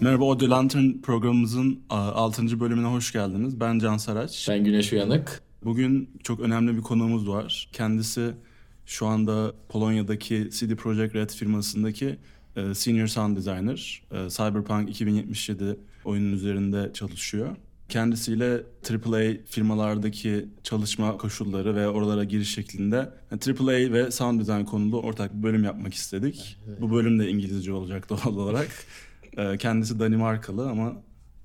Merhaba 0.00 0.24
Audio 0.24 0.50
Lantern 0.50 0.92
programımızın 1.02 1.80
6. 1.90 2.60
bölümüne 2.60 2.86
hoş 2.86 3.12
geldiniz. 3.12 3.60
Ben 3.60 3.78
Can 3.78 3.96
Saraç. 3.96 4.46
Ben 4.48 4.64
Güneş 4.64 4.92
Uyanık. 4.92 5.42
Bugün 5.64 6.10
çok 6.22 6.40
önemli 6.40 6.76
bir 6.76 6.82
konuğumuz 6.82 7.28
var. 7.28 7.68
Kendisi 7.72 8.34
şu 8.86 9.06
anda 9.06 9.54
Polonya'daki 9.68 10.48
CD 10.50 10.74
Projekt 10.74 11.14
Red 11.14 11.30
firmasındaki 11.30 12.16
e, 12.56 12.74
Senior 12.74 13.06
Sound 13.06 13.36
Designer. 13.36 14.02
E, 14.12 14.28
Cyberpunk 14.28 14.90
2077 14.90 15.76
oyunun 16.04 16.32
üzerinde 16.32 16.90
çalışıyor. 16.92 17.56
Kendisiyle 17.88 18.62
AAA 18.90 19.32
firmalardaki 19.46 20.46
çalışma 20.62 21.16
koşulları 21.16 21.74
ve 21.74 21.88
oralara 21.88 22.24
giriş 22.24 22.54
şeklinde 22.54 22.96
AAA 23.30 23.92
ve 23.92 24.10
sound 24.10 24.40
design 24.40 24.64
konulu 24.64 25.00
ortak 25.00 25.38
bir 25.38 25.42
bölüm 25.42 25.64
yapmak 25.64 25.94
istedik. 25.94 26.56
Bu 26.80 26.92
bölüm 26.92 27.18
de 27.18 27.28
İngilizce 27.28 27.72
olacak 27.72 28.10
doğal 28.10 28.36
olarak. 28.36 28.68
E, 29.36 29.56
Kendisi 29.58 30.00
Danimarkalı 30.00 30.70
ama 30.70 30.92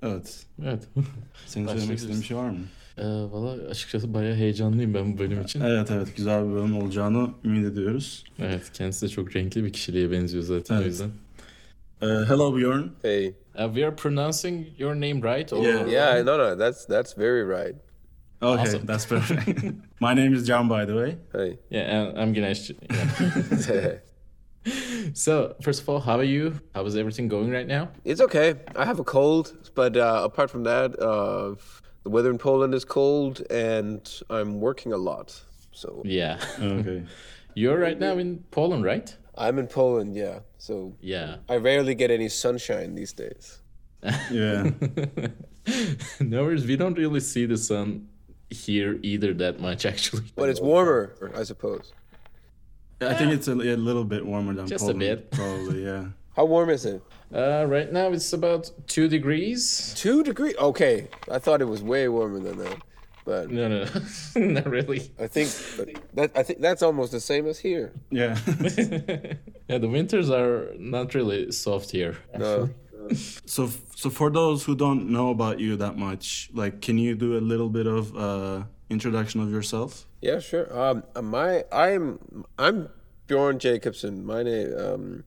evet. 0.01 0.43
Evet. 0.65 0.87
Senin 1.45 1.67
söylemek 1.67 1.97
istediğin 1.97 2.21
bir 2.21 2.25
şey 2.25 2.37
var 2.37 2.49
mı? 2.49 2.59
Ee, 2.97 3.03
Valla 3.05 3.51
açıkçası 3.69 4.13
bayağı 4.13 4.35
heyecanlıyım 4.35 4.93
ben 4.93 5.13
bu 5.13 5.17
bölüm 5.17 5.41
için. 5.41 5.61
Evet 5.61 5.91
evet 5.91 6.17
güzel 6.17 6.49
bir 6.49 6.53
bölüm 6.53 6.77
olacağını 6.77 7.29
ümit 7.45 7.65
ediyoruz. 7.65 8.23
Evet 8.39 8.71
kendisi 8.73 9.05
de 9.05 9.09
çok 9.09 9.35
renkli 9.35 9.63
bir 9.63 9.73
kişiliğe 9.73 10.11
benziyor 10.11 10.43
zaten 10.43 10.75
o 10.75 10.77
Evet. 10.77 10.87
yüzden. 10.87 11.09
Uh, 12.01 12.29
hello 12.29 12.57
Bjorn. 12.57 12.81
Hey. 13.01 13.27
Uh, 13.27 13.33
we 13.73 13.85
are 13.85 13.95
pronouncing 13.95 14.67
your 14.77 14.93
name 14.95 15.35
right? 15.37 15.53
Or... 15.53 15.63
Yeah. 15.63 15.87
Yeah, 15.91 16.25
no, 16.25 16.37
no, 16.37 16.57
that's 16.59 16.85
that's 16.85 17.17
very 17.17 17.43
right. 17.47 17.75
Okay, 18.41 18.63
Awesome. 18.63 18.87
that's 18.87 19.07
perfect. 19.09 19.63
My 19.99 20.15
name 20.15 20.33
is 20.33 20.47
John 20.47 20.69
by 20.69 20.85
the 20.85 20.93
way. 20.93 21.17
Hey. 21.33 21.59
Yeah, 21.69 21.95
and 21.95 22.17
I'm 22.17 22.33
Güneş. 22.33 22.71
Yeah. 23.69 23.91
so, 25.13 25.55
first 25.61 25.81
of 25.81 25.89
all, 25.89 25.99
how 25.99 26.17
are 26.17 26.23
you? 26.23 26.59
How 26.75 26.85
is 26.85 26.95
everything 26.95 27.27
going 27.27 27.49
right 27.51 27.67
now? 27.67 27.89
it's 28.05 28.21
okay. 28.21 28.55
I 28.75 28.85
have 28.85 28.99
a 28.99 29.03
cold, 29.03 29.71
but 29.76 29.98
uh, 29.98 30.21
apart 30.23 30.49
from 30.49 30.63
that, 30.63 30.99
uh, 30.99 31.55
the 32.04 32.09
weather 32.09 32.29
in 32.29 32.37
Poland 32.37 32.73
is 32.73 32.85
cold, 32.85 33.41
and 33.49 34.01
I'm 34.29 34.59
working 34.59 34.93
a 34.93 34.98
lot. 34.98 35.39
So 35.71 36.01
Yeah. 36.05 36.39
Okay. 36.59 37.04
You're 37.55 37.79
right 37.79 37.99
now 37.99 38.17
in 38.17 38.43
Poland, 38.51 38.84
right? 38.85 39.15
I'm 39.37 39.59
in 39.59 39.67
Poland, 39.67 40.15
yeah. 40.15 40.39
So 40.57 40.95
Yeah. 41.01 41.37
I 41.49 41.57
rarely 41.57 41.95
get 41.95 42.12
any 42.12 42.29
sunshine 42.29 42.95
these 42.95 43.13
days. 43.13 43.59
Yeah. 44.32 44.71
no 46.20 46.43
worries. 46.43 46.65
We 46.65 46.76
don't 46.76 46.98
really 46.98 47.20
see 47.20 47.45
the 47.45 47.57
sun 47.57 48.07
here 48.49 48.99
either 49.04 49.34
that 49.35 49.59
much, 49.59 49.85
actually. 49.85 50.23
But 50.35 50.49
it's 50.49 50.59
warmer, 50.62 51.32
I 51.35 51.43
suppose. 51.43 51.93
I 53.02 53.13
think 53.16 53.34
it's 53.34 53.48
a, 53.48 53.54
a 53.54 53.76
little 53.76 54.04
bit 54.04 54.26
warmer 54.26 54.54
than 54.54 54.68
Just 54.68 54.84
a 54.84 54.94
Poland, 54.94 54.99
bit. 54.99 55.32
Probably, 55.32 55.84
yeah. 55.84 56.05
How 56.35 56.46
warm 56.46 56.70
is 56.70 56.85
it? 56.85 57.02
Uh, 57.34 57.66
right 57.68 57.91
now 57.91 58.07
it's 58.12 58.32
about 58.34 58.70
two 58.88 59.07
degrees. 59.07 59.94
Two 59.98 60.24
degrees. 60.24 60.55
Okay, 60.57 61.07
I 61.29 61.40
thought 61.40 61.62
it 61.62 61.66
was 61.66 61.82
way 61.82 62.07
warmer 62.07 62.40
than 62.40 62.57
that, 62.60 62.77
but 63.26 63.49
No, 63.49 63.68
no, 63.68 63.85
not 64.35 64.69
really. 64.69 65.12
I 65.19 65.28
think 65.28 65.50
that 66.13 66.31
I 66.35 66.44
think 66.44 66.59
that's 66.62 66.81
almost 66.84 67.12
the 67.12 67.19
same 67.19 67.47
as 67.47 67.59
here. 67.59 67.91
Yeah. 68.12 68.38
yeah, 69.68 69.78
the 69.78 69.90
winters 69.90 70.29
are 70.29 70.72
not 70.78 71.13
really 71.16 71.52
soft 71.52 71.91
here. 71.91 72.18
No. 72.38 72.69
so 73.46 73.69
so 73.96 74.09
for 74.09 74.29
those 74.29 74.63
who 74.63 74.75
don't 74.75 75.09
know 75.09 75.29
about 75.31 75.59
you 75.59 75.75
that 75.78 75.97
much, 75.97 76.50
like 76.53 76.81
can 76.81 76.97
you 76.97 77.16
do 77.16 77.38
a 77.38 77.41
little 77.41 77.69
bit 77.69 77.88
of 77.88 78.16
uh 78.16 78.63
introduction 78.91 79.41
of 79.41 79.50
yourself? 79.50 80.06
Yeah, 80.22 80.39
sure. 80.39 80.67
Um, 80.78 81.03
my 81.23 81.63
I'm 81.72 82.45
I'm 82.59 82.89
Bjorn 83.28 83.57
Jacobsen. 83.57 84.25
My 84.25 84.44
name. 84.44 84.78
Um, 84.78 85.23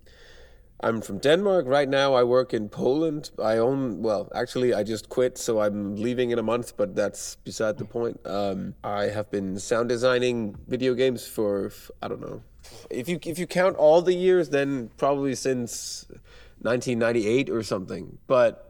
I'm 0.80 1.00
from 1.00 1.18
Denmark. 1.18 1.66
Right 1.66 1.88
now, 1.88 2.12
I 2.12 2.24
work 2.24 2.52
in 2.52 2.68
Poland. 2.68 3.30
I 3.42 3.56
own. 3.56 4.02
Well, 4.02 4.28
actually, 4.34 4.74
I 4.74 4.82
just 4.82 5.08
quit, 5.08 5.38
so 5.38 5.60
I'm 5.60 5.96
leaving 5.96 6.30
in 6.30 6.38
a 6.38 6.42
month. 6.42 6.76
But 6.76 6.94
that's 6.94 7.36
beside 7.36 7.78
the 7.78 7.86
point. 7.86 8.20
Um, 8.26 8.74
I 8.84 9.04
have 9.04 9.30
been 9.30 9.58
sound 9.58 9.88
designing 9.88 10.56
video 10.68 10.94
games 10.94 11.26
for 11.26 11.72
I 12.02 12.08
don't 12.08 12.20
know. 12.20 12.42
If 12.90 13.08
you 13.08 13.18
if 13.24 13.38
you 13.38 13.46
count 13.46 13.76
all 13.76 14.02
the 14.02 14.14
years, 14.14 14.50
then 14.50 14.90
probably 14.98 15.34
since 15.34 16.06
1998 16.60 17.50
or 17.50 17.62
something. 17.62 18.18
But 18.26 18.63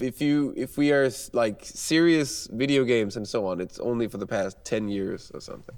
if 0.00 0.20
you 0.20 0.52
if 0.56 0.76
we 0.78 0.92
are 0.92 1.10
like 1.32 1.64
serious 1.64 2.48
video 2.52 2.84
games 2.84 3.16
and 3.16 3.26
so 3.26 3.46
on, 3.46 3.60
it's 3.60 3.78
only 3.80 4.08
for 4.08 4.18
the 4.18 4.26
past 4.26 4.56
10 4.64 4.88
years 4.88 5.30
or 5.34 5.40
something 5.40 5.76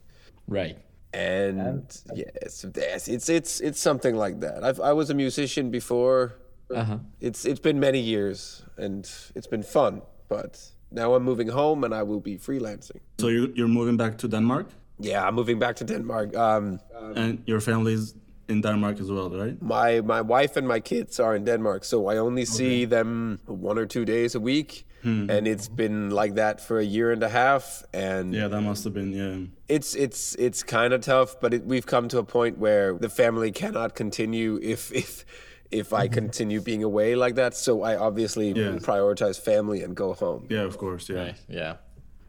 Right. 0.49 0.77
and 1.13 1.85
yes, 2.15 2.67
yes, 2.77 3.09
it's 3.09 3.29
it's 3.29 3.61
it's 3.61 3.81
something 3.81 4.17
like 4.25 4.41
that. 4.41 4.65
I've, 4.65 4.81
I 4.81 4.93
was 4.93 5.11
a 5.11 5.15
musician 5.15 5.71
before. 5.71 6.33
Uh 6.75 6.85
huh. 6.85 6.99
It's 7.21 7.45
it's 7.45 7.61
been 7.61 7.79
many 7.81 8.01
years, 8.01 8.63
and 8.77 9.05
it's 9.37 9.47
been 9.49 9.63
fun. 9.63 10.03
But 10.29 10.73
now 10.91 11.15
I'm 11.15 11.23
moving 11.25 11.49
home, 11.53 11.85
and 11.87 11.95
I 11.95 12.03
will 12.03 12.21
be 12.21 12.37
freelancing. 12.39 13.01
So 13.19 13.29
you're 13.29 13.51
you're 13.57 13.69
moving 13.73 13.97
back 13.97 14.19
to 14.19 14.29
Denmark 14.29 14.67
Yeah, 14.99 15.29
I'm 15.29 15.35
moving 15.35 15.59
back 15.59 15.77
to 15.77 15.85
Denmark. 15.85 16.37
Um, 16.37 16.79
and 17.17 17.39
your 17.47 17.61
family's 17.61 18.15
in 18.49 18.61
Denmark 18.63 19.01
as 19.01 19.11
well, 19.11 19.31
right? 19.31 19.57
my 19.63 20.01
my 20.03 20.21
wife 20.21 20.57
and 20.59 20.69
my 20.69 20.81
kids 20.81 21.21
are 21.21 21.37
in 21.37 21.45
Denmark, 21.45 21.85
so 21.85 22.13
I 22.13 22.19
only 22.19 22.45
see 22.45 22.87
them 22.87 23.39
one 23.47 23.79
or 23.79 23.87
two 23.87 24.05
days 24.05 24.35
a 24.35 24.41
week, 24.41 24.85
hmm. 25.03 25.31
and 25.31 25.47
it's 25.47 25.69
been 25.69 26.11
like 26.11 26.35
that 26.35 26.61
for 26.61 26.79
a 26.79 26.85
year 26.85 27.13
and 27.13 27.23
a 27.23 27.29
half. 27.29 27.83
And 27.93 28.35
Yeah, 28.35 28.49
that 28.51 28.61
must 28.63 28.85
have 28.85 28.95
been 28.95 29.13
yeah. 29.13 29.37
it's 29.77 29.95
it's 29.95 30.35
it's 30.39 30.63
kind 30.63 30.93
of 30.95 31.01
tough, 31.01 31.41
but 31.41 31.53
it, 31.55 31.65
we've 31.67 31.87
come 31.87 32.09
to 32.09 32.19
a 32.19 32.25
point 32.25 32.59
where 32.59 32.99
the 33.01 33.09
family 33.09 33.53
cannot 33.53 33.95
continue 33.95 34.59
if 34.63 34.91
if 35.03 35.25
if 35.71 35.93
I 35.93 36.09
continue 36.21 36.61
being 36.61 36.85
away 36.85 37.15
like 37.17 37.35
that. 37.37 37.55
So 37.57 37.73
I 37.83 37.97
obviously 37.97 38.49
Yeah. 38.49 38.79
prioritize 38.81 39.41
family 39.41 39.85
and 39.85 39.97
go 39.97 40.13
home. 40.15 40.47
Yeah, 40.51 40.67
of 40.67 40.77
course, 40.77 41.13
yeah. 41.13 41.25
Right. 41.25 41.37
Yeah. 41.49 41.77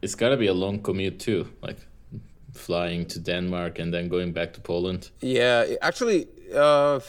It's 0.02 0.14
got 0.16 0.30
to 0.30 0.36
be 0.36 0.48
a 0.48 0.54
long 0.54 0.82
commute 0.82 1.18
too, 1.18 1.44
like 1.66 1.76
flying 2.56 3.06
to 3.06 3.20
Denmark 3.20 3.78
and 3.78 3.92
then 3.92 4.08
going 4.08 4.32
back 4.32 4.52
to 4.54 4.60
Poland. 4.60 5.10
Yeah, 5.20 5.76
actually, 5.80 6.26
uh, 6.54 7.00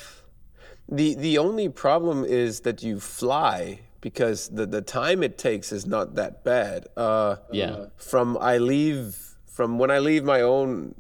the 0.90 1.16
the 1.16 1.38
only 1.38 1.70
problem 1.70 2.24
is 2.26 2.62
that 2.62 2.84
you 2.84 3.00
fly 3.00 3.80
because 4.02 4.50
the 4.50 4.66
the 4.66 4.82
time 4.82 5.24
it 5.26 5.38
takes 5.38 5.72
is 5.72 5.86
not 5.86 6.16
that 6.16 6.44
bad. 6.44 6.88
Uh, 6.98 7.36
Yeah. 7.52 7.86
From 7.98 8.38
I 8.38 8.58
leave 8.58 9.16
from 9.46 9.80
when 9.80 9.92
I 9.92 10.00
leave 10.00 10.24
my 10.24 10.42
own 10.42 10.94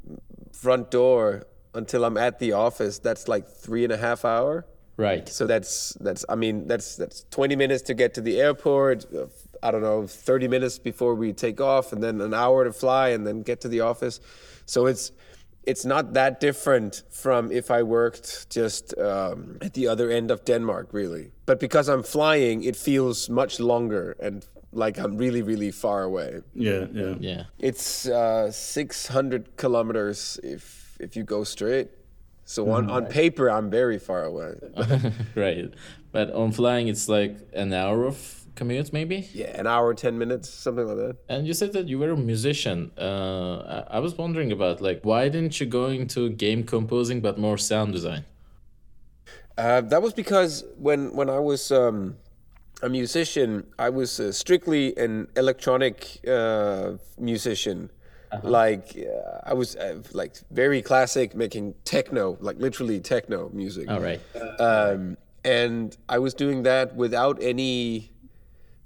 front 0.51 0.91
door 0.91 1.43
until 1.73 2.03
I'm 2.03 2.17
at 2.17 2.39
the 2.39 2.53
office, 2.53 2.99
that's 2.99 3.27
like 3.27 3.47
three 3.47 3.83
and 3.83 3.93
a 3.93 3.97
half 3.97 4.25
hour. 4.25 4.65
Right. 4.97 5.29
So 5.29 5.45
that's 5.45 5.93
that's 6.01 6.25
I 6.27 6.35
mean 6.35 6.67
that's 6.67 6.95
that's 6.95 7.25
20 7.29 7.55
minutes 7.55 7.83
to 7.83 7.93
get 7.93 8.13
to 8.15 8.21
the 8.21 8.41
airport. 8.41 9.05
I 9.63 9.72
don't 9.72 9.81
know, 9.81 10.07
30 10.07 10.47
minutes 10.47 10.79
before 10.79 11.16
we 11.16 11.34
take 11.34 11.62
off, 11.62 11.94
and 11.94 12.01
then 12.01 12.22
an 12.22 12.34
hour 12.34 12.63
to 12.63 12.73
fly, 12.73 13.09
and 13.09 13.25
then 13.25 13.41
get 13.41 13.62
to 13.62 13.68
the 13.68 13.81
office. 13.81 14.19
So 14.66 14.85
it's 14.85 15.12
it's 15.68 15.84
not 15.84 16.13
that 16.13 16.40
different 16.40 17.03
from 17.12 17.51
if 17.51 17.69
I 17.69 17.84
worked 17.84 18.50
just 18.50 18.97
um, 18.97 19.57
at 19.62 19.73
the 19.73 19.88
other 19.88 20.09
end 20.09 20.31
of 20.31 20.45
Denmark, 20.45 20.90
really. 20.94 21.31
But 21.45 21.59
because 21.59 21.90
I'm 21.90 22.03
flying, 22.03 22.63
it 22.63 22.78
feels 22.78 23.29
much 23.29 23.59
longer 23.59 24.16
and 24.19 24.45
like 24.72 24.97
I'm 24.97 25.18
really 25.18 25.41
really 25.41 25.72
far 25.72 26.03
away. 26.03 26.41
Yeah, 26.56 26.85
yeah. 26.94 27.16
Yeah. 27.19 27.44
It's 27.59 28.07
uh, 28.07 28.50
600 28.51 29.57
kilometers 29.57 30.39
if 30.41 30.97
if 31.00 31.16
you 31.18 31.24
go 31.24 31.44
straight. 31.44 31.89
So 32.45 32.72
on, 32.72 32.89
on 32.89 33.07
paper, 33.07 33.50
I'm 33.50 33.69
very 33.69 34.00
far 34.00 34.24
away. 34.24 34.53
right. 35.35 35.74
But 36.13 36.31
on 36.31 36.53
flying, 36.53 36.88
it's 36.88 37.09
like 37.09 37.35
an 37.51 37.74
hour 37.74 38.06
of 38.06 38.46
commute, 38.57 38.91
maybe. 38.91 39.29
Yeah, 39.34 39.57
an 39.57 39.68
hour, 39.68 39.94
10 39.94 40.18
minutes, 40.18 40.50
something 40.50 40.85
like 40.85 40.97
that. 40.97 41.16
And 41.29 41.47
you 41.47 41.53
said 41.53 41.72
that 41.73 41.88
you 41.88 42.00
were 42.00 42.12
a 42.12 42.18
musician. 42.18 42.91
Uh, 42.97 43.84
I, 43.90 43.97
I 43.97 44.00
was 44.00 44.18
wondering 44.18 44.51
about 44.51 44.81
like 44.81 45.00
why 45.03 45.29
didn't 45.29 45.59
you 45.59 45.66
go 45.66 45.85
into 45.88 46.29
game 46.29 46.63
composing 46.63 47.22
but 47.22 47.38
more 47.38 47.57
sound 47.57 47.94
design? 47.94 48.25
Uh, 49.57 49.81
that 49.81 50.01
was 50.01 50.13
because 50.13 50.63
when, 50.77 51.15
when 51.15 51.30
I 51.30 51.39
was 51.39 51.71
um, 51.71 52.18
a 52.83 52.89
musician, 52.89 53.65
I 53.80 53.89
was 53.89 54.19
uh, 54.19 54.31
strictly 54.31 54.95
an 54.98 55.27
electronic 55.36 56.19
uh, 56.27 56.94
musician. 57.18 57.89
Like 58.44 58.98
uh, 58.98 59.39
I 59.44 59.53
was 59.53 59.77
uh, 59.77 60.01
like 60.12 60.36
very 60.51 60.81
classic, 60.81 61.33
making 61.33 61.75
techno, 61.86 62.38
like 62.42 62.57
literally 62.60 63.00
techno 63.00 63.50
music. 63.53 63.89
All 63.89 64.01
right. 64.01 64.19
um, 64.60 65.18
and 65.44 65.95
I 66.10 66.19
was 66.19 66.33
doing 66.33 66.63
that 66.63 66.95
without 66.95 67.42
any, 67.42 68.12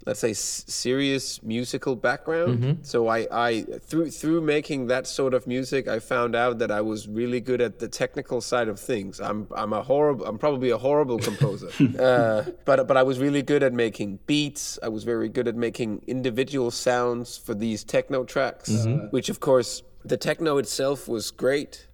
let's 0.06 0.19
say, 0.19 0.31
s- 0.31 0.63
serious 0.68 1.42
musical 1.44 1.95
background. 1.95 2.80
So 2.83 3.07
I, 3.07 3.27
I 3.31 3.62
through 3.89 4.12
through 4.12 4.42
making 4.42 4.88
that 4.88 5.07
sort 5.07 5.33
of 5.33 5.48
music, 5.48 5.88
I 5.88 6.00
found 6.00 6.36
out 6.36 6.59
that 6.59 6.71
I 6.71 6.81
was 6.81 7.07
really 7.07 7.39
good 7.39 7.62
at 7.62 7.80
the 7.80 7.88
technical 7.88 8.42
side 8.42 8.68
of 8.68 8.80
things. 8.80 9.19
I'm 9.19 9.48
I'm 9.56 9.74
a 9.74 9.81
horrible, 9.81 10.25
I'm 10.25 10.38
probably 10.38 10.69
a 10.71 10.77
horrible 10.77 11.19
composer, 11.19 11.69
uh, 12.00 12.44
but 12.65 12.88
but 12.88 12.98
I 12.98 13.03
was 13.03 13.19
really 13.19 13.42
good 13.42 13.63
at 13.63 13.74
making 13.74 14.19
beats. 14.25 14.80
I 14.83 14.89
was 14.89 15.03
very 15.03 15.30
good 15.30 15.48
at 15.48 15.56
making 15.56 16.03
individual 16.07 16.71
sounds 16.71 17.38
for 17.38 17.53
these 17.53 17.83
techno 17.83 18.24
tracks, 18.24 18.69
which 19.12 19.30
of 19.30 19.39
course 19.39 19.83
the 20.03 20.18
techno 20.18 20.57
itself 20.57 21.07
was 21.07 21.31
great. 21.31 21.88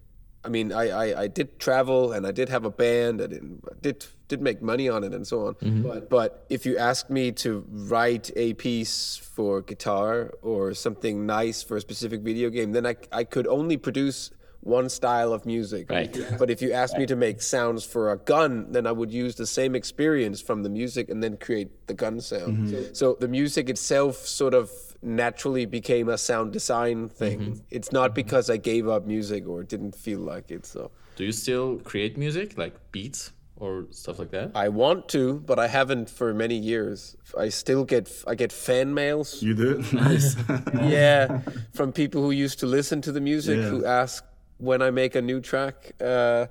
I 0.48 0.50
mean, 0.50 0.72
I, 0.72 0.88
I, 0.88 1.20
I 1.24 1.26
did 1.28 1.58
travel 1.58 2.12
and 2.12 2.26
I 2.26 2.32
did 2.32 2.48
have 2.48 2.64
a 2.64 2.70
band 2.70 3.20
and 3.20 3.32
it 3.34 3.82
did 3.82 4.06
did 4.28 4.40
make 4.40 4.62
money 4.62 4.88
on 4.88 5.04
it 5.04 5.12
and 5.12 5.26
so 5.26 5.46
on. 5.46 5.54
Mm-hmm. 5.54 5.82
But 5.82 6.08
but 6.08 6.46
if 6.48 6.64
you 6.64 6.78
ask 6.78 7.10
me 7.10 7.32
to 7.44 7.66
write 7.68 8.30
a 8.34 8.54
piece 8.54 9.16
for 9.16 9.60
guitar 9.60 10.32
or 10.40 10.72
something 10.72 11.26
nice 11.26 11.62
for 11.62 11.76
a 11.76 11.82
specific 11.82 12.22
video 12.22 12.48
game, 12.48 12.72
then 12.72 12.86
I 12.86 12.96
I 13.12 13.24
could 13.24 13.46
only 13.46 13.76
produce 13.76 14.30
one 14.60 14.88
style 14.88 15.32
of 15.34 15.44
music. 15.44 15.90
Right. 15.90 16.16
But 16.38 16.50
if 16.50 16.62
you 16.62 16.72
ask 16.72 16.96
me 16.96 17.06
to 17.06 17.16
make 17.16 17.42
sounds 17.42 17.84
for 17.84 18.12
a 18.12 18.16
gun, 18.16 18.72
then 18.72 18.86
I 18.86 18.92
would 18.92 19.12
use 19.12 19.34
the 19.34 19.46
same 19.46 19.74
experience 19.74 20.40
from 20.40 20.62
the 20.62 20.70
music 20.70 21.10
and 21.10 21.22
then 21.22 21.36
create 21.36 21.86
the 21.86 21.94
gun 21.94 22.20
sound. 22.20 22.68
Mm-hmm. 22.68 22.94
So 22.94 23.16
the 23.20 23.28
music 23.28 23.68
itself 23.68 24.16
sort 24.26 24.54
of 24.54 24.70
naturally 25.02 25.66
became 25.66 26.08
a 26.08 26.18
sound 26.18 26.52
design 26.52 27.08
thing. 27.08 27.62
It's 27.70 27.92
not 27.92 28.14
because 28.14 28.50
I 28.50 28.56
gave 28.56 28.88
up 28.88 29.06
music 29.06 29.46
or 29.48 29.62
didn't 29.62 29.94
feel 29.94 30.20
like 30.20 30.50
it. 30.50 30.66
So 30.66 30.90
Do 31.16 31.24
you 31.24 31.32
still 31.32 31.78
create 31.78 32.16
music 32.18 32.58
like 32.58 32.74
beats 32.92 33.32
or 33.56 33.86
stuff 33.90 34.18
like 34.18 34.30
that? 34.30 34.52
I 34.54 34.68
want 34.68 35.08
to, 35.10 35.40
but 35.46 35.58
I 35.58 35.68
haven't 35.68 36.10
for 36.10 36.34
many 36.34 36.56
years. 36.56 37.16
I 37.38 37.48
still 37.50 37.84
get 37.84 38.10
I 38.26 38.34
get 38.34 38.52
fan 38.52 38.92
mails. 38.94 39.42
You 39.42 39.54
do? 39.54 39.84
nice. 39.92 40.36
yeah, 40.74 41.40
from 41.74 41.92
people 41.92 42.22
who 42.22 42.30
used 42.30 42.58
to 42.60 42.66
listen 42.66 43.00
to 43.02 43.12
the 43.12 43.20
music 43.20 43.58
Yeah. 43.58 43.68
who 43.70 43.84
ask 43.84 44.24
when 44.58 44.82
I 44.82 44.90
make 44.90 45.14
a 45.14 45.22
new 45.22 45.40
track, 45.40 45.92
uh, 46.00 46.46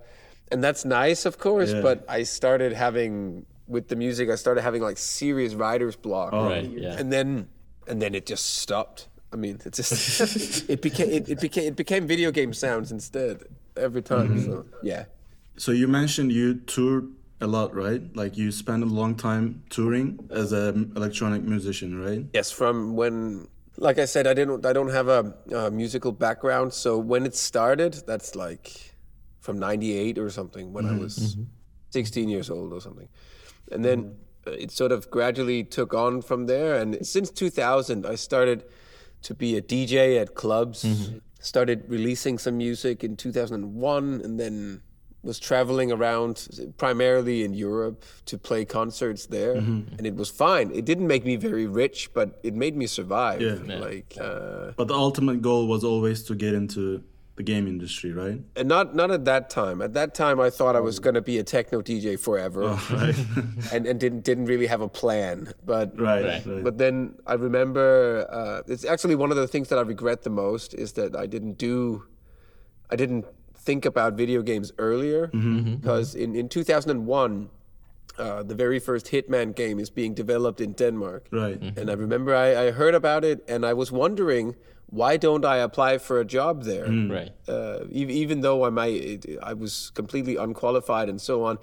and 0.52 0.64
that's 0.64 0.86
nice, 0.86 1.26
of 1.26 1.38
course. 1.38 1.72
Yeah. 1.74 1.82
But 1.82 2.06
I 2.08 2.24
started 2.24 2.72
having 2.72 3.46
with 3.68 3.90
the 3.90 3.98
music, 3.98 4.30
I 4.30 4.36
started 4.36 4.62
having 4.62 4.82
like 4.82 4.98
serious 4.98 5.54
writer's 5.54 5.98
block, 5.98 6.30
Oh, 6.32 6.46
Right, 6.50 6.70
yeah. 6.72 6.96
and 6.98 7.12
then 7.12 7.50
and 7.88 8.02
then 8.02 8.16
it 8.16 8.26
just 8.26 8.58
stopped. 8.58 9.08
I 9.32 9.36
mean, 9.36 9.60
it 9.66 9.74
just 9.74 10.70
it 10.70 10.82
became 10.82 11.10
it, 11.10 11.30
it 11.30 11.40
became 11.40 11.66
it 11.66 11.76
became 11.76 12.08
video 12.08 12.32
game 12.32 12.54
sounds 12.54 12.92
instead 12.92 13.44
every 13.76 14.02
time. 14.02 14.38
Mm-hmm. 14.38 14.52
So 14.52 14.66
yeah. 14.84 15.06
So 15.58 15.72
you 15.72 15.88
mentioned 15.88 16.32
you 16.32 16.56
toured 16.56 17.12
a 17.42 17.48
lot, 17.48 17.76
right? 17.76 18.02
Like 18.16 18.38
you 18.38 18.52
spent 18.52 18.84
a 18.84 18.88
long 18.88 19.16
time 19.16 19.64
touring 19.70 20.28
as 20.32 20.52
an 20.52 20.94
electronic 20.96 21.44
musician, 21.44 22.00
right? 22.00 22.26
Yes, 22.34 22.52
from 22.52 22.96
when, 22.96 23.48
like 23.78 24.00
I 24.00 24.06
said, 24.06 24.28
I 24.28 24.34
didn't, 24.34 24.66
I 24.66 24.74
don't 24.74 24.90
have 24.90 25.08
a, 25.08 25.34
a 25.54 25.72
musical 25.72 26.12
background. 26.12 26.74
So 26.74 26.98
when 26.98 27.26
it 27.26 27.36
started, 27.36 28.04
that's 28.08 28.36
like 28.36 28.96
from 29.40 29.60
'98 29.60 30.18
or 30.18 30.30
something, 30.30 30.74
when 30.74 30.86
I 30.86 30.98
was 30.98 31.38
16 31.92 32.30
years 32.30 32.50
old 32.50 32.74
or 32.74 32.82
something, 32.82 33.08
and 33.72 33.84
then 33.84 34.00
uh, 34.00 34.27
it 34.54 34.72
sort 34.72 34.92
of 34.92 35.10
gradually 35.12 35.64
took 35.64 35.94
on 35.94 36.22
from 36.22 36.46
there. 36.46 36.76
And 36.76 37.06
since 37.06 37.30
2000, 37.32 38.06
I 38.06 38.16
started 38.16 38.64
to 39.24 39.34
be 39.34 39.58
a 39.58 39.62
DJ 39.62 40.20
at 40.22 40.36
clubs. 40.36 40.86
Started 41.40 41.84
releasing 41.88 42.38
some 42.40 42.58
music 42.58 43.04
in 43.04 43.16
2001, 43.16 44.22
and 44.24 44.40
then 44.40 44.82
was 45.24 45.40
traveling 45.40 45.92
around 45.92 46.48
primarily 46.78 47.44
in 47.44 47.54
Europe 47.54 48.04
to 48.26 48.38
play 48.38 48.64
concerts 48.66 49.26
there, 49.28 49.56
and 49.56 50.06
it 50.06 50.16
was 50.16 50.30
fine. 50.30 50.72
It 50.72 50.86
didn't 50.86 51.08
make 51.08 51.26
me 51.26 51.36
very 51.36 51.68
rich, 51.68 52.10
but 52.14 52.40
it 52.44 52.54
made 52.54 52.76
me 52.76 52.88
survive. 52.88 53.42
Yeah. 53.42 53.58
Yeah. 53.66 53.80
Like, 53.80 54.16
uh, 54.20 54.72
But 54.78 54.88
the 54.88 54.94
ultimate 54.96 55.42
goal 55.42 55.68
was 55.68 55.84
always 55.84 56.24
to 56.24 56.36
get 56.36 56.54
into 56.54 57.04
the 57.38 57.44
game 57.44 57.68
industry, 57.68 58.12
right? 58.12 58.42
and 58.56 58.68
not 58.68 58.96
not 58.96 59.10
at 59.12 59.24
that 59.26 59.50
time. 59.50 59.82
At 59.82 59.94
that 59.94 60.14
time, 60.14 60.40
I 60.40 60.50
thought 60.50 60.76
I 60.76 60.80
was 60.82 61.00
going 61.00 61.14
to 61.14 61.22
be 61.22 61.38
a 61.38 61.44
techno 61.44 61.82
DJ 61.82 62.20
forever, 62.20 62.62
Right. 62.92 63.16
and 63.72 63.86
and 63.86 64.00
didn't 64.00 64.24
didn't 64.26 64.46
really 64.46 64.68
have 64.68 64.82
a 64.82 64.90
plan. 64.90 65.54
But 65.66 65.98
right. 66.00 66.26
Right. 66.26 66.46
right. 66.46 66.64
But 66.64 66.78
then 66.78 67.16
I 67.26 67.36
remember 67.36 67.88
uh, 68.30 68.62
it's 68.74 68.84
actually 68.86 69.16
one 69.16 69.32
of 69.32 69.38
the 69.38 69.48
things 69.48 69.70
that 69.70 69.78
I 69.78 69.84
regret 69.84 70.24
the 70.24 70.30
most 70.32 70.74
is 70.74 70.94
that 70.94 71.16
I 71.16 71.26
didn't 71.28 71.58
do, 71.58 72.04
I 72.90 72.96
didn't 72.96 73.26
think 73.56 73.86
about 73.86 74.14
video 74.14 74.42
games 74.42 74.72
earlier 74.78 75.28
because 75.28 76.16
in, 76.16 76.36
in 76.36 76.48
2001, 76.50 77.50
uh, 78.18 78.44
the 78.44 78.56
very 78.56 78.80
first 78.80 79.08
Hitman 79.08 79.56
game 79.56 79.80
is 79.80 79.90
being 79.90 80.14
developed 80.14 80.62
in 80.62 80.74
Denmark. 80.74 81.28
right. 81.32 81.62
And 81.78 81.90
I 81.90 81.94
remember 81.94 82.36
I, 82.36 82.68
I 82.68 82.72
heard 82.72 82.96
about 82.96 83.24
it 83.24 83.44
and 83.48 83.66
I 83.66 83.74
was 83.74 83.92
wondering 83.92 84.56
why 84.90 85.18
don't 85.18 85.44
I 85.44 85.58
apply 85.58 85.98
for 85.98 86.20
a 86.20 86.26
job 86.26 86.64
there? 86.64 86.90
Right. 86.90 87.32
uh, 87.48 87.80
ev- 87.94 88.10
even 88.10 88.42
though 88.42 88.64
I 88.66 88.70
might, 88.70 89.26
I 89.44 89.54
was 89.54 89.92
completely 89.94 90.38
unqualified 90.38 91.10
and 91.10 91.20
so 91.20 91.44
on. 91.44 91.58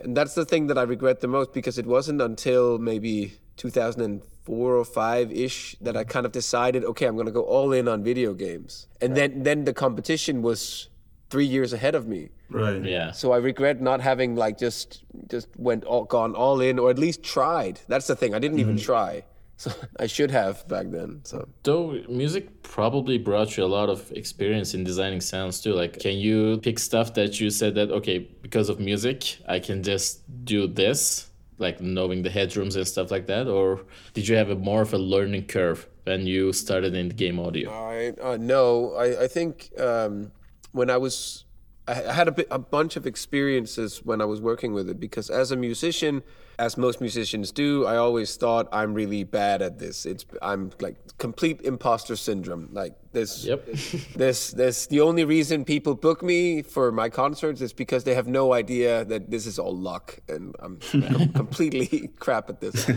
And 0.00 0.16
that's 0.16 0.34
the 0.34 0.44
thing 0.44 0.66
that 0.66 0.76
I 0.76 0.82
regret 0.82 1.20
the 1.20 1.28
most 1.28 1.52
because 1.52 1.78
it 1.78 1.86
wasn't 1.86 2.20
until 2.20 2.78
maybe 2.78 3.34
2004 3.56 4.76
or 4.76 4.84
five 4.84 5.30
ish 5.30 5.76
that 5.80 5.96
I 5.96 6.02
kind 6.02 6.26
of 6.26 6.32
decided, 6.32 6.84
okay, 6.84 7.06
I'm 7.06 7.14
going 7.14 7.26
to 7.26 7.32
go 7.32 7.42
all 7.42 7.72
in 7.72 7.86
on 7.86 8.02
video 8.02 8.34
games. 8.34 8.88
And 9.00 9.16
then, 9.16 9.44
then 9.44 9.64
the 9.64 9.72
competition 9.72 10.42
was 10.42 10.88
three 11.30 11.46
years 11.46 11.72
ahead 11.72 11.94
of 11.94 12.08
me. 12.08 12.30
Right. 12.50 12.84
Yeah. 12.84 13.10
So 13.12 13.32
I 13.32 13.38
regret 13.38 13.80
not 13.80 14.00
having 14.00 14.36
like 14.36 14.58
just 14.58 15.04
just 15.28 15.48
went 15.56 15.84
all 15.84 16.04
gone 16.04 16.34
all 16.34 16.60
in 16.60 16.78
or 16.78 16.90
at 16.90 16.98
least 16.98 17.22
tried. 17.22 17.80
That's 17.88 18.06
the 18.06 18.16
thing. 18.16 18.34
I 18.34 18.38
didn't 18.38 18.58
even 18.58 18.76
try. 18.76 19.24
So 19.56 19.72
I 20.00 20.06
should 20.06 20.30
have 20.30 20.66
back 20.68 20.90
then. 20.90 21.20
So 21.24 21.48
Though 21.62 22.02
music 22.08 22.62
probably 22.62 23.18
brought 23.18 23.56
you 23.56 23.64
a 23.64 23.66
lot 23.66 23.88
of 23.88 24.10
experience 24.12 24.74
in 24.74 24.84
designing 24.84 25.20
sounds 25.20 25.60
too. 25.60 25.72
Like, 25.74 26.00
can 26.00 26.16
you 26.16 26.58
pick 26.58 26.78
stuff 26.78 27.14
that 27.14 27.40
you 27.40 27.50
said 27.50 27.74
that 27.76 27.90
okay, 27.90 28.18
because 28.18 28.68
of 28.68 28.80
music, 28.80 29.38
I 29.48 29.60
can 29.60 29.82
just 29.82 30.22
do 30.44 30.66
this, 30.66 31.30
like 31.58 31.80
knowing 31.80 32.22
the 32.22 32.30
headrooms 32.30 32.76
and 32.76 32.86
stuff 32.86 33.10
like 33.10 33.26
that, 33.26 33.46
or 33.46 33.84
did 34.12 34.26
you 34.28 34.36
have 34.36 34.50
a 34.50 34.56
more 34.56 34.82
of 34.82 34.92
a 34.92 34.98
learning 34.98 35.46
curve 35.46 35.88
when 36.04 36.26
you 36.26 36.52
started 36.52 36.94
in 36.94 37.08
game 37.10 37.38
audio? 37.38 37.70
I 37.70 38.10
uh, 38.20 38.36
no, 38.40 38.94
I, 38.94 39.24
I 39.24 39.28
think 39.28 39.70
um, 39.78 40.32
when 40.72 40.90
I 40.90 40.96
was, 40.96 41.43
I 41.86 42.12
had 42.12 42.28
a, 42.28 42.32
bit, 42.32 42.48
a 42.50 42.58
bunch 42.58 42.96
of 42.96 43.06
experiences 43.06 44.00
when 44.04 44.22
I 44.22 44.24
was 44.24 44.40
working 44.40 44.72
with 44.72 44.88
it 44.88 44.98
because 44.98 45.28
as 45.28 45.50
a 45.50 45.56
musician, 45.56 46.22
as 46.58 46.78
most 46.78 47.00
musicians 47.00 47.52
do, 47.52 47.84
I 47.84 47.96
always 47.96 48.36
thought 48.36 48.68
I'm 48.72 48.94
really 48.94 49.22
bad 49.22 49.60
at 49.60 49.78
this. 49.78 50.06
It's 50.06 50.24
I'm 50.40 50.70
like 50.80 50.96
complete 51.18 51.60
imposter 51.62 52.16
syndrome. 52.16 52.68
Like 52.72 52.94
this, 53.12 53.44
Yep. 53.44 53.66
this, 54.16 54.50
this. 54.50 54.86
The 54.86 55.00
only 55.00 55.24
reason 55.24 55.64
people 55.64 55.94
book 55.94 56.22
me 56.22 56.62
for 56.62 56.90
my 56.90 57.08
concerts 57.08 57.60
is 57.60 57.72
because 57.72 58.04
they 58.04 58.14
have 58.14 58.26
no 58.26 58.52
idea 58.52 59.04
that 59.04 59.30
this 59.30 59.46
is 59.46 59.58
all 59.58 59.76
luck, 59.76 60.18
and 60.28 60.54
I'm 60.58 60.78
com- 60.90 61.32
completely 61.32 62.08
crap 62.18 62.50
at 62.50 62.60
this. 62.60 62.88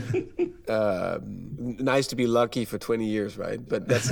Um, 0.68 1.78
nice 1.80 2.08
to 2.08 2.16
be 2.16 2.28
lucky 2.28 2.66
for 2.66 2.78
20 2.78 3.06
years, 3.06 3.38
right? 3.38 3.60
But 3.68 3.88
that's 3.88 4.10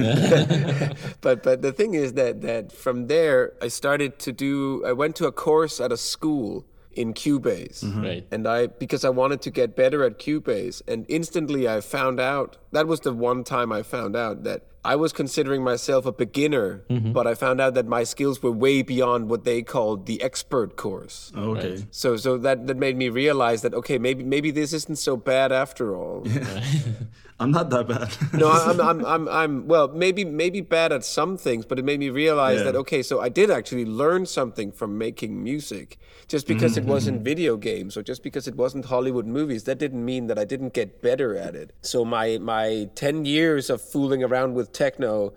but 1.22 1.44
but 1.44 1.62
the 1.62 1.74
thing 1.74 1.96
is 1.96 2.14
that 2.14 2.42
that 2.42 2.72
from 2.72 3.08
there 3.08 3.54
I 3.62 3.68
started 3.68 4.20
to 4.20 4.32
do 4.32 4.84
I 4.86 4.94
went 4.94 5.16
to 5.18 5.26
a 5.28 5.32
course 5.32 5.80
at 5.82 5.92
a 5.92 5.98
school 5.98 6.66
in 6.96 7.14
Cubase. 7.14 7.84
Mm-hmm. 7.84 8.04
Right. 8.04 8.28
And 8.32 8.48
I 8.48 8.68
because 8.68 9.06
I 9.06 9.10
wanted 9.10 9.42
to 9.42 9.52
get 9.52 9.76
better 9.76 10.04
at 10.04 10.20
Cubase 10.20 10.82
and 10.88 11.06
instantly 11.10 11.68
I 11.68 11.82
found 11.82 12.20
out 12.20 12.58
that 12.72 12.88
was 12.88 13.02
the 13.02 13.14
one 13.14 13.44
time 13.44 13.72
I 13.72 13.84
found 13.84 14.16
out 14.16 14.44
that 14.44 14.64
I 14.84 14.96
was 14.96 15.12
considering 15.12 15.64
myself 15.64 16.06
a 16.06 16.12
beginner, 16.12 16.84
mm-hmm. 16.90 17.12
but 17.12 17.26
I 17.26 17.34
found 17.34 17.60
out 17.60 17.74
that 17.74 17.88
my 17.88 18.04
skills 18.04 18.44
were 18.44 18.52
way 18.52 18.84
beyond 18.84 19.30
what 19.30 19.44
they 19.44 19.64
called 19.64 20.06
the 20.06 20.22
expert 20.22 20.78
course. 20.78 21.32
Oh, 21.36 21.56
okay. 21.56 21.86
So 21.90 22.18
so 22.18 22.38
that 22.38 22.68
that 22.68 22.78
made 22.78 22.96
me 22.96 23.10
realize 23.10 23.64
that 23.64 23.74
okay, 23.74 23.98
maybe 23.98 24.24
maybe 24.24 24.52
this 24.52 24.74
isn't 24.74 24.98
so 24.98 25.18
bad 25.18 25.52
after 25.52 25.96
all. 25.96 26.26
I'm 27.38 27.52
not 27.52 27.70
that 27.72 27.88
bad. 27.88 28.16
No, 28.40 28.50
I'm, 28.50 28.80
I'm, 28.80 29.06
I'm, 29.14 29.28
I'm, 29.28 29.68
well, 29.68 29.90
maybe, 29.90 30.24
maybe 30.24 30.62
bad 30.62 30.94
at 30.94 31.04
some 31.04 31.38
things, 31.38 31.66
but 31.66 31.78
it 31.78 31.86
made 31.86 32.00
me 32.00 32.10
realize 32.10 32.60
Yeah. 32.60 32.66
that, 32.66 32.76
okay, 32.78 33.04
so 33.04 33.20
I 33.20 33.30
did 33.30 33.52
actually 33.52 33.86
learn 33.86 34.26
something 34.26 34.72
from 34.72 34.98
making 34.98 35.44
music. 35.44 35.98
Just 36.28 36.46
mm-hmm, 36.46 36.56
because 36.56 36.78
it 36.78 36.86
wasn't 36.86 37.18
mm-hmm. 37.18 37.26
video 37.26 37.58
games 37.58 37.98
or 37.98 38.04
just 38.04 38.24
because 38.24 38.48
it 38.48 38.56
wasn't 38.56 38.86
Hollywood 38.86 39.26
movies, 39.26 39.66
that 39.66 39.78
didn't 39.78 40.04
mean 40.04 40.28
that 40.28 40.40
I 40.40 40.46
didn't 40.46 40.74
get 40.74 41.02
better 41.02 41.36
at 41.36 41.56
it. 41.56 41.76
So 41.82 42.06
my, 42.06 42.38
my 42.38 42.90
10 42.96 43.26
years 43.26 43.70
of 43.70 43.82
fooling 43.82 44.24
around 44.24 44.54
with 44.54 44.72
techno 44.72 45.34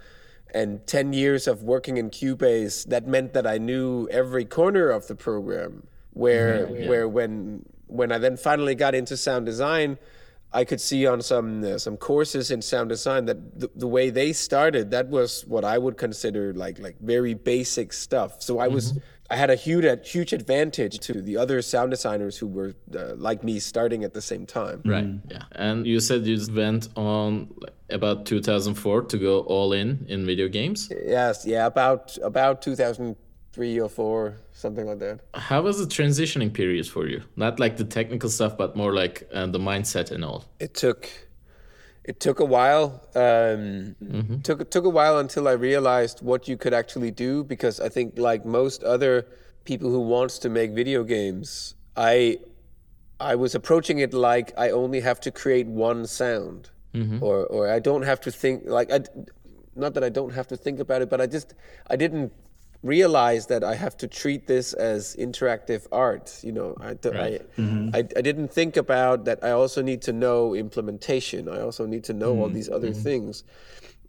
and 0.54 0.86
10 0.86 1.12
years 1.12 1.48
of 1.48 1.64
working 1.64 1.96
in 1.96 2.10
Cubase, 2.10 2.86
that 2.86 3.06
meant 3.06 3.32
that 3.34 3.46
I 3.46 3.58
knew 3.58 4.08
every 4.10 4.44
corner 4.44 4.88
of 4.88 5.08
the 5.08 5.14
program. 5.16 5.88
Where, 6.12 6.66
mm-hmm, 6.66 6.88
where 6.88 7.08
when, 7.08 7.64
when 7.86 8.10
I 8.10 8.18
then 8.18 8.36
finally 8.36 8.74
got 8.74 8.94
into 8.94 9.16
sound 9.16 9.46
design, 9.46 9.98
I 10.52 10.64
could 10.64 10.80
see 10.80 11.06
on 11.06 11.20
some 11.20 11.62
uh, 11.62 11.78
some 11.78 11.96
courses 11.96 12.50
in 12.50 12.62
sound 12.62 12.88
design 12.88 13.26
that 13.26 13.60
the, 13.60 13.70
the 13.76 13.86
way 13.86 14.10
they 14.10 14.32
started 14.32 14.90
that 14.92 15.08
was 15.08 15.44
what 15.46 15.64
I 15.64 15.76
would 15.76 15.96
consider 15.96 16.54
like 16.54 16.78
like 16.78 16.96
very 17.00 17.34
basic 17.34 17.92
stuff. 17.92 18.42
So 18.42 18.58
I 18.58 18.68
was 18.68 18.98
I 19.30 19.36
had 19.36 19.50
a 19.50 19.54
huge 19.54 19.84
huge 20.08 20.32
advantage 20.32 21.00
to 21.00 21.20
the 21.20 21.36
other 21.36 21.60
sound 21.60 21.90
designers 21.90 22.38
who 22.38 22.46
were 22.46 22.74
uh, 22.96 23.14
like 23.16 23.44
me 23.44 23.58
starting 23.58 24.04
at 24.04 24.14
the 24.14 24.22
same 24.22 24.46
time. 24.46 24.80
Right. 24.86 25.08
Yeah. 25.30 25.42
And 25.52 25.86
you 25.86 26.00
said 26.00 26.26
you 26.26 26.38
went 26.54 26.88
on 26.96 27.54
about 27.90 28.24
2004 28.24 29.02
to 29.02 29.18
go 29.18 29.40
all 29.40 29.74
in 29.74 30.06
in 30.08 30.24
video 30.24 30.48
games. 30.48 30.90
Yes, 31.04 31.44
yeah, 31.44 31.66
about 31.66 32.16
about 32.22 32.62
2003 33.58 33.80
or 33.80 33.88
4, 33.88 34.36
something 34.52 34.86
like 34.86 34.98
that. 35.00 35.20
How 35.34 35.62
was 35.62 35.78
the 35.78 35.86
transitioning 35.86 36.52
period 36.52 36.86
for 36.86 37.06
you? 37.06 37.22
Not 37.36 37.58
like 37.58 37.76
the 37.76 37.84
technical 37.84 38.30
stuff, 38.30 38.56
but 38.56 38.76
more 38.76 38.94
like 38.94 39.28
uh, 39.32 39.46
the 39.46 39.58
mindset 39.58 40.10
and 40.10 40.24
all. 40.24 40.44
It 40.60 40.74
took 40.74 41.08
it 42.04 42.20
took 42.20 42.40
a 42.40 42.44
while. 42.44 43.02
Um, 43.14 43.96
Took 44.42 44.70
took 44.70 44.84
a 44.84 44.88
while 44.90 45.18
until 45.18 45.46
I 45.46 45.52
realized 45.52 46.22
what 46.22 46.48
you 46.48 46.56
could 46.56 46.72
actually 46.72 47.10
do 47.10 47.44
because 47.44 47.80
I 47.80 47.88
think 47.88 48.18
like 48.18 48.46
most 48.46 48.82
other 48.82 49.26
people 49.64 49.90
who 49.90 50.00
wants 50.00 50.38
to 50.38 50.48
make 50.48 50.70
video 50.72 51.04
games, 51.04 51.74
I 51.96 52.38
I 53.20 53.34
was 53.34 53.54
approaching 53.54 53.98
it 53.98 54.14
like 54.14 54.52
I 54.56 54.70
only 54.70 55.00
have 55.00 55.20
to 55.20 55.30
create 55.30 55.66
one 55.66 56.06
sound, 56.06 56.70
or 57.20 57.46
or 57.46 57.68
I 57.76 57.80
don't 57.80 58.04
have 58.04 58.20
to 58.22 58.30
think 58.30 58.62
like 58.64 58.90
I, 58.92 59.00
not 59.76 59.92
that 59.94 60.04
I 60.04 60.08
don't 60.08 60.32
have 60.34 60.46
to 60.48 60.56
think 60.56 60.80
about 60.80 61.02
it, 61.02 61.10
but 61.10 61.20
I 61.20 61.26
just 61.26 61.54
I 61.90 61.96
didn't 61.96 62.32
realize 62.82 63.46
that 63.46 63.64
I 63.64 63.74
have 63.74 63.96
to 63.98 64.06
treat 64.06 64.46
this 64.46 64.72
as 64.72 65.16
interactive 65.16 65.86
art. 65.90 66.38
You 66.42 66.52
know, 66.52 66.76
I 66.80 66.94
do- 66.94 67.10
Right. 67.10 67.42
I, 67.58 67.98
I 67.98 67.98
I 67.98 68.22
didn't 68.22 68.48
think 68.48 68.76
about 68.76 69.24
that. 69.24 69.42
I 69.42 69.50
also 69.50 69.82
need 69.82 70.02
to 70.02 70.12
know 70.12 70.54
implementation. 70.54 71.48
I 71.48 71.60
also 71.60 71.86
need 71.86 72.04
to 72.04 72.12
know 72.12 72.38
all 72.38 72.46
mm-hmm. 72.46 72.54
these 72.54 72.68
other 72.68 72.90
mm-hmm. 72.90 73.02
things. 73.02 73.44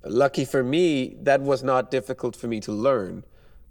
Lucky 0.05 0.45
for 0.45 0.63
me, 0.63 1.17
that 1.23 1.41
was 1.41 1.63
not 1.63 1.91
difficult 1.91 2.35
for 2.35 2.47
me 2.47 2.59
to 2.61 2.71
learn, 2.71 3.23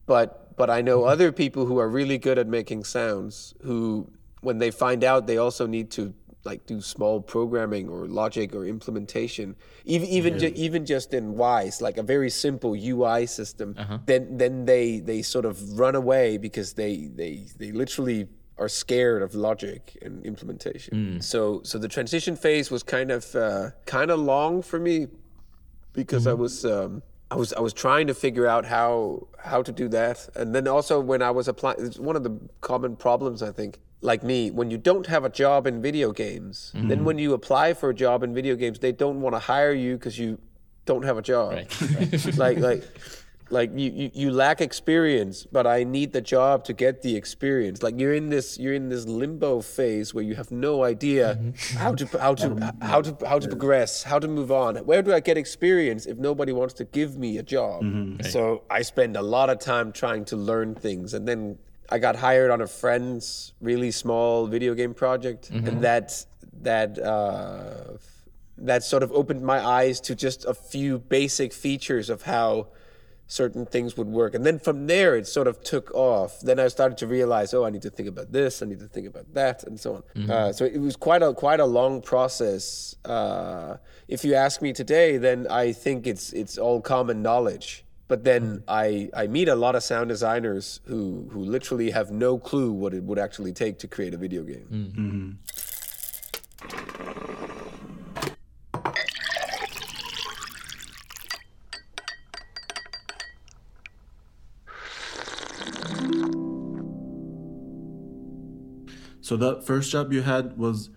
but 0.07 0.57
but 0.57 0.69
I 0.69 0.83
know 0.83 1.05
other 1.05 1.31
people 1.31 1.67
who 1.67 1.79
are 1.79 1.89
really 1.89 2.19
good 2.19 2.39
at 2.39 2.49
making 2.49 2.85
sounds 2.85 3.55
who 3.63 4.11
when 4.41 4.59
they 4.59 4.71
find 4.71 5.05
out 5.05 5.27
they 5.27 5.39
also 5.39 5.67
need 5.67 5.91
to 5.93 6.13
like 6.45 6.65
do 6.67 6.81
small 6.81 7.21
programming 7.21 7.89
or 7.89 8.07
logic 8.07 8.55
or 8.55 8.65
implementation 8.65 9.57
even 9.85 10.09
even 10.09 10.39
ju- 10.39 10.53
even 10.55 10.87
just 10.87 11.13
in 11.13 11.35
Wwise 11.35 11.81
like 11.83 11.99
a 11.99 12.03
very 12.03 12.31
simple 12.31 12.73
ui 12.75 13.27
system 13.27 13.75
then 14.07 14.37
then 14.39 14.65
they 14.65 15.01
they 15.01 15.21
sort 15.23 15.45
of 15.45 15.79
run 15.79 15.95
away 15.95 16.39
because 16.39 16.75
they 16.75 17.09
they 17.15 17.47
they 17.59 17.73
literally 17.73 18.29
are 18.57 18.69
scared 18.69 19.23
of 19.23 19.35
logic 19.37 19.97
and 20.03 20.25
implementation. 20.27 21.21
So 21.21 21.61
so 21.65 21.79
the 21.79 21.87
transition 21.89 22.35
phase 22.35 22.71
was 22.73 22.83
kind 22.83 23.11
of 23.13 23.35
uh, 23.37 23.71
kind 23.87 24.11
of 24.11 24.19
long 24.19 24.63
for 24.63 24.81
me 24.81 25.07
because 25.93 26.27
I 26.27 26.33
was 26.35 26.65
um, 26.65 27.03
I 27.31 27.37
was 27.37 27.53
I 27.53 27.61
was 27.61 27.73
trying 27.73 28.07
to 28.09 28.15
figure 28.15 28.47
out 28.49 28.65
how 28.65 29.29
how 29.39 29.63
to 29.63 29.71
do 29.73 29.89
that, 29.91 30.29
and 30.35 30.55
then 30.55 30.67
also 30.67 30.99
when 31.01 31.23
I 31.23 31.31
was 31.31 31.47
applying, 31.47 31.79
it's 31.87 31.99
one 32.01 32.17
of 32.17 32.25
the 32.25 32.37
common 32.61 32.97
problems 32.97 33.43
I 33.43 33.53
think. 33.53 33.79
Like 34.01 34.23
me, 34.23 34.51
when 34.51 34.71
you 34.71 34.79
don't 34.79 35.07
have 35.07 35.25
a 35.25 35.29
job 35.29 35.67
in 35.67 35.83
video 35.83 36.13
games, 36.13 36.73
mm-hmm. 36.75 36.89
then 36.89 37.05
when 37.05 37.19
you 37.19 37.33
apply 37.33 37.75
for 37.75 37.91
a 37.91 37.95
job 37.95 38.23
in 38.23 38.33
video 38.33 38.55
games, 38.55 38.79
they 38.79 38.93
don't 38.93 39.21
want 39.21 39.35
to 39.35 39.41
hire 39.41 39.73
you 39.73 39.97
because 39.97 40.19
you 40.19 40.39
don't 40.85 41.05
have 41.05 41.19
a 41.19 41.23
job. 41.23 41.53
Right. 41.53 42.37
like 42.37 42.59
like 42.59 42.85
like 43.51 43.71
you, 43.75 43.91
you 43.91 44.11
you 44.15 44.31
lack 44.31 44.61
experience 44.61 45.47
but 45.51 45.67
i 45.67 45.83
need 45.83 46.13
the 46.13 46.21
job 46.21 46.65
to 46.65 46.73
get 46.73 47.03
the 47.03 47.17
experience. 47.17 47.83
Like 47.83 47.99
you're 47.99 48.15
in 48.15 48.29
this 48.29 48.59
you're 48.59 48.75
in 48.75 48.89
this 48.89 49.07
limbo 49.07 49.61
phase 49.61 50.13
where 50.15 50.25
you 50.25 50.35
have 50.35 50.51
no 50.51 50.85
idea 50.85 51.37
mm-hmm. 51.37 51.79
how 51.79 51.95
to 51.95 52.07
how 52.19 52.35
to 52.35 52.75
how 52.83 53.01
to 53.03 53.27
how 53.27 53.39
to 53.39 53.49
progress 53.49 54.03
how 54.03 54.19
to 54.19 54.29
move 54.29 54.51
on. 54.53 54.77
Where 54.79 55.03
do 55.03 55.13
i 55.13 55.21
get 55.21 55.37
experience 55.39 56.07
if 56.07 56.19
nobody 56.19 56.53
wants 56.53 56.75
to 56.75 56.85
give 56.85 57.17
me 57.17 57.39
a 57.39 57.43
job? 57.43 57.83
Mm-hmm. 57.83 58.23
So 58.29 58.65
i 58.71 58.83
spend 58.83 59.17
a 59.17 59.23
lot 59.23 59.49
of 59.51 59.59
time 59.59 59.93
trying 59.93 60.25
to 60.27 60.37
learn 60.37 60.75
things 60.75 61.15
and 61.15 61.27
then 61.27 61.59
i 61.91 61.99
got 61.99 62.17
hired 62.17 62.51
on 62.51 62.61
a 62.61 62.67
friend's 62.67 63.53
really 63.61 63.91
small 63.91 64.47
video 64.47 64.75
game 64.75 64.95
project 64.95 65.51
and 65.51 65.81
that 65.83 66.25
that 66.63 66.99
uh 66.99 67.97
that 68.57 68.83
sort 68.83 69.03
of 69.03 69.13
opened 69.13 69.43
my 69.43 69.65
eyes 69.65 70.01
to 70.01 70.15
just 70.15 70.45
a 70.45 70.55
few 70.55 70.99
basic 70.99 71.53
features 71.53 72.11
of 72.11 72.23
how 72.23 72.67
certain 73.29 73.67
things 73.67 73.97
would 73.97 74.09
work. 74.09 74.35
And 74.35 74.45
then 74.45 74.59
from 74.59 74.87
there, 74.87 75.15
it 75.15 75.27
sort 75.27 75.47
of 75.47 75.63
took 75.63 75.95
off. 75.95 76.41
Then 76.41 76.59
I 76.59 76.69
started 76.69 76.99
to 76.99 77.07
realize, 77.07 77.53
oh, 77.55 77.65
I 77.65 77.71
need 77.71 77.83
to 77.83 77.91
think 77.91 78.09
about 78.09 78.33
this, 78.33 78.63
I 78.63 78.67
need 78.67 78.81
to 78.81 78.89
think 78.89 79.07
about 79.07 79.33
that, 79.35 79.65
and 79.65 79.79
so 79.79 80.03
on. 80.17 80.31
Uh, 80.31 80.53
so 80.53 80.65
it 80.65 80.81
was 80.81 80.97
quite 80.97 81.23
a 81.23 81.33
quite 81.35 81.61
a 81.61 81.67
long 81.67 82.01
process. 82.03 82.97
Uh, 83.05 83.77
if 84.09 84.25
you 84.25 84.35
ask 84.35 84.63
me 84.63 84.73
today, 84.73 85.19
then 85.19 85.47
I 85.49 85.73
think 85.73 86.07
it's 86.07 86.33
it's 86.33 86.59
all 86.59 86.81
common 86.81 87.23
knowledge. 87.23 87.85
But 88.09 88.25
then 88.25 88.65
I, 88.67 89.11
I 89.15 89.27
meet 89.27 89.49
a 89.49 89.55
lot 89.55 89.77
of 89.77 89.83
sound 89.83 90.09
designers 90.09 90.81
who, 90.87 91.29
who 91.31 91.41
literally 91.41 91.91
have 91.91 92.11
no 92.11 92.39
clue 92.39 92.73
what 92.73 92.95
it 92.95 93.03
would 93.03 93.19
actually 93.19 93.53
take 93.53 93.79
to 93.81 93.87
create 93.87 94.15
a 94.15 94.17
video 94.17 94.43
game. 94.43 95.39
So 109.21 109.37
that 109.37 109.67
first 109.67 109.93
job 109.93 110.11
you 110.15 110.23
had 110.23 110.57
was 110.57 110.89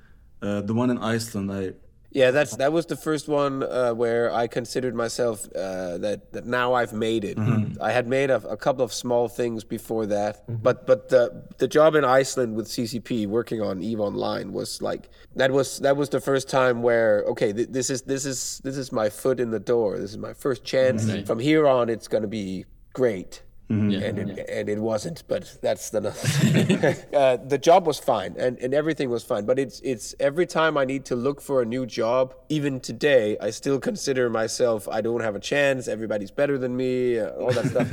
uh, 0.42 0.62
the 0.62 0.74
one 0.74 0.90
in 0.90 0.98
Iceland. 0.98 1.52
I 1.52 1.74
Yeah, 2.14 2.32
that's 2.32 2.58
that 2.58 2.74
was 2.74 2.86
the 2.88 2.98
first 2.98 3.30
one 3.30 3.64
uh, 3.64 3.94
where 3.94 4.34
I 4.34 4.48
considered 4.48 4.94
myself 4.94 5.46
uh, 5.56 5.98
that 6.00 6.34
that 6.34 6.46
now 6.46 6.74
I've 6.74 6.92
made 6.92 7.24
it. 7.24 7.38
I 7.80 7.92
had 7.94 8.06
made 8.08 8.30
a, 8.30 8.36
a 8.50 8.58
couple 8.58 8.84
of 8.84 8.92
small 8.92 9.30
things 9.30 9.64
before 9.64 10.06
that, 10.08 10.44
but 10.62 10.86
but 10.86 11.08
the 11.08 11.44
the 11.58 11.68
job 11.70 11.96
in 11.96 12.04
Iceland 12.04 12.56
with 12.58 12.68
CCP 12.68 13.28
working 13.28 13.62
on 13.62 13.82
Eve 13.82 14.02
Online 14.02 14.52
was 14.52 14.82
like 14.82 15.10
that 15.38 15.52
was 15.52 15.80
that 15.80 15.96
was 15.96 16.10
the 16.10 16.20
first 16.20 16.50
time 16.50 16.82
where 16.84 17.24
okay 17.30 17.54
th- 17.54 17.70
this 17.70 17.90
is 17.90 18.02
this 18.02 18.26
is 18.26 18.60
this 18.66 18.76
is 18.76 18.92
my 18.92 19.10
foot 19.10 19.40
in 19.40 19.50
the 19.52 19.60
door. 19.60 19.98
This 19.98 20.12
is 20.12 20.18
my 20.18 20.34
first 20.34 20.66
chance. 20.66 21.06
From 21.26 21.40
here 21.40 21.66
on, 21.66 21.88
it's 21.90 22.10
gonna 22.10 22.28
be 22.28 22.66
great. 22.94 23.42
Yeah. 23.72 24.00
And, 24.08 24.18
it, 24.20 24.50
and 24.50 24.70
it 24.70 24.80
wasn't, 24.80 25.24
but 25.28 25.58
that's 25.62 25.90
the 25.92 26.02
uh, 27.14 27.38
the 27.48 27.58
job 27.58 27.88
was 27.88 28.00
fine 28.00 28.36
and, 28.38 28.58
and 28.60 28.74
everything 28.74 29.10
was 29.10 29.24
fine. 29.24 29.46
But 29.46 29.60
it's 29.60 29.80
it's 29.82 30.16
every 30.20 30.46
time 30.46 30.78
I 30.78 30.86
need 30.86 31.06
to 31.06 31.16
look 31.16 31.42
for 31.42 31.62
a 31.62 31.66
new 31.66 31.86
job, 31.86 32.34
even 32.50 32.80
today, 32.80 33.38
I 33.40 33.50
still 33.52 33.80
consider 33.80 34.30
myself 34.30 34.88
I 34.88 35.02
don't 35.02 35.22
have 35.22 35.36
a 35.36 35.40
chance. 35.40 35.88
Everybody's 35.88 36.32
better 36.32 36.58
than 36.58 36.76
me, 36.76 37.20
uh, 37.20 37.30
all 37.32 37.52
that 37.52 37.66
stuff. 37.68 37.90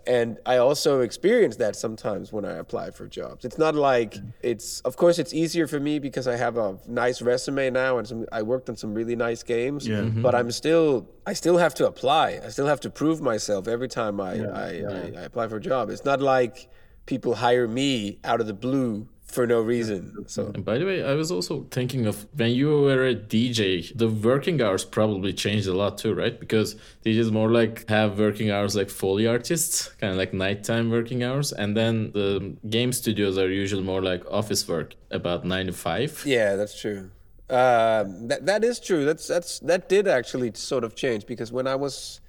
and 0.06 0.38
I 0.46 0.56
also 0.58 1.00
experience 1.00 1.56
that 1.56 1.76
sometimes 1.76 2.32
when 2.32 2.44
I 2.44 2.54
apply 2.64 2.90
for 2.90 3.06
jobs. 3.06 3.44
It's 3.44 3.58
not 3.58 3.74
like 3.74 4.16
it's 4.42 4.80
of 4.80 4.96
course 4.96 5.18
it's 5.18 5.32
easier 5.32 5.66
for 5.66 5.80
me 5.80 5.98
because 5.98 6.26
I 6.26 6.36
have 6.36 6.56
a 6.58 6.78
nice 6.86 7.22
resume 7.22 7.70
now 7.70 7.98
and 7.98 8.06
some, 8.06 8.26
I 8.32 8.42
worked 8.42 8.68
on 8.68 8.76
some 8.76 8.94
really 8.94 9.16
nice 9.16 9.42
games. 9.42 9.86
Yeah. 9.86 10.02
Mhm. 10.02 10.22
But 10.22 10.34
I'm 10.34 10.50
still 10.50 11.06
I 11.26 11.32
still 11.34 11.58
have 11.58 11.74
to 11.74 11.86
apply. 11.86 12.40
I 12.44 12.48
still 12.48 12.66
have 12.66 12.80
to 12.80 12.90
prove 12.90 13.20
myself 13.20 13.68
every 13.68 13.88
time 13.88 14.20
I 14.20 14.32
I, 14.32 14.68
I, 14.68 15.12
I 15.18 15.22
apply 15.22 15.48
for 15.48 15.56
a 15.56 15.60
job. 15.60 15.90
It's 15.90 16.04
not 16.04 16.20
like 16.20 16.68
people 17.06 17.34
hire 17.36 17.68
me 17.68 18.18
out 18.24 18.40
of 18.40 18.46
the 18.46 18.54
blue 18.54 19.08
for 19.30 19.46
no 19.46 19.60
reason. 19.60 20.24
So 20.26 20.46
And 20.54 20.64
by 20.64 20.78
the 20.78 20.84
way, 20.84 21.04
I 21.04 21.14
was 21.14 21.30
also 21.30 21.66
thinking 21.70 22.06
of 22.06 22.26
when 22.34 22.50
you 22.50 22.68
were 22.80 23.06
a 23.06 23.14
DJ, 23.14 23.96
the 23.96 24.08
working 24.08 24.60
hours 24.60 24.84
probably 24.84 25.32
changed 25.32 25.68
a 25.68 25.74
lot 25.74 25.98
too, 25.98 26.14
right? 26.14 26.38
Because 26.38 26.76
DJs 27.04 27.30
more 27.30 27.50
like 27.50 27.88
have 27.88 28.18
working 28.18 28.50
hours 28.50 28.74
like 28.74 28.90
Foley 28.90 29.26
artists, 29.26 29.88
kind 30.00 30.10
of 30.12 30.18
like 30.18 30.34
nighttime 30.34 30.90
working 30.90 31.22
hours, 31.22 31.52
and 31.52 31.76
then 31.76 32.12
the 32.12 32.56
game 32.68 32.92
studios 32.92 33.38
are 33.38 33.48
usually 33.50 33.82
more 33.82 34.02
like 34.02 34.24
office 34.30 34.66
work, 34.66 34.94
about 35.10 35.44
nine 35.44 35.66
to 35.66 35.72
five. 35.72 36.22
yeah, 36.26 36.56
that's 36.56 36.78
true. 36.80 37.10
Um, 37.50 38.28
that 38.28 38.46
that 38.46 38.62
is 38.62 38.78
true. 38.78 39.04
That's 39.04 39.26
that's 39.26 39.58
that 39.60 39.88
did 39.88 40.06
actually 40.06 40.52
sort 40.54 40.84
of 40.84 40.94
change 40.94 41.26
because 41.26 41.50
when 41.50 41.66
I 41.66 41.74
was 41.74 42.20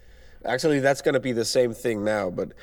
actually 0.43 0.79
that's 0.79 1.01
going 1.01 1.13
to 1.13 1.19
be 1.19 1.31
the 1.31 1.45
same 1.45 1.73
thing 1.73 2.03
now, 2.03 2.31
but 2.31 2.53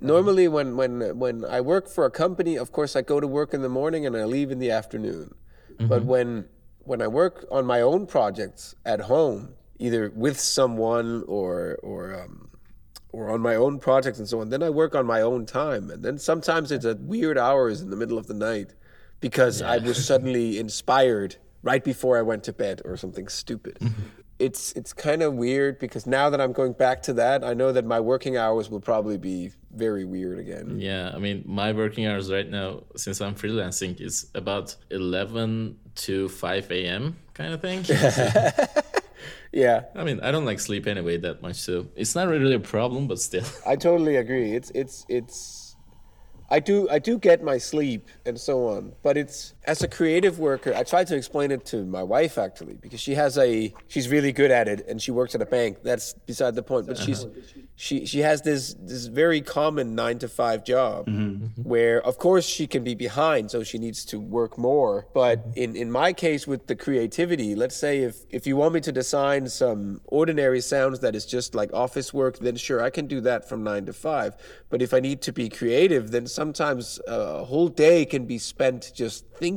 normally 0.00 0.46
when 0.46 0.76
when 0.76 1.18
when 1.18 1.44
I 1.44 1.60
work 1.60 1.88
for 1.88 2.04
a 2.04 2.10
company, 2.10 2.56
of 2.56 2.70
course 2.70 2.94
I 2.94 3.02
go 3.02 3.18
to 3.18 3.26
work 3.26 3.52
in 3.52 3.62
the 3.62 3.68
morning 3.68 4.06
and 4.06 4.16
I 4.16 4.24
leave 4.24 4.52
in 4.52 4.60
the 4.60 4.70
afternoon. 4.70 5.34
But 5.88 6.04
when 6.04 6.46
when 6.84 7.02
I 7.02 7.08
work 7.08 7.44
on 7.50 7.66
my 7.66 7.80
own 7.80 8.06
projects 8.06 8.76
at 8.84 9.00
home, 9.00 9.54
either 9.78 10.12
with 10.14 10.38
someone 10.38 11.24
or 11.26 11.78
or 11.82 12.14
um, 12.14 12.50
or 13.10 13.30
on 13.30 13.40
my 13.40 13.56
own 13.56 13.80
projects 13.80 14.20
and 14.20 14.28
so 14.28 14.40
on, 14.40 14.50
then 14.50 14.62
I 14.62 14.70
work 14.70 14.94
on 14.94 15.06
my 15.06 15.22
own 15.22 15.44
time, 15.44 15.90
and 15.90 16.04
then 16.04 16.18
sometimes 16.18 16.70
it's 16.70 16.84
at 16.84 17.00
weird 17.00 17.36
hours 17.36 17.80
in 17.82 17.90
the 17.90 17.96
middle 17.96 18.16
of 18.16 18.28
the 18.28 18.34
night 18.34 18.74
because 19.20 19.60
I 19.60 19.78
was 19.78 20.06
suddenly 20.06 20.58
inspired 20.58 21.36
right 21.66 21.82
before 21.82 22.16
I 22.16 22.22
went 22.22 22.44
to 22.44 22.52
bed 22.52 22.80
or 22.84 22.96
something 22.96 23.28
stupid. 23.28 23.78
Mm-hmm. 23.80 24.02
It's 24.38 24.72
it's 24.72 24.92
kind 24.92 25.22
of 25.22 25.32
weird 25.34 25.78
because 25.78 26.06
now 26.06 26.28
that 26.30 26.40
I'm 26.42 26.52
going 26.52 26.74
back 26.74 27.02
to 27.04 27.12
that, 27.14 27.42
I 27.42 27.54
know 27.54 27.72
that 27.72 27.86
my 27.86 28.00
working 28.00 28.36
hours 28.36 28.70
will 28.70 28.84
probably 28.90 29.18
be 29.18 29.50
very 29.74 30.04
weird 30.04 30.38
again. 30.38 30.78
Yeah, 30.78 31.10
I 31.14 31.18
mean, 31.18 31.42
my 31.46 31.72
working 31.72 32.06
hours 32.06 32.30
right 32.30 32.48
now, 32.48 32.84
since 32.96 33.20
I'm 33.20 33.34
freelancing, 33.34 33.98
is 33.98 34.30
about 34.34 34.76
11 34.90 35.78
to 36.06 36.28
5 36.28 36.70
a.m. 36.70 37.16
kind 37.34 37.54
of 37.54 37.60
thing. 37.62 37.80
Yeah, 39.52 39.84
I 39.94 40.04
mean, 40.04 40.20
I 40.20 40.32
don't 40.32 40.44
like 40.44 40.60
sleep 40.60 40.86
anyway 40.86 41.16
that 41.16 41.40
much, 41.40 41.56
so 41.56 41.86
it's 41.96 42.14
not 42.14 42.28
really 42.28 42.54
a 42.54 42.60
problem, 42.60 43.08
but 43.08 43.18
still. 43.18 43.46
I 43.66 43.76
totally 43.76 44.16
agree. 44.16 44.52
It's 44.52 44.70
it's 44.74 45.06
it's 45.08 45.76
I 46.50 46.60
do 46.60 46.86
I 46.90 46.98
do 46.98 47.18
get 47.18 47.42
my 47.42 47.56
sleep 47.56 48.08
and 48.26 48.38
so 48.38 48.68
on, 48.68 48.92
but 49.02 49.16
it's 49.16 49.54
as 49.66 49.82
a 49.82 49.88
creative 49.88 50.38
worker. 50.38 50.72
I 50.74 50.84
tried 50.84 51.08
to 51.08 51.16
explain 51.16 51.50
it 51.50 51.66
to 51.66 51.84
my 51.84 52.02
wife 52.02 52.38
actually 52.38 52.74
because 52.74 53.00
she 53.00 53.14
has 53.14 53.36
a 53.36 53.74
she's 53.88 54.08
really 54.08 54.32
good 54.32 54.50
at 54.50 54.68
it 54.68 54.86
and 54.88 55.02
she 55.02 55.10
works 55.10 55.34
at 55.34 55.42
a 55.42 55.46
bank. 55.46 55.78
That's 55.82 56.12
beside 56.12 56.54
the 56.54 56.62
point. 56.62 56.86
But 56.86 56.98
she's 56.98 57.26
she 57.74 58.06
she 58.06 58.20
has 58.20 58.42
this 58.42 58.74
this 58.78 59.06
very 59.06 59.40
common 59.40 59.94
nine 59.94 60.18
to 60.20 60.28
five 60.28 60.64
job 60.64 61.06
mm-hmm. 61.06 61.44
Mm-hmm. 61.44 61.62
where 61.62 62.00
of 62.02 62.18
course 62.18 62.46
she 62.46 62.66
can 62.66 62.84
be 62.84 62.94
behind, 62.94 63.50
so 63.50 63.64
she 63.64 63.78
needs 63.78 64.04
to 64.06 64.20
work 64.20 64.56
more. 64.56 65.06
But 65.12 65.40
mm-hmm. 65.40 65.62
in 65.62 65.76
in 65.76 65.90
my 65.90 66.12
case 66.12 66.46
with 66.46 66.68
the 66.68 66.76
creativity, 66.76 67.54
let's 67.54 67.76
say 67.76 68.02
if 68.02 68.24
if 68.30 68.46
you 68.46 68.56
want 68.56 68.74
me 68.74 68.80
to 68.80 68.92
design 68.92 69.48
some 69.48 70.00
ordinary 70.06 70.60
sounds 70.60 71.00
that 71.00 71.14
is 71.16 71.26
just 71.26 71.54
like 71.54 71.72
office 71.72 72.14
work, 72.14 72.38
then 72.38 72.56
sure 72.56 72.82
I 72.82 72.90
can 72.90 73.06
do 73.06 73.20
that 73.22 73.48
from 73.48 73.64
nine 73.64 73.84
to 73.86 73.92
five. 73.92 74.36
But 74.70 74.80
if 74.80 74.94
I 74.94 75.00
need 75.00 75.22
to 75.22 75.32
be 75.32 75.48
creative, 75.48 76.10
then 76.12 76.26
sometimes 76.26 77.00
uh, 77.08 77.42
a 77.42 77.44
whole 77.44 77.68
day 77.68 78.04
can 78.04 78.26
be 78.26 78.38
spent 78.38 78.92
just 78.94 79.26
thinking 79.34 79.55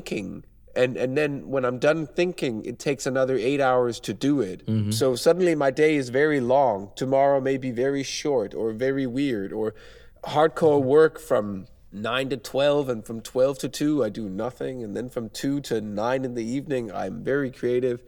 and 0.76 0.98
and 0.98 1.18
then 1.18 1.50
when 1.50 1.66
I'm 1.66 1.80
done 1.80 2.08
thinking, 2.08 2.64
it 2.66 2.80
takes 2.80 3.06
another 3.06 3.36
eight 3.36 3.62
hours 3.62 4.00
to 4.02 4.14
do 4.14 4.42
it. 4.42 4.64
So 4.92 5.16
suddenly 5.16 5.56
my 5.56 5.72
day 5.72 5.96
is 5.96 6.10
very 6.10 6.40
long. 6.40 6.92
Tomorrow 6.96 7.42
may 7.42 7.58
be 7.58 7.72
very 7.72 8.04
short 8.04 8.54
or 8.54 8.72
very 8.74 9.08
weird 9.08 9.52
or 9.52 9.74
hardcore 10.24 10.82
work 10.82 11.20
from 11.20 11.68
nine 11.92 12.30
to 12.30 12.38
twelve, 12.38 12.90
and 12.90 13.06
from 13.06 13.22
twelve 13.22 13.58
to 13.60 13.70
two 13.70 14.04
I 14.04 14.10
do 14.10 14.30
nothing, 14.30 14.84
and 14.84 14.96
then 14.96 15.10
from 15.10 15.30
two 15.30 15.60
to 15.62 15.82
nine 15.82 16.24
in 16.26 16.36
the 16.36 16.46
evening 16.46 16.92
I'm 16.92 17.24
very 17.24 17.52
creative. 17.52 18.02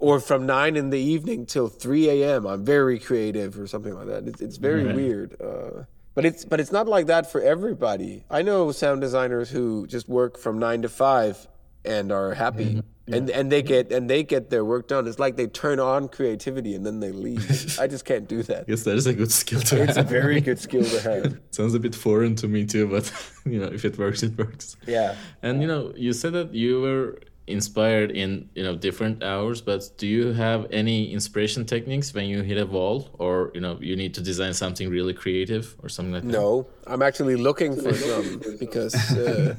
Or 0.00 0.20
from 0.20 0.46
nine 0.46 0.76
in 0.76 0.90
the 0.90 1.00
evening 1.00 1.44
till 1.44 1.66
three 1.66 2.08
a.m. 2.08 2.46
I'm 2.46 2.64
very 2.64 3.00
creative, 3.00 3.58
or 3.58 3.66
something 3.66 3.94
like 3.94 4.06
that. 4.06 4.28
It's, 4.28 4.40
it's 4.40 4.56
very 4.56 4.84
weird. 4.94 5.34
Uh, 5.40 5.84
but 6.18 6.26
it's 6.26 6.44
but 6.44 6.58
it's 6.58 6.72
not 6.72 6.88
like 6.88 7.06
that 7.06 7.30
for 7.30 7.40
everybody. 7.40 8.24
I 8.28 8.42
know 8.42 8.72
sound 8.72 9.00
designers 9.00 9.50
who 9.50 9.86
just 9.86 10.08
work 10.08 10.36
from 10.36 10.58
nine 10.58 10.82
to 10.82 10.88
five 10.88 11.46
and 11.84 12.10
are 12.10 12.34
happy, 12.34 12.74
mm-hmm. 12.74 13.14
and 13.14 13.30
and 13.30 13.52
they 13.52 13.62
get 13.62 13.92
and 13.92 14.10
they 14.10 14.24
get 14.24 14.50
their 14.50 14.64
work 14.64 14.88
done. 14.88 15.06
It's 15.06 15.20
like 15.20 15.36
they 15.36 15.46
turn 15.46 15.78
on 15.78 16.08
creativity 16.08 16.74
and 16.74 16.84
then 16.84 16.98
they 16.98 17.12
leave. 17.12 17.78
I 17.78 17.86
just 17.86 18.04
can't 18.04 18.28
do 18.28 18.42
that. 18.42 18.64
Yes, 18.68 18.82
that 18.82 18.96
is 18.96 19.06
a 19.06 19.14
good 19.14 19.30
skill 19.30 19.60
to 19.60 19.80
It's 19.84 19.96
a 19.96 20.00
have. 20.00 20.08
very 20.08 20.40
good 20.40 20.58
skill 20.58 20.82
to 20.82 21.00
have. 21.02 21.40
Sounds 21.52 21.74
a 21.74 21.78
bit 21.78 21.94
foreign 21.94 22.34
to 22.34 22.48
me 22.48 22.66
too, 22.66 22.88
but 22.88 23.12
you 23.46 23.60
know, 23.60 23.66
if 23.66 23.84
it 23.84 23.96
works, 23.96 24.24
it 24.24 24.36
works. 24.36 24.76
Yeah. 24.88 25.14
And 25.40 25.62
you 25.62 25.68
know, 25.68 25.92
you 25.94 26.12
said 26.12 26.32
that 26.32 26.52
you 26.52 26.80
were 26.80 27.20
inspired 27.48 28.10
in 28.10 28.48
you 28.54 28.62
know 28.62 28.76
different 28.76 29.22
hours, 29.22 29.60
but 29.60 29.90
do 29.96 30.06
you 30.06 30.32
have 30.32 30.66
any 30.70 31.12
inspiration 31.12 31.64
techniques 31.64 32.14
when 32.14 32.26
you 32.26 32.42
hit 32.42 32.58
a 32.58 32.66
wall, 32.66 33.08
or 33.18 33.50
you 33.54 33.60
know, 33.60 33.78
you 33.80 33.96
need 33.96 34.14
to 34.14 34.20
design 34.20 34.54
something 34.54 34.88
really 34.88 35.14
creative 35.14 35.76
or 35.82 35.88
something 35.88 36.12
like 36.12 36.22
that? 36.22 36.28
No, 36.28 36.68
I'm 36.86 37.02
actually 37.02 37.36
looking 37.36 37.74
for 37.80 37.94
some 37.94 38.42
because 38.58 38.94
uh, 39.16 39.54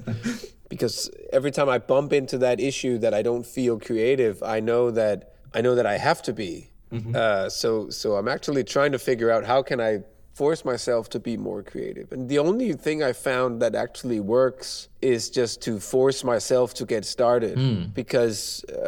because 0.70 1.10
every 1.34 1.52
time 1.52 1.70
I 1.70 1.80
bump 1.80 2.14
into 2.14 2.38
that 2.40 2.60
issue 2.60 2.98
that 3.00 3.14
I 3.14 3.22
don't 3.22 3.46
feel 3.46 3.80
creative, 3.80 4.42
I 4.44 4.60
know 4.60 4.92
that 4.92 5.34
I 5.54 5.62
know 5.62 5.76
that 5.76 5.86
I 5.86 5.98
have 5.98 6.22
to 6.24 6.34
be. 6.34 6.72
Uh, 7.14 7.50
so 7.50 7.90
so 7.90 8.16
I'm 8.16 8.28
actually 8.28 8.64
trying 8.64 8.92
to 8.94 9.00
figure 9.00 9.30
out 9.30 9.46
how 9.46 9.62
can 9.62 9.80
I 9.80 10.04
force 10.40 10.64
myself 10.64 11.10
to 11.10 11.20
be 11.20 11.36
more 11.50 11.62
creative. 11.72 12.08
And 12.14 12.30
the 12.34 12.40
only 12.40 12.72
thing 12.86 12.98
I 13.04 13.12
found 13.12 13.62
that 13.64 13.74
actually 13.86 14.22
works 14.22 14.88
is 15.02 15.30
just 15.40 15.62
to 15.68 15.72
force 15.96 16.24
myself 16.24 16.68
to 16.80 16.86
get 16.94 17.04
started. 17.04 17.56
Because 18.02 18.40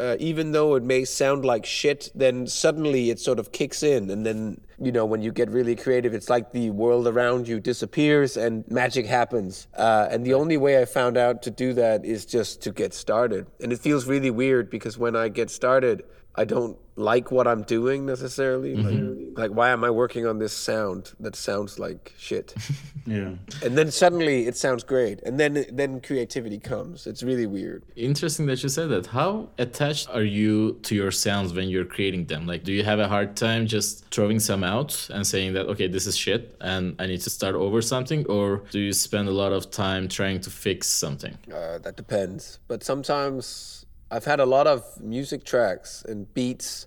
uh, 0.04 0.16
even 0.30 0.52
though 0.52 0.70
it 0.78 0.84
may 0.94 1.04
sound 1.04 1.44
like 1.44 1.64
shit, 1.66 2.10
then 2.14 2.46
suddenly 2.46 3.10
it 3.12 3.18
sort 3.28 3.38
of 3.38 3.46
kicks 3.52 3.82
in. 3.82 4.08
And 4.08 4.24
then, 4.24 4.38
you 4.86 4.92
know, 4.96 5.04
when 5.12 5.20
you 5.26 5.30
get 5.40 5.50
really 5.50 5.76
creative, 5.76 6.14
it's 6.14 6.30
like 6.30 6.52
the 6.52 6.70
world 6.70 7.06
around 7.06 7.46
you 7.46 7.60
disappears 7.60 8.30
and 8.38 8.64
magic 8.70 9.04
happens. 9.04 9.52
Uh, 9.76 10.12
and 10.12 10.24
the 10.24 10.34
only 10.42 10.56
way 10.56 10.80
I 10.80 10.86
found 10.86 11.18
out 11.18 11.42
to 11.46 11.50
do 11.50 11.74
that 11.74 11.98
is 12.14 12.24
just 12.24 12.62
to 12.62 12.70
get 12.72 12.94
started. 12.94 13.46
And 13.62 13.68
it 13.74 13.78
feels 13.78 14.06
really 14.06 14.30
weird 14.30 14.70
because 14.70 14.96
when 14.96 15.14
I 15.24 15.28
get 15.28 15.50
started, 15.50 15.96
I 16.34 16.44
don't 16.44 16.78
like 16.96 17.30
what 17.30 17.46
I'm 17.46 17.62
doing 17.62 18.06
necessarily. 18.06 18.74
Like, 18.74 19.36
like, 19.36 19.50
why 19.50 19.70
am 19.70 19.82
I 19.84 19.90
working 19.90 20.26
on 20.26 20.38
this 20.38 20.52
sound 20.52 21.12
that 21.20 21.36
sounds 21.36 21.78
like 21.78 22.14
shit? 22.18 22.54
Yeah. 23.04 23.32
and 23.64 23.76
then 23.76 23.90
suddenly 23.90 24.46
it 24.46 24.56
sounds 24.56 24.84
great, 24.84 25.20
and 25.22 25.40
then 25.40 25.66
then 25.72 26.00
creativity 26.00 26.60
comes. 26.60 27.08
It's 27.08 27.24
really 27.24 27.46
weird. 27.46 27.82
Interesting 27.96 28.46
that 28.46 28.62
you 28.62 28.68
said 28.68 28.90
that. 28.90 29.06
How 29.06 29.48
attached 29.58 30.08
are 30.10 30.22
you 30.22 30.78
to 30.84 30.94
your 30.94 31.10
sounds 31.10 31.52
when 31.52 31.68
you're 31.68 31.84
creating 31.84 32.26
them? 32.26 32.46
Like, 32.46 32.62
do 32.62 32.72
you 32.72 32.84
have 32.84 33.00
a 33.00 33.08
hard 33.08 33.34
time 33.36 33.66
just 33.66 34.04
throwing 34.14 34.38
some 34.38 34.62
out 34.62 35.08
and 35.12 35.26
saying 35.26 35.54
that, 35.54 35.66
okay, 35.66 35.88
this 35.88 36.06
is 36.06 36.16
shit 36.16 36.54
and 36.60 36.94
I 37.00 37.06
need 37.08 37.22
to 37.22 37.30
start 37.30 37.56
over 37.56 37.82
something? 37.82 38.24
Or 38.26 38.62
do 38.70 38.78
you 38.78 38.92
spend 38.92 39.26
a 39.28 39.32
lot 39.32 39.52
of 39.52 39.68
time 39.72 40.06
trying 40.06 40.40
to 40.42 40.50
fix 40.50 40.86
something? 40.86 41.36
Uh, 41.52 41.78
that 41.78 41.96
depends. 41.96 42.60
But 42.68 42.84
sometimes 42.84 43.81
I've 44.12 44.24
had 44.26 44.40
a 44.40 44.46
lot 44.46 44.66
of 44.66 44.84
music 45.00 45.44
tracks 45.44 46.04
and 46.06 46.32
beats 46.34 46.86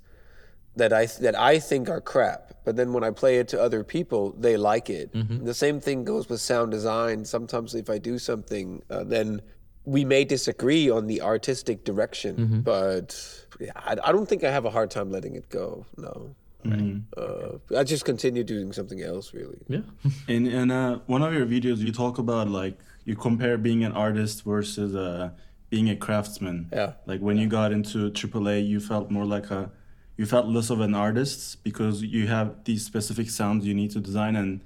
that 0.75 0.92
I 0.94 1.05
that 1.22 1.35
I 1.35 1.59
think 1.59 1.90
are 1.90 2.01
crap, 2.01 2.53
but 2.66 2.75
then 2.75 2.94
when 2.94 3.03
I 3.03 3.11
play 3.11 3.38
it 3.38 3.48
to 3.50 3.61
other 3.61 3.83
people, 3.83 4.22
they 4.46 4.57
like 4.57 4.90
it. 4.90 5.09
The 5.46 5.53
same 5.53 5.79
thing 5.79 6.03
goes 6.03 6.29
with 6.29 6.42
sound 6.42 6.72
design. 6.72 7.25
Sometimes 7.25 7.74
if 7.75 7.90
I 7.90 7.98
do 7.98 8.20
something, 8.20 8.83
uh, 8.90 9.03
then 9.05 9.42
we 9.85 10.03
may 10.03 10.24
disagree 10.25 10.90
on 10.90 11.07
the 11.07 11.22
artistic 11.22 11.83
direction, 11.85 12.61
but 12.64 13.07
yeah, 13.59 13.72
I, 13.75 13.96
I 14.03 14.11
don't 14.11 14.27
think 14.27 14.44
I 14.44 14.51
have 14.51 14.66
a 14.66 14.70
hard 14.77 14.90
time 14.92 15.09
letting 15.11 15.35
it 15.35 15.48
go. 15.50 15.85
No. 15.98 16.35
Uh, 17.16 17.77
I 17.79 17.83
just 17.83 18.05
continue 18.05 18.44
doing 18.44 18.74
something 18.74 19.01
else, 19.01 19.33
really. 19.33 19.59
Yeah. 19.68 19.81
In 20.27 20.48
in 20.48 20.72
uh, 20.72 21.00
one 21.05 21.22
of 21.22 21.31
your 21.33 21.46
videos, 21.46 21.77
you 21.77 21.92
talk 21.92 22.18
about 22.18 22.50
like 22.50 22.75
you 23.05 23.16
compare 23.16 23.57
being 23.57 23.83
an 23.83 23.92
artist 23.92 24.44
versus 24.44 24.96
uh, 24.96 25.29
being 25.70 25.90
a 25.90 25.96
craftsman. 25.96 26.70
Yeah. 26.72 26.94
Like 27.06 27.22
when 27.22 27.38
you 27.38 27.48
got 27.48 27.72
into 27.72 28.12
AAA, 28.12 28.68
you 28.68 28.80
felt 28.80 29.12
more 29.12 29.25
like 29.25 29.51
a, 29.51 29.72
you 30.18 30.25
felt 30.25 30.48
less 30.48 30.70
of 30.70 30.80
an 30.80 30.96
artist 30.96 31.64
because 31.64 32.01
you 32.01 32.28
have 32.28 32.64
these 32.64 32.86
specific 32.86 33.30
sounds 33.30 33.66
you 33.66 33.74
need 33.74 33.92
to 33.92 34.00
design, 34.00 34.36
and 34.36 34.62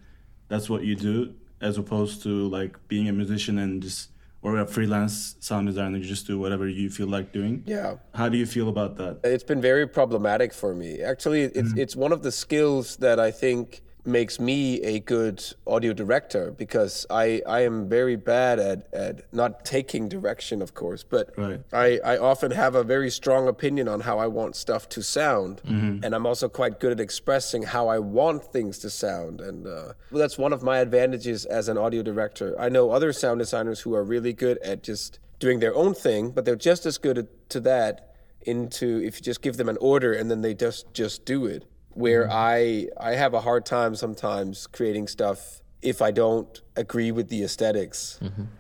that's 0.48 0.70
what 0.70 0.84
you 0.84 0.96
do, 0.96 1.34
as 1.62 1.78
opposed 1.78 2.24
to 2.24 2.48
like 2.50 2.78
being 2.88 3.08
a 3.08 3.14
musician 3.14 3.58
and 3.58 3.82
just 3.82 4.10
or 4.42 4.58
a 4.60 4.66
freelance 4.66 5.36
sound 5.42 5.68
designer, 5.68 5.98
you 5.98 6.06
just 6.06 6.26
do 6.26 6.40
whatever 6.40 6.68
you 6.68 6.90
feel 6.90 7.08
like 7.08 7.34
doing. 7.34 7.62
Yeah. 7.66 7.96
How 8.14 8.30
do 8.30 8.38
you 8.38 8.46
feel 8.46 8.70
about 8.70 8.96
that? 8.98 9.20
It's 9.24 9.44
been 9.44 9.60
very 9.60 9.86
problematic 9.86 10.54
for 10.54 10.74
me. 10.74 11.02
Actually, 11.02 11.44
it's 11.44 11.74
mm. 11.74 11.78
it's 11.78 11.96
one 11.96 12.14
of 12.14 12.24
the 12.24 12.32
skills 12.32 12.96
that 12.98 13.20
I 13.20 13.32
think 13.32 13.82
makes 14.10 14.40
me 14.40 14.82
a 14.82 15.00
good 15.00 15.44
audio 15.66 15.94
director 15.94 16.52
because 16.52 17.06
I, 17.10 17.42
I 17.48 17.62
am 17.62 17.88
very 17.88 18.16
bad 18.16 18.60
at, 18.60 18.94
at 18.94 19.34
not 19.34 19.64
taking 19.64 20.10
direction, 20.10 20.62
of 20.62 20.74
course, 20.74 21.04
but 21.04 21.34
Right. 21.38 21.62
I, 21.72 22.00
I 22.04 22.18
often 22.18 22.52
have 22.52 22.76
a 22.76 22.84
very 22.84 23.10
strong 23.10 23.48
opinion 23.48 23.88
on 23.88 24.02
how 24.02 24.20
I 24.20 24.28
want 24.28 24.56
stuff 24.56 24.90
to 24.90 25.02
sound. 25.04 25.62
And 26.04 26.14
I'm 26.16 26.26
also 26.26 26.50
quite 26.50 26.80
good 26.80 26.92
at 26.92 27.00
expressing 27.00 27.64
how 27.64 27.88
I 27.88 28.00
want 28.00 28.44
things 28.44 28.80
to 28.80 28.90
sound. 28.90 29.40
And 29.42 29.68
uh, 29.68 29.94
well, 30.12 30.20
that's 30.20 30.38
one 30.38 30.52
of 30.54 30.64
my 30.64 30.80
advantages 30.80 31.46
as 31.46 31.70
an 31.70 31.78
audio 31.78 32.02
director. 32.02 32.56
I 32.60 32.70
know 32.70 32.92
other 32.92 33.14
sound 33.14 33.40
designers 33.40 33.82
who 33.82 33.94
are 33.96 34.04
really 34.04 34.34
good 34.34 34.58
at 34.60 34.84
just 34.84 35.20
doing 35.40 35.60
their 35.60 35.76
own 35.76 35.94
thing, 35.94 36.32
but 36.32 36.44
they're 36.46 36.56
just 36.56 36.86
as 36.86 36.98
good 36.98 37.18
at, 37.18 37.50
to 37.50 37.60
that 37.62 38.06
into 38.42 39.02
if 39.04 39.18
you 39.18 39.22
just 39.22 39.42
give 39.42 39.58
them 39.58 39.68
an 39.70 39.78
order 39.82 40.14
and 40.14 40.32
then 40.32 40.42
they 40.42 40.54
just 40.54 40.94
just 40.94 41.26
do 41.26 41.46
it 41.46 41.66
where 42.04 42.26
i 42.32 42.88
i 43.10 43.12
have 43.24 43.34
a 43.40 43.42
hard 43.48 43.64
time 43.66 43.94
sometimes 44.06 44.68
creating 44.78 45.08
stuff 45.18 45.40
if 45.82 46.02
i 46.02 46.12
don't 46.12 46.62
agree 46.84 47.12
with 47.18 47.28
the 47.34 47.42
esthetics 47.48 48.00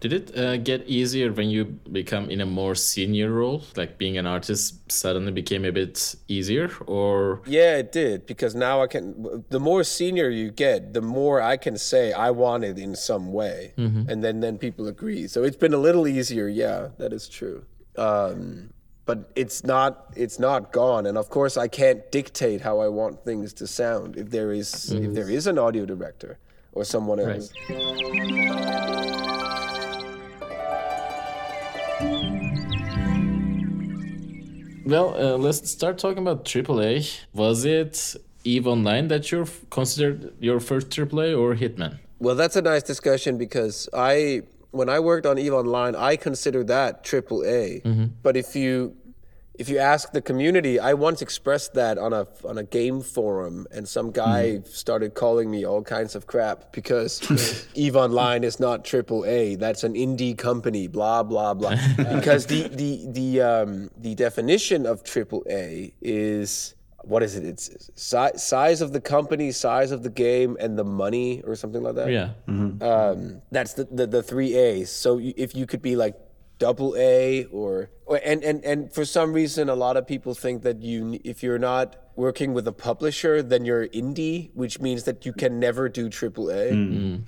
Did 0.04 0.12
it 0.19 0.25
uh, 0.43 0.58
get 0.71 0.80
easier 0.99 1.30
when 1.39 1.49
you 1.56 1.63
become 1.99 2.25
in 2.34 2.39
a 2.41 2.49
more 2.60 2.75
senior 2.75 3.30
role? 3.39 3.60
Like 3.80 3.91
being 4.04 4.17
an 4.21 4.25
artist 4.36 4.63
suddenly 5.04 5.34
became 5.41 5.63
a 5.71 5.73
bit 5.82 6.15
easier? 6.28 6.67
Or? 6.97 7.41
Yeah 7.60 7.73
it 7.84 7.89
did 8.02 8.17
because 8.32 8.54
now 8.67 8.75
i 8.86 8.88
can 8.93 9.04
the 9.56 9.60
more 9.69 9.84
senior 9.99 10.30
you 10.41 10.47
get 10.65 10.80
the 10.97 11.02
more 11.19 11.38
i 11.54 11.56
can 11.65 11.75
say 11.91 12.04
i 12.28 12.30
want 12.43 12.62
it 12.69 12.78
in 12.86 12.93
some 13.10 13.25
way. 13.39 13.60
And 14.12 14.17
then 14.23 14.36
then 14.45 14.56
people 14.65 14.86
agree. 14.95 15.23
So 15.34 15.38
it's 15.47 15.60
been 15.65 15.75
a 15.82 15.84
little 15.88 16.06
easier. 16.17 16.47
Yeah 16.63 16.80
that 17.02 17.12
is 17.19 17.23
true. 17.39 17.60
Um 18.08 18.71
but 19.09 19.19
it's 19.35 19.63
not 19.63 19.91
it's 20.15 20.37
not 20.37 20.61
gone 20.71 21.03
and 21.07 21.17
of 21.17 21.27
course 21.35 21.57
i 21.65 21.67
can't 21.67 22.01
dictate 22.11 22.59
how 22.67 22.75
i 22.85 22.87
want 22.87 23.13
things 23.29 23.47
to 23.59 23.65
sound 23.65 24.15
if 24.15 24.27
there 24.29 24.51
is 24.61 24.91
if 24.91 25.11
there 25.17 25.29
is 25.37 25.47
an 25.47 25.57
audio 25.57 25.83
director 25.93 26.31
or 26.73 26.83
someone 26.93 27.19
else 27.19 27.45
Well, 34.85 35.09
uh, 35.13 35.37
let's 35.37 35.69
start 35.69 35.99
talking 35.99 36.23
about 36.25 36.45
AAA. 36.45 37.19
Was 37.33 37.63
it 37.63 38.15
Eve 38.43 38.65
Online 38.65 39.07
that 39.09 39.31
you 39.31 39.45
considered 39.69 40.33
your 40.39 40.59
first 40.59 40.89
AAA 40.89 41.37
or 41.41 41.53
Hitman? 41.53 41.99
Well, 42.17 42.33
that's 42.33 42.55
a 42.55 42.63
nice 42.63 42.81
discussion 42.81 43.37
because 43.37 43.87
I, 43.93 44.41
when 44.71 44.89
I 44.89 44.99
worked 44.99 45.25
on 45.25 45.38
Eve 45.38 45.53
Online, 45.53 45.95
I 45.95 46.15
consider 46.15 46.63
that 46.65 47.03
triple 47.03 47.43
A. 47.45 47.82
But 48.21 48.38
if 48.38 48.55
you, 48.55 48.95
if 49.55 49.67
you 49.67 49.77
ask 49.77 50.12
the 50.13 50.21
community, 50.21 50.79
I 50.79 50.93
once 50.93 51.21
expressed 51.21 51.73
that 51.73 51.97
on 51.97 52.13
a 52.13 52.27
on 52.45 52.58
a 52.58 52.63
game 52.63 53.01
forum, 53.01 53.67
and 53.71 53.88
some 53.88 54.12
guy 54.12 54.62
started 54.65 55.15
calling 55.15 55.51
me 55.51 55.65
all 55.65 55.82
kinds 55.84 56.15
of 56.15 56.27
crap 56.27 56.71
because 56.71 57.67
Eve 57.73 57.95
Online 57.97 58.43
is 58.45 58.60
not 58.60 58.86
triple 58.86 59.25
A. 59.25 59.55
That's 59.55 59.84
an 59.84 59.95
indie 59.95 60.38
company. 60.38 60.88
Blah 60.88 61.23
blah 61.23 61.53
blah. 61.55 61.75
because 61.97 62.45
the 62.45 62.69
the 62.69 63.05
the 63.10 63.41
um, 63.41 63.89
the 63.97 64.15
definition 64.15 64.86
of 64.86 65.03
triple 65.03 65.43
A 65.49 65.93
is 66.01 66.75
what 67.03 67.23
is 67.23 67.35
it? 67.35 67.45
It's 67.45 67.89
si- 67.95 68.38
size 68.38 68.81
of 68.81 68.93
the 68.93 69.01
company, 69.01 69.51
size 69.51 69.91
of 69.91 70.03
the 70.03 70.09
game, 70.09 70.57
and 70.59 70.77
the 70.77 70.83
money, 70.83 71.41
or 71.43 71.55
something 71.55 71.81
like 71.81 71.95
that. 71.95 72.12
Yeah. 72.12 72.31
Um, 72.47 73.41
that's 73.51 73.73
the, 73.73 73.85
the 73.85 74.07
the 74.07 74.23
three 74.23 74.55
A's. 74.55 74.91
So 74.91 75.17
you, 75.17 75.33
if 75.38 75.55
you 75.55 75.65
could 75.65 75.81
be 75.81 75.95
like 75.95 76.15
double 76.59 76.93
A 76.97 77.45
or, 77.45 77.89
or 78.05 78.19
and, 78.23 78.43
and 78.43 78.63
and 78.65 78.93
for 78.93 79.05
some 79.05 79.31
reason 79.31 79.69
a 79.69 79.75
lot 79.75 79.95
of 79.95 80.05
people 80.05 80.35
think 80.35 80.62
that 80.63 80.81
you 80.81 81.17
if 81.23 81.41
you're 81.41 81.57
not 81.57 81.95
working 82.17 82.53
with 82.53 82.67
a 82.67 82.73
publisher 82.73 83.41
then 83.41 83.63
you're 83.63 83.88
indie 83.88 84.51
which 84.53 84.81
means 84.81 85.03
that 85.05 85.25
you 85.25 85.31
can 85.31 85.57
never 85.57 85.88
do 85.88 86.09
triple 86.09 86.51
A 86.51 86.71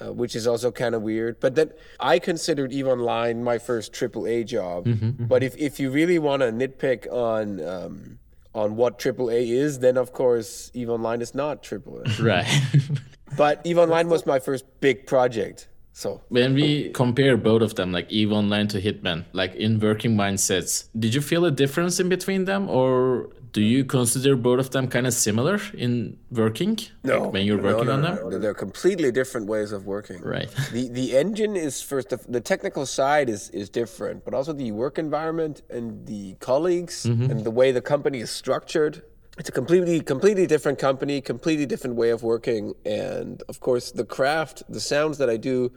uh, 0.01 0.11
which 0.11 0.35
is 0.35 0.45
also 0.45 0.69
kind 0.69 0.93
of 0.95 1.01
weird 1.01 1.39
but 1.39 1.55
then 1.55 1.71
I 1.97 2.19
considered 2.19 2.73
EVE 2.73 2.87
Online 2.87 3.41
my 3.41 3.57
first 3.57 3.93
triple 3.93 4.27
A 4.27 4.43
job 4.43 4.85
but 5.17 5.43
if, 5.43 5.55
if 5.55 5.79
you 5.79 5.91
really 5.91 6.19
want 6.19 6.41
to 6.41 6.51
nitpick 6.51 7.09
on 7.09 7.63
um, 7.65 8.19
on 8.53 8.75
what 8.75 8.99
AAA 8.99 9.49
is 9.49 9.79
then 9.79 9.97
of 9.97 10.13
course 10.13 10.71
EVE 10.73 10.89
Online 10.89 11.21
is 11.21 11.33
not 11.33 11.63
AAA. 11.63 12.19
Right. 12.31 12.47
but 13.37 13.61
EVE 13.65 13.77
Online 13.77 14.09
was 14.09 14.25
my 14.25 14.39
first 14.39 14.65
big 14.81 15.07
project 15.07 15.67
so 15.93 16.21
when 16.29 16.53
we 16.53 16.89
compare 16.91 17.37
both 17.37 17.61
of 17.61 17.75
them, 17.75 17.91
like 17.91 18.09
Eve 18.11 18.31
Online 18.31 18.67
to 18.69 18.81
Hitman, 18.81 19.25
like 19.33 19.53
in 19.55 19.79
working 19.79 20.15
mindsets, 20.15 20.87
did 20.97 21.13
you 21.13 21.21
feel 21.21 21.45
a 21.45 21.51
difference 21.51 21.99
in 21.99 22.07
between 22.07 22.45
them, 22.45 22.69
or 22.69 23.29
do 23.53 23.61
you 23.61 23.83
consider 23.83 24.35
both 24.35 24.59
of 24.59 24.69
them 24.71 24.87
kind 24.87 25.05
of 25.05 25.13
similar 25.13 25.59
in 25.73 26.17
working? 26.31 26.77
like 27.03 27.33
when 27.33 27.45
you're 27.45 27.61
working 27.61 27.87
no, 27.87 27.93
on 27.93 28.01
no, 28.01 28.15
them. 28.15 28.29
no. 28.29 28.39
They're 28.39 28.53
completely 28.53 29.11
different 29.11 29.47
ways 29.47 29.71
of 29.71 29.85
working. 29.85 30.21
Right. 30.21 30.49
The 30.71 30.87
the 30.87 31.17
engine 31.17 31.55
is 31.55 31.81
first. 31.81 32.09
The, 32.09 32.19
the 32.29 32.39
technical 32.39 32.85
side 32.85 33.29
is 33.29 33.49
is 33.49 33.69
different, 33.69 34.23
but 34.23 34.33
also 34.33 34.53
the 34.53 34.71
work 34.71 34.97
environment 34.97 35.61
and 35.69 36.05
the 36.05 36.35
colleagues 36.35 37.05
and 37.05 37.43
the 37.43 37.51
way 37.51 37.71
the 37.71 37.81
company 37.81 38.19
is 38.19 38.31
structured. 38.31 39.03
It's 39.37 39.49
a 39.49 39.51
completely 39.51 39.99
completely 40.01 40.47
different 40.47 40.79
company, 40.79 41.19
completely 41.21 41.65
different 41.65 41.95
way 41.95 42.11
of 42.11 42.23
working, 42.23 42.73
and 42.85 43.43
of 43.49 43.59
course 43.59 43.91
the 43.91 44.05
craft, 44.05 44.63
the 44.69 44.79
sounds 44.79 45.17
that 45.17 45.29
I 45.29 45.37
do, 45.37 45.71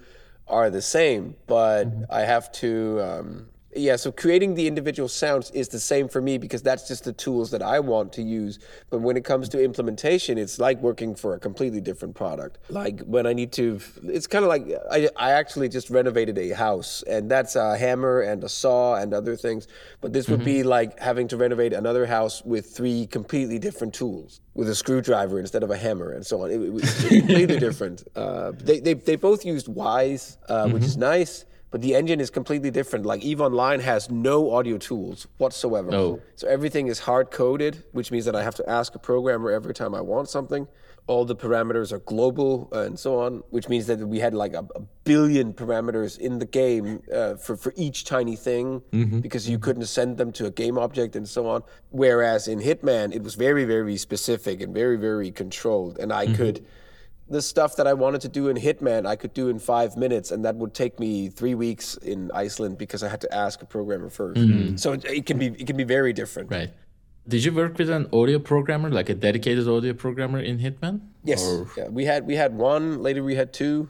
are 0.46 0.70
the 0.70 0.82
same, 0.82 1.36
but 1.46 1.86
I 2.10 2.22
have 2.22 2.52
to. 2.62 3.00
Um, 3.00 3.46
yeah, 3.76 3.96
so 3.96 4.12
creating 4.12 4.54
the 4.54 4.66
individual 4.66 5.08
sounds 5.08 5.50
is 5.50 5.68
the 5.68 5.80
same 5.80 6.08
for 6.08 6.20
me 6.20 6.38
because 6.38 6.62
that's 6.62 6.86
just 6.86 7.04
the 7.04 7.12
tools 7.12 7.50
that 7.50 7.62
I 7.62 7.80
want 7.80 8.12
to 8.14 8.22
use. 8.22 8.58
But 8.90 9.00
when 9.00 9.16
it 9.16 9.24
comes 9.24 9.48
to 9.50 9.62
implementation, 9.62 10.38
it's 10.38 10.58
like 10.58 10.80
working 10.80 11.14
for 11.14 11.34
a 11.34 11.40
completely 11.40 11.80
different 11.80 12.14
product. 12.14 12.58
Like 12.68 13.00
when 13.02 13.26
I 13.26 13.32
need 13.32 13.52
to, 13.52 13.80
it's 14.04 14.26
kind 14.26 14.44
of 14.44 14.48
like 14.48 14.66
I, 14.90 15.08
I 15.16 15.32
actually 15.32 15.68
just 15.68 15.90
renovated 15.90 16.38
a 16.38 16.50
house, 16.50 17.02
and 17.06 17.30
that's 17.30 17.56
a 17.56 17.76
hammer 17.76 18.20
and 18.20 18.44
a 18.44 18.48
saw 18.48 18.96
and 18.96 19.12
other 19.12 19.36
things. 19.36 19.66
But 20.00 20.12
this 20.12 20.28
would 20.28 20.44
be 20.44 20.62
like 20.62 20.98
having 20.98 21.28
to 21.28 21.36
renovate 21.36 21.72
another 21.72 22.06
house 22.06 22.42
with 22.44 22.66
three 22.76 23.06
completely 23.06 23.58
different 23.58 23.94
tools, 23.94 24.40
with 24.54 24.68
a 24.68 24.74
screwdriver 24.74 25.40
instead 25.40 25.62
of 25.62 25.70
a 25.70 25.76
hammer, 25.76 26.12
and 26.12 26.24
so 26.24 26.42
on. 26.42 26.50
It, 26.50 26.60
it 26.60 26.72
was 26.72 27.08
completely 27.08 27.58
different. 27.66 28.04
Uh, 28.14 28.52
they, 28.56 28.80
they, 28.80 28.94
they 28.94 29.16
both 29.16 29.44
used 29.44 29.66
Wwise, 29.66 30.36
uh, 30.48 30.68
which 30.68 30.84
is 30.84 30.96
nice 30.96 31.44
but 31.74 31.82
the 31.82 31.96
engine 31.96 32.20
is 32.20 32.30
completely 32.30 32.70
different. 32.70 33.04
Like 33.04 33.24
Eve 33.24 33.40
Online 33.40 33.80
has 33.80 34.08
no 34.08 34.52
audio 34.52 34.78
tools 34.78 35.26
whatsoever. 35.38 35.92
Oh. 35.92 36.20
So 36.36 36.46
everything 36.46 36.86
is 36.86 37.00
hard 37.00 37.32
coded, 37.32 37.82
which 37.90 38.12
means 38.12 38.26
that 38.26 38.36
I 38.36 38.44
have 38.44 38.54
to 38.54 38.70
ask 38.70 38.94
a 38.94 39.00
programmer 39.00 39.50
every 39.50 39.74
time 39.74 39.92
I 39.92 40.00
want 40.00 40.28
something. 40.28 40.68
All 41.08 41.24
the 41.24 41.34
parameters 41.34 41.90
are 41.90 41.98
global 41.98 42.68
uh, 42.72 42.82
and 42.82 42.96
so 42.96 43.18
on, 43.18 43.42
which 43.50 43.68
means 43.68 43.88
that 43.88 43.98
we 43.98 44.20
had 44.20 44.34
like 44.34 44.54
a, 44.54 44.64
a 44.76 44.82
billion 45.02 45.52
parameters 45.52 46.16
in 46.16 46.38
the 46.38 46.46
game 46.46 47.02
uh, 47.12 47.34
for, 47.34 47.56
for 47.56 47.74
each 47.74 48.04
tiny 48.04 48.36
thing 48.36 48.80
because 49.20 49.48
you 49.48 49.58
couldn't 49.58 49.86
send 49.86 50.16
them 50.16 50.30
to 50.30 50.46
a 50.46 50.52
game 50.52 50.78
object 50.78 51.16
and 51.16 51.28
so 51.28 51.48
on. 51.48 51.64
Whereas 51.90 52.46
in 52.46 52.60
Hitman, 52.60 53.12
it 53.12 53.24
was 53.24 53.34
very, 53.34 53.64
very 53.64 53.96
specific 53.96 54.60
and 54.60 54.72
very, 54.72 54.96
very 54.96 55.32
controlled. 55.32 55.98
And 55.98 56.12
I 56.12 56.32
could 56.36 56.64
the 57.28 57.40
stuff 57.40 57.76
that 57.76 57.86
I 57.86 57.94
wanted 57.94 58.20
to 58.22 58.28
do 58.28 58.48
in 58.48 58.56
Hitman, 58.56 59.06
I 59.06 59.16
could 59.16 59.32
do 59.32 59.48
in 59.48 59.58
five 59.58 59.96
minutes, 59.96 60.30
and 60.30 60.44
that 60.44 60.56
would 60.56 60.74
take 60.74 61.00
me 61.00 61.28
three 61.28 61.54
weeks 61.54 61.96
in 61.96 62.30
Iceland 62.32 62.76
because 62.78 63.02
I 63.02 63.08
had 63.08 63.20
to 63.22 63.34
ask 63.34 63.62
a 63.62 63.66
programmer 63.66 64.10
1st 64.10 64.78
So 64.78 64.92
it, 64.92 65.04
it 65.06 65.26
can 65.26 65.38
be 65.38 65.46
it 65.46 65.66
can 65.66 65.76
be 65.76 65.84
very 65.84 66.12
different. 66.12 66.50
Right. 66.50 66.70
Did 67.26 67.42
you 67.42 67.52
work 67.52 67.78
with 67.78 67.88
an 67.88 68.06
audio 68.12 68.38
programmer, 68.38 68.90
like 68.90 69.08
a 69.08 69.14
dedicated 69.14 69.66
audio 69.66 69.94
programmer 69.94 70.40
in 70.40 70.58
Hitman? 70.58 71.00
Yes, 71.24 71.42
Or- 71.42 71.66
yeah, 71.76 71.88
we 71.88 72.04
had 72.04 72.26
we 72.26 72.36
had 72.36 72.54
one. 72.54 73.02
Later 73.02 73.22
we 73.24 73.34
had 73.34 73.52
two, 73.54 73.88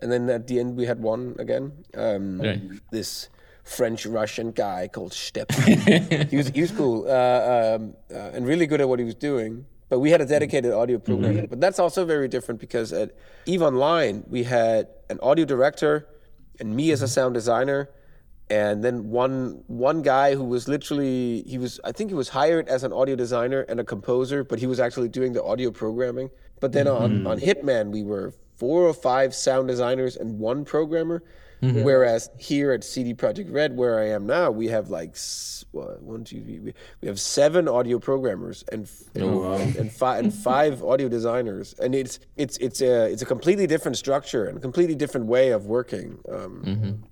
and 0.00 0.10
then 0.10 0.28
at 0.28 0.48
the 0.48 0.58
end 0.58 0.76
we 0.76 0.86
had 0.86 1.00
one 1.00 1.36
again. 1.38 1.72
Um, 1.94 2.40
Right. 2.40 2.60
This 2.90 3.28
French 3.62 4.04
Russian 4.06 4.50
guy 4.50 4.88
called 4.88 5.12
Stepan. 5.12 6.26
he 6.30 6.36
was 6.36 6.48
he 6.48 6.60
was 6.60 6.72
cool 6.72 7.06
uh, 7.06 7.76
um, 7.76 7.94
uh, 8.12 8.34
and 8.34 8.44
really 8.44 8.66
good 8.66 8.80
at 8.80 8.88
what 8.88 8.98
he 8.98 9.04
was 9.04 9.14
doing. 9.14 9.64
But 9.92 9.98
we 9.98 10.10
had 10.10 10.22
a 10.22 10.24
mm. 10.24 10.30
dedicated 10.30 10.72
audio 10.72 10.96
mm-hmm. 10.96 11.04
programmer. 11.04 11.46
But 11.46 11.60
that's 11.60 11.78
also 11.78 12.06
very 12.06 12.26
different 12.26 12.58
because 12.58 12.94
at 12.94 13.14
Eve 13.44 13.60
Online 13.60 14.24
we 14.26 14.44
had 14.44 14.88
an 15.10 15.18
audio 15.20 15.44
director 15.44 16.08
and 16.58 16.74
me 16.74 16.92
as 16.92 17.02
a 17.02 17.04
mm-hmm. 17.04 17.12
sound 17.12 17.34
designer 17.34 17.90
and 18.48 18.82
then 18.82 19.10
one 19.10 19.62
one 19.66 20.00
guy 20.00 20.34
who 20.34 20.44
was 20.44 20.66
literally 20.66 21.42
he 21.42 21.58
was 21.58 21.78
I 21.84 21.92
think 21.92 22.08
he 22.08 22.14
was 22.14 22.30
hired 22.30 22.68
as 22.68 22.84
an 22.84 22.92
audio 22.94 23.16
designer 23.16 23.66
and 23.68 23.78
a 23.80 23.84
composer, 23.84 24.42
but 24.42 24.58
he 24.58 24.66
was 24.66 24.80
actually 24.80 25.10
doing 25.10 25.34
the 25.34 25.44
audio 25.44 25.70
programming. 25.70 26.30
But 26.58 26.72
then 26.72 26.88
on, 26.88 27.10
mm-hmm. 27.10 27.26
on 27.26 27.38
Hitman 27.38 27.90
we 27.90 28.02
were 28.02 28.32
four 28.56 28.84
or 28.84 28.94
five 28.94 29.34
sound 29.34 29.68
designers 29.68 30.16
and 30.16 30.38
one 30.38 30.64
programmer. 30.64 31.22
Whereas 31.62 32.28
here 32.38 32.72
at 32.72 32.82
CD 32.82 33.14
Projekt 33.14 33.52
Red, 33.52 33.76
where 33.76 34.00
I 34.00 34.08
am 34.08 34.26
now, 34.26 34.50
we 34.50 34.66
have 34.68 34.90
like 34.90 35.16
what, 35.70 36.02
one, 36.02 36.24
two, 36.24 36.42
three, 36.42 36.58
we- 36.58 37.08
have 37.08 37.20
seven 37.20 37.68
audio 37.68 37.98
programmers 38.00 38.64
and 38.72 38.90
and, 39.14 39.76
and 39.76 39.92
five 39.92 40.24
and 40.24 40.34
five 40.34 40.82
audio 40.92 41.08
designers, 41.08 41.74
and 41.78 41.94
it's 41.94 42.18
it's 42.36 42.56
it's 42.58 42.80
a 42.82 43.06
it's 43.12 43.22
a 43.22 43.26
completely 43.26 43.66
different 43.68 43.96
structure 43.96 44.46
and 44.46 44.58
a 44.58 44.60
completely 44.60 44.96
different 44.96 45.26
way 45.26 45.50
of 45.50 45.66
working. 45.66 46.18
Um, 46.28 47.02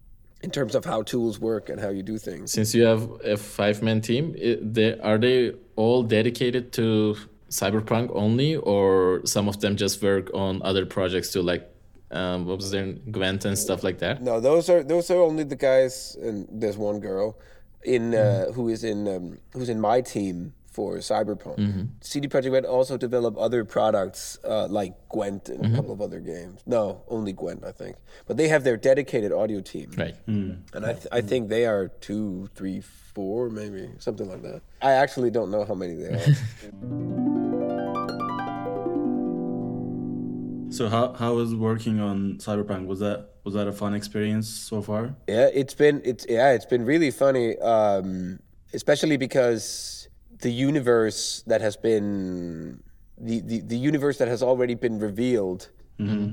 in 0.43 0.51
terms 0.51 0.75
of 0.75 0.87
how 0.87 1.03
tools 1.03 1.39
work 1.39 1.69
and 1.69 1.79
how 1.79 1.91
you 1.91 2.03
do 2.03 2.17
things. 2.17 2.51
Since 2.51 2.75
you 2.75 2.85
have 2.85 3.03
a 3.23 3.37
five-man 3.37 4.01
team, 4.01 4.35
they, 4.63 4.99
are 5.01 5.19
they 5.19 5.53
all 5.77 6.03
dedicated 6.03 6.73
to 6.73 7.15
Cyberpunk 7.51 8.11
only, 8.15 8.57
or 8.57 9.21
some 9.27 9.49
of 9.49 9.61
them 9.61 9.77
just 9.77 10.03
work 10.03 10.31
on 10.33 10.63
other 10.63 10.87
projects 10.87 11.31
too, 11.31 11.43
like 11.43 11.70
um, 12.11 12.47
what 12.47 12.57
was 12.57 12.71
their 12.71 12.93
Gwent 13.11 13.45
and 13.45 13.57
stuff 13.59 13.83
like 13.85 13.99
that? 13.99 14.23
No, 14.23 14.41
those 14.41 14.69
are 14.69 14.83
those 14.83 15.11
are 15.11 15.21
only 15.21 15.45
the 15.45 15.57
guys, 15.57 16.17
and 16.21 16.47
there's 16.51 16.77
one 16.77 17.01
girl 17.01 17.39
in 17.85 18.15
uh, 18.15 18.53
who 18.53 18.69
is 18.69 18.85
in 18.85 19.07
um, 19.09 19.39
who's 19.53 19.69
in 19.69 19.81
my 19.81 20.01
team 20.01 20.53
for 20.67 20.99
Cyberpunk. 20.99 21.89
CD 22.01 22.29
Projekt 22.29 22.53
Red 22.53 22.65
also 22.65 22.97
develop 22.97 23.37
other 23.37 23.65
products 23.65 24.39
uh, 24.45 24.69
like 24.69 24.95
Gwent 25.09 25.49
and 25.49 25.67
a 25.67 25.75
couple 25.77 25.93
of 25.93 26.01
other 26.01 26.21
games. 26.21 26.61
No, 26.65 27.03
only 27.09 27.33
Gwent, 27.33 27.65
I 27.65 27.73
think. 27.73 27.97
But 28.27 28.37
they 28.37 28.47
have 28.49 28.63
their 28.63 28.77
dedicated 28.77 29.33
audio 29.33 29.61
team, 29.61 29.91
Right. 29.99 30.15
and 30.29 30.63
I 30.87 30.93
th- 30.93 31.09
I 31.11 31.21
think 31.23 31.49
they 31.49 31.67
are 31.67 31.89
two, 32.01 32.49
three, 32.55 32.81
four, 33.15 33.51
maybe 33.51 33.91
something 33.99 34.29
like 34.29 34.43
that. 34.43 34.63
I 34.81 34.93
actually 34.93 35.31
don't 35.33 35.51
know 35.51 35.65
how 35.65 35.75
many 35.75 35.95
they 35.95 36.15
are. 36.15 36.27
So 40.81 40.89
how 40.89 41.13
how 41.13 41.35
was 41.35 41.55
working 41.55 42.01
on 42.01 42.39
Cyberpunk? 42.39 42.87
Was 42.87 43.01
that 43.01 43.35
was 43.45 43.53
that 43.53 43.69
a 43.69 43.73
fun 43.73 43.93
experience 43.93 44.49
so 44.49 44.81
far? 44.81 45.15
Yeah, 45.29 45.51
it's 45.53 45.75
been 45.75 46.01
it's 46.07 46.25
yeah, 46.27 46.53
it's 46.53 46.65
been 46.65 46.87
really 46.87 47.11
funny, 47.11 47.59
um, 47.59 48.41
especially 48.73 49.19
because 49.19 50.09
the 50.41 50.51
universe 50.51 51.45
that 51.47 51.61
has 51.61 51.77
been 51.77 52.83
the, 53.19 53.41
the, 53.41 53.61
the 53.61 53.77
universe 53.77 54.17
that 54.17 54.29
has 54.29 54.43
already 54.43 54.75
been 54.75 54.99
revealed 54.99 55.69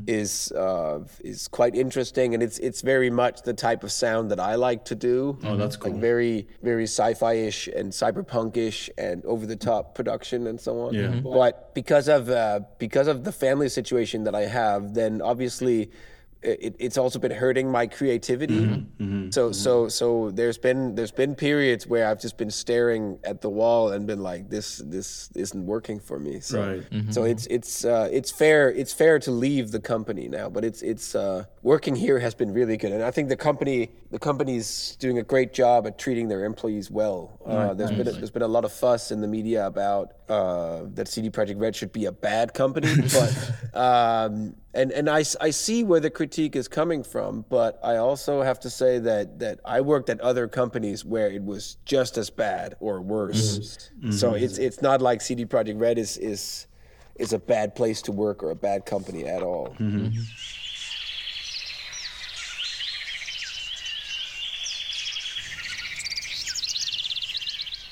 is 0.08 0.52
uh, 0.52 1.00
is 1.24 1.48
quite 1.48 1.76
interesting, 1.76 2.34
and 2.34 2.42
it's 2.42 2.60
it's 2.60 2.82
very 2.82 3.10
much 3.10 3.42
the 3.42 3.54
type 3.54 3.84
of 3.84 3.92
sound 3.92 4.32
that 4.32 4.40
I 4.40 4.56
like 4.56 4.86
to 4.86 4.96
do. 4.96 5.38
Oh, 5.44 5.58
that's 5.58 5.78
cool. 5.78 5.92
Like 5.92 6.02
very 6.02 6.48
very 6.64 6.84
sci-fi-ish 6.84 7.68
and 7.68 7.92
cyberpunk-ish 7.92 8.90
and 8.98 9.26
over-the-top 9.26 9.96
production 9.96 10.48
and 10.48 10.60
so 10.60 10.80
on. 10.82 10.94
Yeah. 10.94 11.20
But 11.24 11.74
because 11.74 12.08
of 12.08 12.30
uh, 12.30 12.62
because 12.78 13.08
of 13.08 13.24
the 13.24 13.32
family 13.32 13.70
situation 13.70 14.24
that 14.24 14.36
I 14.36 14.46
have, 14.46 14.94
then 14.94 15.22
obviously 15.22 15.92
it, 16.42 16.76
it's 16.80 16.98
also 16.98 17.20
been 17.20 17.32
hurting 17.32 17.72
my 17.72 17.88
creativity. 17.88 18.86
So 19.32 19.52
so 19.52 19.88
so 19.90 20.32
there's 20.32 20.58
been 20.58 20.96
there's 20.96 21.12
been 21.12 21.36
periods 21.36 21.86
where 21.88 22.08
I've 22.08 22.20
just 22.22 22.38
been 22.38 22.52
staring 22.52 23.20
at 23.24 23.42
the 23.42 23.50
wall 23.50 23.92
and 23.92 24.06
been 24.08 24.22
like 24.22 24.50
this 24.50 24.78
this 24.86 25.30
isn't 25.36 25.66
working 25.66 26.00
for 26.00 26.20
me. 26.20 26.40
So 26.40 26.58
Right. 26.62 26.84
so 27.14 27.24
it's 27.24 27.46
it's 27.48 27.84
uh, 27.86 28.10
it's 28.12 28.32
fair 28.32 28.72
it's 28.72 28.94
fair 28.94 29.20
to 29.20 29.32
leave 29.32 29.72
the 29.72 29.80
company 29.80 30.28
now, 30.28 30.50
but 30.50 30.64
it's 30.64 30.82
it's 30.82 31.16
uh, 31.16 31.46
working 31.64 31.96
here 31.96 32.20
has 32.20 32.34
been 32.36 32.54
really 32.54 32.78
good, 32.78 32.92
and 32.92 33.04
I 33.04 33.12
think 33.12 33.30
the 33.30 33.36
company 33.38 33.92
the 34.12 34.20
company's 34.20 34.96
doing 35.00 35.18
a 35.20 35.24
great 35.24 35.54
job 35.54 35.86
at 35.88 35.98
treating 35.98 36.28
their 36.30 36.46
employees 36.46 36.90
well. 36.92 37.40
Uh, 37.46 37.74
there's 37.74 37.92
been 37.92 38.08
a, 38.08 38.12
there's 38.20 38.32
been 38.32 38.42
a 38.42 38.48
lot 38.48 38.64
of 38.66 38.72
fuss 38.72 39.12
in 39.12 39.22
the 39.22 39.28
media 39.28 39.66
about 39.68 40.14
uh, 40.30 40.84
that 40.96 41.08
CD 41.08 41.30
Projekt 41.30 41.60
Red 41.60 41.76
should 41.76 41.92
be 41.94 42.06
a 42.06 42.12
bad 42.12 42.54
company, 42.54 42.94
but 43.14 43.54
um, 43.74 44.56
and 44.74 44.92
and 44.92 45.10
I, 45.10 45.22
s- 45.22 45.36
I 45.40 45.52
see 45.52 45.84
where 45.84 46.00
the 46.00 46.10
critique 46.10 46.56
is 46.56 46.68
coming 46.68 47.04
from, 47.04 47.46
but 47.50 47.80
I 47.84 47.96
also 47.98 48.42
have 48.42 48.60
to 48.62 48.70
say 48.70 49.00
that 49.00 49.40
that 49.40 49.60
I 49.66 49.82
worked 49.82 50.10
at 50.10 50.20
other 50.22 50.48
companies 50.48 51.06
where 51.06 51.30
it 51.32 51.44
was 51.44 51.78
just 51.86 52.18
as 52.18 52.30
bad 52.30 52.76
or 52.80 53.02
worse. 53.02 53.90
So 54.12 54.34
it's 54.34 54.58
it's 54.58 54.82
not 54.82 55.02
like 55.02 55.22
CD 55.22 55.46
Projekt 55.46 55.80
Red 55.80 55.98
is 55.98 56.18
is 56.18 56.68
is 57.16 57.34
a 57.34 57.40
bad 57.40 57.74
place 57.74 58.02
to 58.04 58.12
work 58.12 58.44
or 58.44 58.52
a 58.52 58.56
bad 58.56 58.86
company 58.86 59.26
at 59.26 59.42
all. 59.42 59.76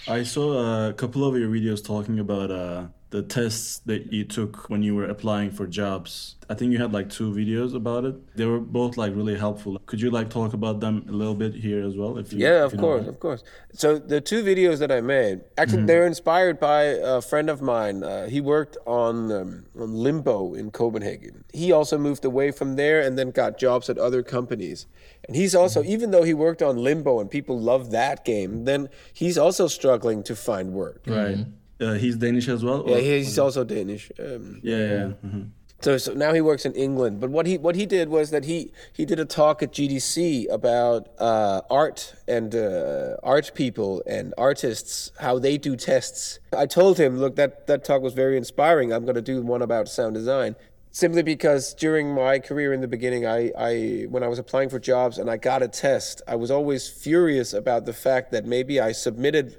I 0.07 0.21
saw 0.21 0.89
a 0.89 0.93
couple 0.93 1.25
of 1.25 1.35
your 1.35 1.49
videos 1.49 1.83
talking 1.83 2.19
about 2.19 2.51
uh, 2.51 2.85
the 3.15 3.21
tests 3.21 3.79
that 3.85 4.11
you 4.11 4.23
took 4.37 4.69
when 4.69 4.81
you 4.83 4.93
were 4.93 5.05
applying 5.15 5.49
for 5.49 5.65
jobs. 5.65 6.35
I 6.49 6.53
think 6.53 6.73
you 6.73 6.79
had 6.85 6.91
like 6.91 7.09
two 7.09 7.29
videos 7.33 7.73
about 7.73 8.03
it. 8.09 8.15
They 8.35 8.45
were 8.45 8.59
both 8.59 8.97
like 8.97 9.15
really 9.15 9.37
helpful. 9.45 9.71
Could 9.85 10.01
you 10.01 10.11
like 10.11 10.29
talk 10.29 10.51
about 10.53 10.81
them 10.81 10.95
a 11.07 11.15
little 11.21 11.33
bit 11.43 11.53
here 11.67 11.81
as 11.89 11.95
well? 11.95 12.17
If 12.17 12.33
you, 12.33 12.39
Yeah, 12.39 12.59
if 12.59 12.65
of 12.65 12.71
you 12.73 12.77
don't 12.77 12.85
course, 12.85 13.01
mind? 13.03 13.09
of 13.13 13.19
course. 13.25 13.41
So 13.71 13.87
the 14.13 14.19
two 14.19 14.43
videos 14.43 14.77
that 14.79 14.91
I 14.91 14.99
made, 14.99 15.37
actually, 15.57 15.85
they're 15.85 16.05
inspired 16.05 16.59
by 16.59 16.81
a 17.15 17.21
friend 17.21 17.49
of 17.49 17.61
mine. 17.61 18.03
Uh, 18.03 18.27
he 18.35 18.41
worked 18.41 18.75
on 18.85 19.31
um, 19.31 19.65
on 19.79 19.93
Limbo 20.05 20.53
in 20.53 20.71
Copenhagen. 20.71 21.45
He 21.53 21.71
also 21.71 21.97
moved 21.97 22.25
away 22.25 22.51
from 22.51 22.75
there 22.75 22.99
and 23.05 23.17
then 23.17 23.31
got 23.31 23.57
jobs 23.57 23.89
at 23.89 23.97
other 23.97 24.21
companies. 24.23 24.87
And 25.25 25.37
he's 25.41 25.55
also, 25.55 25.79
even 25.83 26.11
though 26.11 26.23
he 26.23 26.33
worked 26.47 26.61
on 26.61 26.75
Limbo 26.89 27.13
and 27.21 27.27
people 27.31 27.57
love 27.59 27.91
that 27.91 28.25
game, 28.25 28.65
then 28.65 28.89
he's 29.21 29.37
also 29.37 29.67
struggling 29.67 30.21
to 30.23 30.35
find 30.35 30.73
work. 30.73 31.01
Right. 31.07 31.45
Uh, 31.81 31.93
he's 31.93 32.15
Danish 32.15 32.47
as 32.47 32.63
well? 32.63 32.83
Yeah, 32.87 32.95
or- 32.95 32.99
he's 33.01 33.37
also 33.39 33.63
Danish. 33.63 34.11
Um, 34.19 34.59
Yeah, 34.63 34.77
yeah. 34.77 35.11
mhm. 35.25 35.49
so, 35.81 35.97
so 35.97 36.13
now 36.13 36.33
he 36.33 36.41
works 36.41 36.65
in 36.65 36.73
England. 36.73 37.19
But 37.19 37.29
what 37.31 37.45
he 37.45 37.57
what 37.57 37.75
he 37.75 37.85
did 37.85 38.07
was 38.09 38.29
that 38.31 38.45
he 38.45 38.71
he 38.93 39.03
did 39.05 39.19
a 39.19 39.25
talk 39.25 39.61
at 39.61 39.73
GDC 39.73 40.47
about 40.49 41.09
uh, 41.19 41.61
art 41.69 42.15
and 42.27 42.55
uh, 42.55 43.17
art 43.23 43.51
people 43.55 44.01
and 44.07 44.33
artists 44.37 45.11
how 45.19 45.37
they 45.39 45.57
do 45.57 45.75
tests. 45.75 46.39
I 46.53 46.65
told 46.65 46.97
him, 46.97 47.17
look, 47.19 47.35
that 47.35 47.67
that 47.67 47.83
talk 47.83 48.01
was 48.01 48.13
very 48.13 48.37
inspiring. 48.37 48.93
I'm 48.93 49.03
going 49.03 49.15
to 49.15 49.21
do 49.33 49.41
one 49.41 49.61
about 49.61 49.87
sound 49.89 50.13
design. 50.15 50.55
Simply 50.91 51.23
because 51.23 51.73
during 51.73 52.13
my 52.15 52.39
career 52.39 52.71
in 52.71 52.79
the 52.79 52.87
beginning, 52.87 53.25
I, 53.27 53.51
I 53.57 54.05
when 54.09 54.23
I 54.23 54.29
was 54.29 54.39
applying 54.39 54.69
for 54.69 54.79
jobs 54.79 55.17
and 55.17 55.29
I 55.29 55.35
got 55.35 55.61
a 55.61 55.67
test, 55.67 56.21
I 56.25 56.37
was 56.37 56.49
always 56.49 56.87
furious 56.87 57.51
about 57.53 57.85
the 57.85 57.91
fact 57.91 58.31
that 58.31 58.45
maybe 58.45 58.79
I 58.79 58.93
submitted 58.93 59.57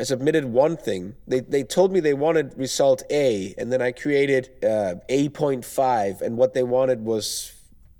I 0.00 0.04
submitted 0.04 0.44
one 0.44 0.76
thing. 0.76 1.14
They, 1.26 1.40
they 1.40 1.64
told 1.64 1.92
me 1.92 2.00
they 2.00 2.14
wanted 2.14 2.56
result 2.56 3.02
A, 3.10 3.54
and 3.58 3.72
then 3.72 3.82
I 3.82 3.92
created 3.92 4.50
uh, 4.64 4.96
A.5, 5.08 6.20
and 6.22 6.36
what 6.36 6.54
they 6.54 6.62
wanted 6.62 7.04
was 7.04 7.52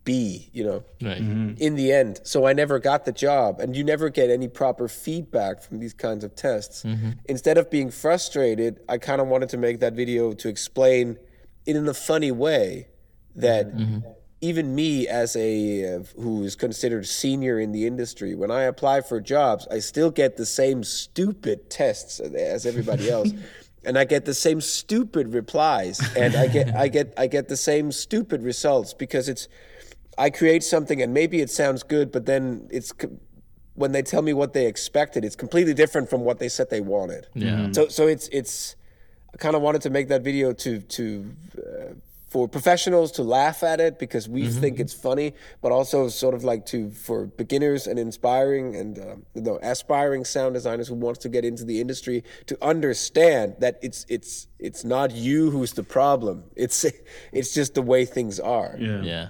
B, 0.05 0.49
you 0.53 0.65
know, 0.65 0.85
Right. 1.03 1.21
Mm-hmm. 1.21 1.55
in 1.59 1.75
the 1.75 1.93
end. 1.93 2.21
So 2.23 2.47
I 2.47 2.53
never 2.53 2.79
got 2.79 3.05
the 3.05 3.13
job, 3.13 3.61
and 3.61 3.77
you 3.77 3.85
never 3.85 4.09
get 4.09 4.31
any 4.31 4.49
proper 4.49 4.89
feedback 4.89 5.63
from 5.63 5.81
these 5.81 5.93
kinds 5.93 6.25
of 6.25 6.35
tests. 6.35 6.85
Mm-hmm. 6.85 7.11
Instead 7.27 7.59
of 7.59 7.71
being 7.71 7.91
frustrated, 7.91 8.81
I 8.89 8.99
kind 8.99 9.21
of 9.21 9.27
wanted 9.27 9.49
to 9.51 9.59
make 9.59 9.81
that 9.81 9.95
video 9.95 10.33
to 10.35 10.49
explain 10.49 11.19
it 11.67 11.77
in 11.77 11.87
a 11.87 11.95
funny 11.95 12.31
way 12.31 12.89
that 13.35 13.77
mm-hmm. 13.77 13.99
Even 14.41 14.75
me 14.75 15.09
as 15.09 15.35
a 15.37 15.97
uh, 15.97 16.03
who 16.21 16.45
is 16.45 16.55
considered 16.55 17.07
senior 17.07 17.59
in 17.59 17.73
the 17.73 17.87
industry 17.87 18.35
when 18.35 18.51
i 18.51 18.63
apply 18.63 19.01
for 19.01 19.21
jobs 19.21 19.67
i 19.71 19.79
still 19.79 20.11
get 20.11 20.37
the 20.37 20.47
same 20.47 20.85
stupid 20.85 21.69
tests 21.71 22.21
as 22.21 22.67
everybody 22.67 23.11
else. 23.17 23.31
And 23.85 23.97
i 23.97 24.05
get 24.05 24.25
the 24.25 24.35
same 24.35 24.61
stupid 24.61 25.33
replies. 25.33 26.01
And 26.17 26.35
i 26.37 26.47
get 26.47 26.75
i 26.75 26.89
get 26.89 27.15
i 27.17 27.27
get 27.27 27.49
the 27.49 27.57
same 27.57 27.93
stupid 27.93 28.43
results 28.43 28.93
because 28.93 29.29
it's 29.29 29.49
i 30.19 30.31
create 30.31 30.63
something 30.63 31.01
and 31.01 31.15
maybe 31.15 31.41
it 31.41 31.51
sounds 31.51 31.83
good 31.83 32.11
but 32.11 32.27
then 32.27 32.69
it's 32.71 32.93
co- 32.93 33.17
when 33.75 33.93
they 33.93 34.03
tell 34.03 34.23
me 34.23 34.33
what 34.33 34.53
they 34.53 34.67
expected 34.67 35.25
it's 35.25 35.37
completely 35.37 35.75
different 35.75 36.11
from 36.11 36.23
what 36.23 36.39
they 36.39 36.49
said 36.49 36.69
they 36.71 36.81
wanted. 36.81 37.29
Yeah. 37.35 37.71
so 37.73 37.89
so 37.89 38.07
it's 38.09 38.29
it's 38.29 38.77
I 39.33 39.37
kind 39.37 39.55
of 39.55 39.63
wanted 39.63 39.83
to 39.83 39.91
make 39.91 40.09
that 40.09 40.23
video 40.23 40.53
to 40.53 40.81
to 40.81 41.35
uh, 41.57 41.95
for 42.29 42.47
professionals 42.47 43.11
to 43.13 43.23
laugh 43.23 43.63
at 43.63 43.81
it 43.81 43.99
because 43.99 44.29
we 44.29 44.49
think 44.49 44.79
it's 44.79 44.93
funny, 44.93 45.35
but 45.63 45.73
also 45.73 46.09
sort 46.09 46.35
of 46.35 46.45
like 46.45 46.67
to 46.67 46.91
for 46.91 47.27
beginners 47.27 47.87
and 47.87 47.99
inspiring 47.99 48.77
and 48.77 48.99
uh, 48.99 49.17
you 49.35 49.43
know 49.43 49.59
aspiring 49.63 50.25
sound 50.25 50.55
designers 50.55 50.89
who 50.89 50.95
wants 50.95 51.21
to 51.21 51.29
get 51.29 51.45
into 51.45 51.65
the 51.65 51.81
industry 51.81 52.23
to 52.47 52.57
understand 52.63 53.55
that 53.61 53.79
it's 53.83 54.05
it's 54.09 54.47
it's 54.59 54.85
not 54.85 55.11
you 55.13 55.51
who's 55.51 55.73
the 55.73 55.83
problem. 55.83 56.45
It's 56.55 56.85
it's 57.33 57.55
just 57.55 57.75
the 57.75 57.83
way 57.83 58.05
things 58.05 58.39
are. 58.39 58.77
Yeah. 58.79 59.03
Yeah. 59.03 59.29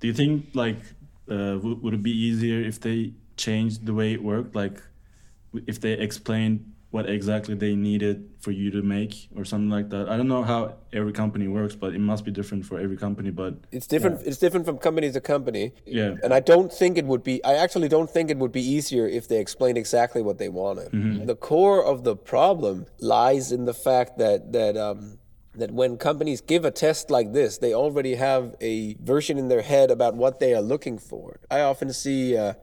Do 0.00 0.06
you 0.08 0.14
think 0.14 0.46
like 0.54 0.78
uh, 1.30 1.54
w- 1.62 1.78
would 1.82 1.94
it 1.94 2.02
be 2.02 2.12
easier 2.12 2.60
if 2.60 2.80
they 2.80 3.12
changed 3.36 3.86
the 3.86 3.94
way 3.94 4.12
it 4.12 4.22
worked? 4.22 4.56
Like 4.56 4.82
if 5.66 5.80
they 5.80 5.92
explained 5.92 6.72
what 6.90 7.08
exactly 7.08 7.54
they 7.54 7.74
needed 7.74 8.30
for 8.40 8.50
you 8.50 8.70
to 8.70 8.80
make 8.80 9.28
or 9.36 9.44
something 9.44 9.68
like 9.68 9.90
that. 9.90 10.08
I 10.08 10.16
don't 10.16 10.28
know 10.28 10.42
how 10.42 10.76
every 10.92 11.12
company 11.12 11.46
works, 11.46 11.74
but 11.74 11.94
it 11.94 11.98
must 11.98 12.24
be 12.24 12.30
different 12.30 12.64
for 12.64 12.80
every 12.80 12.96
company. 12.96 13.30
But 13.30 13.56
It's 13.70 13.86
different. 13.86 14.22
It's 14.26 14.38
different 14.38 14.64
from 14.64 14.78
company 14.78 15.12
to 15.12 15.20
company. 15.20 15.72
Yeah. 15.84 16.14
And 16.22 16.32
I 16.32 16.40
don't 16.40 16.72
think 16.72 16.96
it 16.96 17.04
would 17.04 17.22
be. 17.22 17.44
I 17.44 17.54
actually 17.54 17.88
don't 17.88 18.08
think 18.08 18.30
it 18.30 18.38
would 18.38 18.52
be 18.52 18.62
easier 18.62 19.06
if 19.06 19.28
they 19.28 19.38
explained 19.38 19.76
exactly 19.76 20.22
what 20.22 20.38
they 20.38 20.48
wanted. 20.48 21.26
The 21.26 21.36
core 21.36 21.84
of 21.84 22.04
the 22.04 22.16
problem 22.16 22.86
lies 23.00 23.52
in 23.52 23.66
the 23.66 23.74
fact 23.74 24.16
that 24.18 24.52
that 24.52 24.76
um, 24.78 25.18
that 25.54 25.70
when 25.72 25.98
companies 25.98 26.40
give 26.40 26.64
a 26.64 26.70
test 26.70 27.10
like 27.10 27.34
this, 27.34 27.58
they 27.58 27.74
already 27.74 28.14
have 28.14 28.54
a 28.62 28.94
version 28.94 29.36
in 29.36 29.48
their 29.48 29.62
head 29.62 29.90
about 29.90 30.14
what 30.14 30.40
they 30.40 30.54
are 30.54 30.62
looking 30.62 30.96
for. 30.96 31.40
I 31.50 31.60
often 31.60 31.92
see. 31.92 32.34
Uh, 32.34 32.54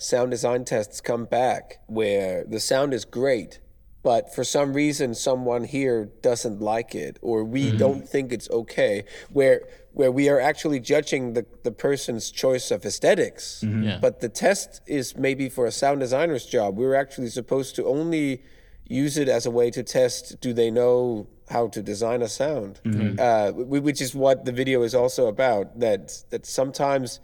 sound 0.00 0.30
design 0.30 0.64
tests 0.64 1.00
come 1.00 1.26
back 1.26 1.78
where 1.86 2.44
the 2.44 2.58
sound 2.58 2.94
is 2.94 3.04
great, 3.04 3.60
but 4.02 4.34
for 4.34 4.44
some 4.44 4.72
reason 4.72 5.14
someone 5.14 5.64
here 5.64 6.06
doesn't 6.22 6.58
like 6.58 6.94
it 6.94 7.18
or 7.20 7.44
we 7.44 7.66
mm-hmm. 7.66 7.76
don't 7.76 8.08
think 8.08 8.32
it's 8.32 8.48
okay, 8.50 9.04
where 9.30 9.60
where 9.92 10.10
we 10.10 10.28
are 10.28 10.40
actually 10.40 10.80
judging 10.80 11.34
the, 11.34 11.44
the 11.64 11.72
person's 11.72 12.30
choice 12.30 12.70
of 12.70 12.86
esthetics 12.86 13.62
mm-hmm. 13.64 13.82
Yeah. 13.82 13.98
But 14.00 14.20
the 14.20 14.28
test 14.28 14.80
is 14.86 15.16
maybe 15.16 15.48
for 15.48 15.66
a 15.66 15.72
sound 15.72 16.00
designer's 16.00 16.46
job. 16.46 16.76
We're 16.76 16.94
actually 16.94 17.28
supposed 17.28 17.76
to 17.76 17.84
only 17.86 18.42
use 18.86 19.16
it 19.18 19.28
as 19.28 19.46
a 19.46 19.50
way 19.50 19.70
to 19.70 19.82
test 19.82 20.40
do 20.40 20.52
they 20.52 20.70
know 20.70 21.28
how 21.50 21.66
to 21.68 21.82
design 21.82 22.22
a 22.22 22.28
sound, 22.28 22.80
mm-hmm. 22.84 23.18
uh, 23.18 23.50
which 23.52 24.00
is 24.00 24.14
what 24.14 24.44
the 24.44 24.52
video 24.52 24.82
is 24.82 24.94
also 24.94 25.26
about. 25.26 25.78
That 25.78 26.24
that 26.30 26.46
sometimes 26.46 27.20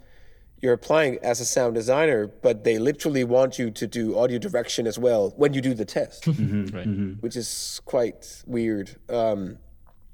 you're 0.61 0.73
applying 0.73 1.19
as 1.21 1.39
a 1.39 1.45
sound 1.45 1.75
designer, 1.75 2.27
but 2.27 2.63
they 2.63 2.79
literally 2.79 3.23
want 3.23 3.59
you 3.59 3.69
to 3.71 3.87
do 3.87 4.17
audio 4.17 4.39
direction 4.39 4.87
as 4.87 4.97
well 4.97 5.33
when 5.37 5.53
you 5.53 5.61
do 5.61 5.73
the 5.73 5.85
test, 5.85 6.23
mm-hmm. 6.25 6.75
Right. 6.75 6.87
Mm-hmm. 6.87 7.13
which 7.19 7.35
is 7.35 7.81
quite 7.85 8.43
weird. 8.47 8.95
Um, 9.09 9.59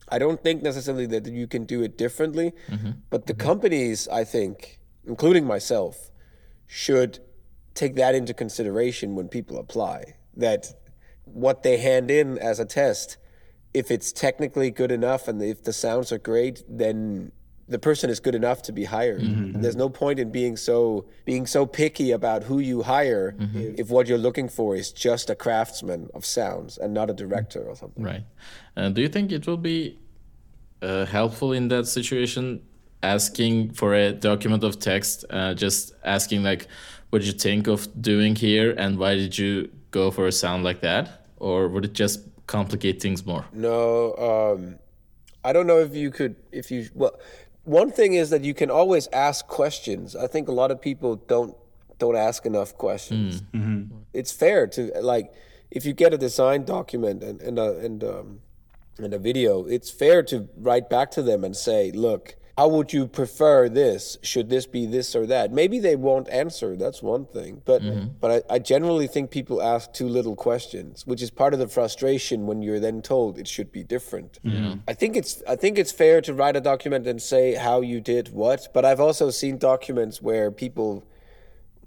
I 0.10 0.20
don't 0.20 0.42
think 0.44 0.62
necessarily 0.62 1.06
that 1.08 1.26
you 1.28 1.48
can 1.48 1.64
do 1.66 1.82
it 1.82 1.98
differently, 1.98 2.54
mm-hmm. 2.70 2.92
but 3.10 3.26
the 3.26 3.34
companies, 3.34 4.08
I 4.10 4.26
think, 4.26 4.80
including 5.06 5.46
myself, 5.46 6.12
should 6.68 7.20
take 7.74 7.96
that 7.96 8.14
into 8.14 8.34
consideration 8.34 9.16
when 9.16 9.30
people 9.30 9.58
apply. 9.58 10.16
That 10.36 10.74
what 11.26 11.64
they 11.64 11.78
hand 11.78 12.12
in 12.12 12.38
as 12.38 12.60
a 12.60 12.66
test, 12.66 13.18
if 13.74 13.90
it's 13.90 14.12
technically 14.12 14.72
good 14.72 14.92
enough 14.92 15.28
and 15.28 15.42
if 15.42 15.64
the 15.64 15.74
sounds 15.74 16.12
are 16.12 16.18
great, 16.18 16.64
then 16.68 17.32
the 17.68 17.80
person 17.80 18.10
is 18.10 18.20
good 18.20 18.36
enough 18.36 18.62
to 18.64 18.72
be 18.72 18.84
hired. 18.84 19.22
There's 19.62 19.76
no 19.76 19.90
point 19.90 20.20
in 20.20 20.32
being 20.32 20.58
so 20.58 21.06
being 21.26 21.46
so 21.48 21.66
picky 21.66 22.12
about 22.12 22.44
who 22.44 22.60
you 22.60 22.84
hire 22.84 23.36
if 23.54 23.90
what 23.90 24.08
you're 24.08 24.18
looking 24.18 24.50
for 24.50 24.76
is 24.76 24.92
just 24.92 25.30
a 25.30 25.36
craftsman 25.36 26.10
of 26.14 26.26
sounds 26.26 26.78
and 26.78 26.94
not 26.94 27.10
a 27.10 27.14
director 27.14 27.64
or 27.64 27.76
something. 27.76 28.04
Right. 28.04 28.26
Uh, 28.76 28.90
do 28.90 29.02
you 29.02 29.10
think 29.10 29.32
it 29.32 29.48
will 29.48 29.58
be 29.58 29.98
uh, 30.82 31.06
helpful 31.06 31.54
in 31.54 31.70
that 31.70 31.88
situation 31.88 32.62
asking 33.02 33.72
for 33.74 33.94
a 33.94 34.14
document 34.14 34.64
of 34.64 34.80
text, 34.80 35.26
uh, 35.30 35.54
just 35.54 35.94
asking 36.04 36.44
like, 36.44 36.68
what 37.10 37.20
did 37.20 37.28
you 37.28 37.34
think 37.34 37.68
of 37.68 37.88
doing 38.02 38.36
here 38.36 38.74
and 38.78 38.98
why 38.98 39.16
did 39.16 39.38
you 39.38 39.70
go 39.92 40.10
for 40.10 40.28
a 40.28 40.32
sound 40.32 40.64
like 40.64 40.82
that? 40.82 41.28
Or 41.38 41.68
would 41.68 41.86
it 41.86 41.94
just 41.94 42.22
complicate 42.48 43.02
things 43.02 43.26
more? 43.26 43.46
No, 43.52 44.16
um, 44.16 44.80
I 45.44 45.52
don't 45.52 45.68
know 45.68 45.80
if 45.80 45.94
you 45.94 46.10
could, 46.10 46.36
if 46.52 46.72
you, 46.72 46.90
well, 46.96 47.20
one 47.64 47.92
thing 47.92 48.14
is 48.14 48.30
that 48.30 48.44
you 48.44 48.54
can 48.54 48.70
always 48.70 49.08
ask 49.14 49.48
questions. 49.48 50.16
I 50.16 50.28
think 50.28 50.48
a 50.48 50.52
lot 50.52 50.72
of 50.72 50.82
people 50.82 51.16
don't 51.16 51.56
don't 52.00 52.16
ask 52.16 52.46
enough 52.46 52.78
questions. 52.78 53.42
It's 54.14 54.32
fair 54.32 54.68
to 54.68 54.92
like 55.02 55.32
if 55.72 55.86
you 55.86 55.94
get 55.94 56.14
a 56.14 56.18
design 56.18 56.66
document 56.66 57.24
and 57.24 57.42
and 57.42 57.58
a, 57.60 57.78
and 57.80 58.04
um, 58.04 58.40
and 58.98 59.14
a 59.14 59.20
video, 59.20 59.66
it's 59.66 59.90
fair 59.90 60.22
to 60.24 60.48
write 60.58 60.90
back 60.90 61.12
to 61.12 61.22
them 61.22 61.44
and 61.44 61.56
say, 61.56 61.92
look. 61.92 62.36
How 62.58 62.68
would 62.68 62.94
you 62.94 63.08
prefer 63.08 63.68
this? 63.68 64.18
Should 64.22 64.50
this 64.50 64.68
be 64.68 64.86
this 64.86 65.16
or 65.16 65.26
that? 65.26 65.52
Maybe 65.52 65.80
they 65.80 65.96
won't 65.96 66.30
answer. 66.30 66.76
That's 66.76 67.02
one 67.02 67.26
thing. 67.26 67.64
But 67.66 67.82
mm-hmm. 67.82 68.10
but 68.22 68.46
I, 68.50 68.56
I 68.56 68.60
generally 68.60 69.08
think 69.08 69.32
people 69.32 69.60
ask 69.60 69.92
too 69.92 70.08
little 70.08 70.36
questions, 70.36 71.08
which 71.08 71.24
is 71.24 71.32
part 71.32 71.54
of 71.54 71.60
the 71.60 71.68
frustration 71.68 72.46
when 72.46 72.62
you're 72.62 72.80
then 72.80 73.02
told 73.02 73.40
it 73.40 73.48
should 73.48 73.72
be 73.72 73.84
different. 73.84 74.38
Mm-hmm. 74.46 74.82
I 74.88 74.94
think 74.94 75.16
it's 75.16 75.42
I 75.48 75.56
think 75.56 75.80
it's 75.80 75.92
fair 75.92 76.22
to 76.22 76.34
write 76.34 76.56
a 76.56 76.62
document 76.62 77.08
and 77.08 77.20
say 77.20 77.56
how 77.56 77.82
you 77.82 78.00
did 78.00 78.30
what. 78.30 78.68
But 78.72 78.86
I've 78.86 79.00
also 79.00 79.32
seen 79.32 79.58
documents 79.58 80.22
where 80.22 80.52
people 80.52 81.08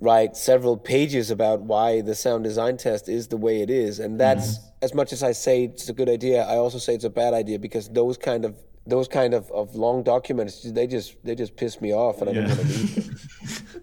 write 0.01 0.37
several 0.37 0.77
pages 0.77 1.31
about 1.31 1.61
why 1.61 2.01
the 2.01 2.15
sound 2.15 2.43
design 2.43 2.77
test 2.77 3.09
is 3.09 3.29
the 3.29 3.37
way 3.37 3.63
it 3.63 3.71
is 3.71 3.99
and 3.99 4.21
that's 4.21 4.59
mm-hmm. 4.59 4.69
as 4.83 4.93
much 4.93 5.11
as 5.11 5.23
i 5.23 5.33
say 5.33 5.65
it's 5.65 5.89
a 5.89 5.93
good 5.95 6.09
idea 6.11 6.45
i 6.45 6.57
also 6.57 6.77
say 6.77 6.95
it's 6.95 7.05
a 7.05 7.11
bad 7.11 7.33
idea 7.33 7.59
because 7.59 7.89
those 7.89 8.19
kind 8.19 8.45
of 8.45 8.55
those 8.87 9.09
kind 9.09 9.35
of, 9.35 9.51
of 9.51 9.75
long 9.75 10.03
documents 10.03 10.63
they 10.73 10.87
just 10.87 11.17
they 11.25 11.35
just 11.35 11.57
piss 11.57 11.81
me 11.81 11.93
off 11.93 12.21
and 12.21 12.31
i 12.31 12.33
don't 12.33 12.49
Yeah. 12.49 12.57
want 12.57 12.61
to 12.61 12.67
read 12.67 12.89
them. 12.89 13.83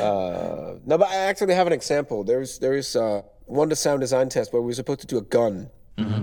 Uh, 0.00 0.74
no 0.86 0.98
but 0.98 1.08
i 1.08 1.14
actually 1.16 1.54
have 1.54 1.66
an 1.68 1.72
example. 1.72 2.24
There's 2.24 2.58
there's 2.58 2.96
uh, 2.96 3.22
one 3.46 3.72
sound 3.76 4.00
design 4.00 4.28
test 4.28 4.52
where 4.52 4.60
we 4.60 4.66
were 4.66 4.74
supposed 4.74 5.00
to 5.00 5.06
do 5.06 5.18
a 5.18 5.22
gun 5.22 5.70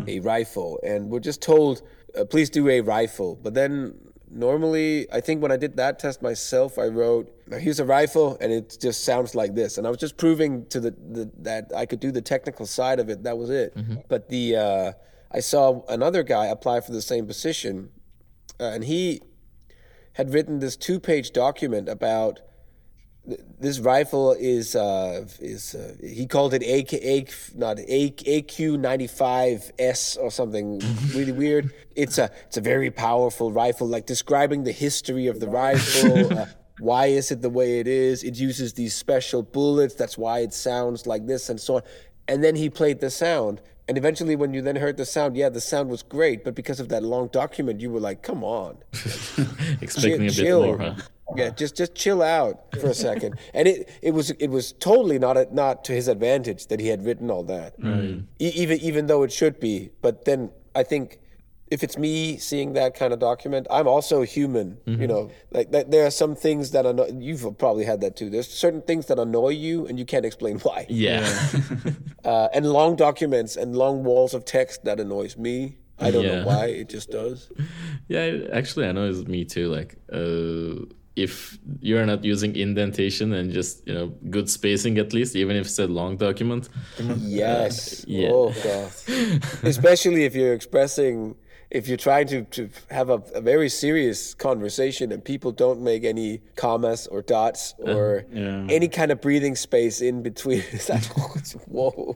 a 0.07 0.19
rifle 0.21 0.79
and 0.83 1.09
we're 1.09 1.19
just 1.19 1.41
told 1.41 1.81
uh, 2.17 2.23
please 2.25 2.49
do 2.49 2.67
a 2.69 2.79
rifle. 2.81 3.37
But 3.41 3.53
then 3.53 3.95
normally 4.31 5.05
i 5.13 5.21
think 5.21 5.41
when 5.41 5.51
i 5.51 5.55
did 5.65 5.77
that 5.77 5.99
test 5.99 6.21
myself 6.21 6.77
i 6.79 6.87
wrote 6.87 7.31
here's 7.59 7.79
a 7.79 7.85
rifle 7.85 8.37
and 8.41 8.51
it 8.51 8.75
just 8.81 9.05
sounds 9.05 9.35
like 9.35 9.53
this. 9.55 9.77
And 9.77 9.85
i 9.87 9.89
was 9.89 9.99
just 9.99 10.17
proving 10.17 10.65
to 10.67 10.79
the, 10.81 10.91
the 11.15 11.31
that 11.39 11.71
i 11.75 11.85
could 11.85 11.99
do 12.01 12.11
the 12.11 12.21
technical 12.21 12.65
side 12.65 12.99
of 12.99 13.07
it. 13.09 13.23
That 13.23 13.37
was 13.37 13.49
it. 13.49 13.69
But 14.09 14.27
the 14.29 14.45
uh, 14.57 14.91
i 15.31 15.39
saw 15.39 15.81
another 15.87 16.23
guy 16.23 16.45
apply 16.45 16.79
for 16.79 16.91
the 16.91 17.01
same 17.01 17.25
position 17.25 17.89
uh, 18.59 18.65
and 18.65 18.83
he 18.85 19.21
had 20.13 20.33
written 20.33 20.59
this 20.59 20.77
two-page 20.77 21.31
document 21.31 21.89
about 21.89 22.39
th- 23.27 23.39
this 23.59 23.79
rifle 23.79 24.35
is 24.39 24.75
uh, 24.75 25.25
is 25.39 25.75
uh, 25.75 25.95
he 26.01 26.25
called 26.25 26.53
it 26.53 26.63
AK, 26.63 26.93
AK 26.93 27.31
not 27.55 27.79
A, 27.79 28.11
AQ95S 28.11 30.17
or 30.17 30.31
something 30.31 30.81
really 31.13 31.31
weird. 31.31 31.73
It's 31.95 32.17
a 32.17 32.31
it's 32.47 32.57
a 32.57 32.61
very 32.61 32.91
powerful 32.91 33.51
rifle, 33.51 33.87
like 33.87 34.05
describing 34.05 34.63
the 34.63 34.71
history 34.71 35.27
of 35.27 35.39
the 35.39 35.49
rifle. 35.49 36.33
uh, 36.39 36.45
why 36.79 37.07
is 37.07 37.31
it 37.31 37.41
the 37.41 37.49
way 37.49 37.79
it 37.79 37.87
is? 37.87 38.23
It 38.23 38.35
uses 38.35 38.73
these 38.73 38.93
special 38.93 39.43
bullets. 39.43 39.95
That's 39.95 40.17
why 40.17 40.39
it 40.39 40.53
sounds 40.53 41.07
like 41.07 41.25
this 41.25 41.49
and 41.49 41.59
so 41.59 41.77
on. 41.77 41.83
And 42.27 42.43
then 42.43 42.55
he 42.55 42.69
played 42.69 42.99
the 42.99 43.09
sound. 43.09 43.61
And 43.87 43.97
eventually, 43.99 44.35
when 44.35 44.51
you 44.53 44.63
then 44.63 44.77
heard 44.77 44.97
the 44.97 45.05
sound, 45.05 45.37
yeah, 45.37 45.49
the 45.49 45.61
sound 45.61 45.89
was 45.89 46.01
great. 46.01 46.43
But 46.43 46.55
because 46.55 46.79
of 46.79 46.89
that 46.89 47.03
long 47.03 47.27
document, 47.27 47.81
you 47.81 47.91
were 47.91 47.99
like, 47.99 48.23
"Come 48.23 48.43
on, 48.43 48.77
Expecting 49.81 50.13
a 50.13 50.17
bit 50.25 50.33
chill. 50.33 50.63
more, 50.65 50.77
huh? 50.79 50.95
Yeah, 51.35 51.49
just 51.49 51.75
just 51.75 51.93
chill 51.95 52.21
out 52.23 52.61
for 52.79 52.87
a 52.87 52.93
second. 52.93 53.37
and 53.53 53.67
it 53.67 53.89
it 54.01 54.11
was 54.11 54.31
it 54.31 54.47
was 54.47 54.73
totally 54.73 55.19
not 55.19 55.37
a, 55.37 55.47
not 55.53 55.83
to 55.85 55.93
his 55.93 56.07
advantage 56.07 56.67
that 56.67 56.79
he 56.79 56.87
had 56.87 57.05
written 57.05 57.29
all 57.29 57.43
that. 57.43 57.75
E- 58.39 58.47
even 58.55 58.79
even 58.79 59.07
though 59.07 59.23
it 59.23 59.31
should 59.31 59.59
be. 59.59 59.91
But 60.01 60.25
then 60.25 60.51
I 60.73 60.83
think 60.83 61.19
if 61.71 61.81
it's 61.83 61.97
me 61.97 62.37
seeing 62.37 62.73
that 62.73 62.93
kind 62.95 63.11
of 63.11 63.19
document, 63.19 63.65
I'm 63.71 63.87
also 63.87 64.21
a 64.21 64.25
human. 64.25 64.77
You 64.85 65.07
know, 65.07 65.31
like 65.51 65.71
that, 65.71 65.89
there 65.91 66.05
are 66.05 66.11
some 66.11 66.35
things 66.35 66.71
that 66.71 66.85
anno- 66.85 67.07
you've 67.19 67.57
probably 67.57 67.85
had 67.85 68.01
that 68.01 68.15
too. 68.15 68.29
There's 68.29 68.47
certain 68.47 68.81
things 68.83 69.07
that 69.07 69.17
annoy 69.19 69.49
you, 69.49 69.87
and 69.87 69.97
you 69.97 70.05
can't 70.05 70.25
explain 70.25 70.59
why. 70.59 70.85
Yeah. 70.89 71.25
Uh, 72.25 72.47
and 72.55 72.65
long 72.65 72.95
documents 72.95 73.55
and 73.55 73.75
long 73.75 74.03
walls 74.03 74.33
of 74.33 74.45
text 74.45 74.83
that 74.83 74.99
annoys 74.99 75.37
me. 75.37 75.77
I 75.99 76.09
don't 76.09 76.23
Yeah. 76.23 76.39
know 76.39 76.47
why. 76.47 76.65
It 76.81 76.89
just 76.89 77.11
does. 77.11 77.51
yeah, 78.07 78.31
actually, 78.51 78.87
annoys 78.87 79.25
me 79.27 79.45
too. 79.45 79.67
Like, 79.71 79.95
uh, 80.11 80.85
if 81.15 81.59
you're 81.81 82.03
not 82.05 82.25
using 82.25 82.55
indentation 82.55 83.31
and 83.33 83.51
just, 83.53 83.87
you 83.87 83.93
know, 83.93 84.07
good 84.31 84.49
spacing 84.49 84.97
at 84.97 85.13
least, 85.13 85.35
even 85.35 85.55
if 85.55 85.67
it's 85.67 85.77
a 85.77 85.85
long 85.87 86.17
document. 86.17 86.67
Yes. 87.19 88.03
yeah. 88.07 88.29
Oh 88.31 88.51
god. 88.63 88.91
Especially 89.63 90.23
if 90.25 90.33
you're 90.35 90.53
expressing 90.53 91.35
if 91.75 91.89
you're 91.89 91.97
trying 91.97 92.25
to, 92.25 92.43
to 92.43 92.69
have 92.89 93.09
a, 93.09 93.21
a 93.33 93.41
very 93.41 93.67
serious 93.67 94.33
conversation 94.33 95.11
and 95.11 95.21
people 95.23 95.51
don't 95.51 95.81
make 95.81 96.05
any 96.05 96.41
commas 96.55 97.05
or 97.07 97.21
dots 97.21 97.75
or 97.79 98.23
yeah. 98.31 98.65
any 98.69 98.87
kind 98.87 99.11
of 99.11 99.19
breathing 99.19 99.57
space 99.57 100.01
in 100.01 100.23
between. 100.23 100.63
It's 100.71 100.89
like, 100.89 101.03
whoa. 101.67 102.15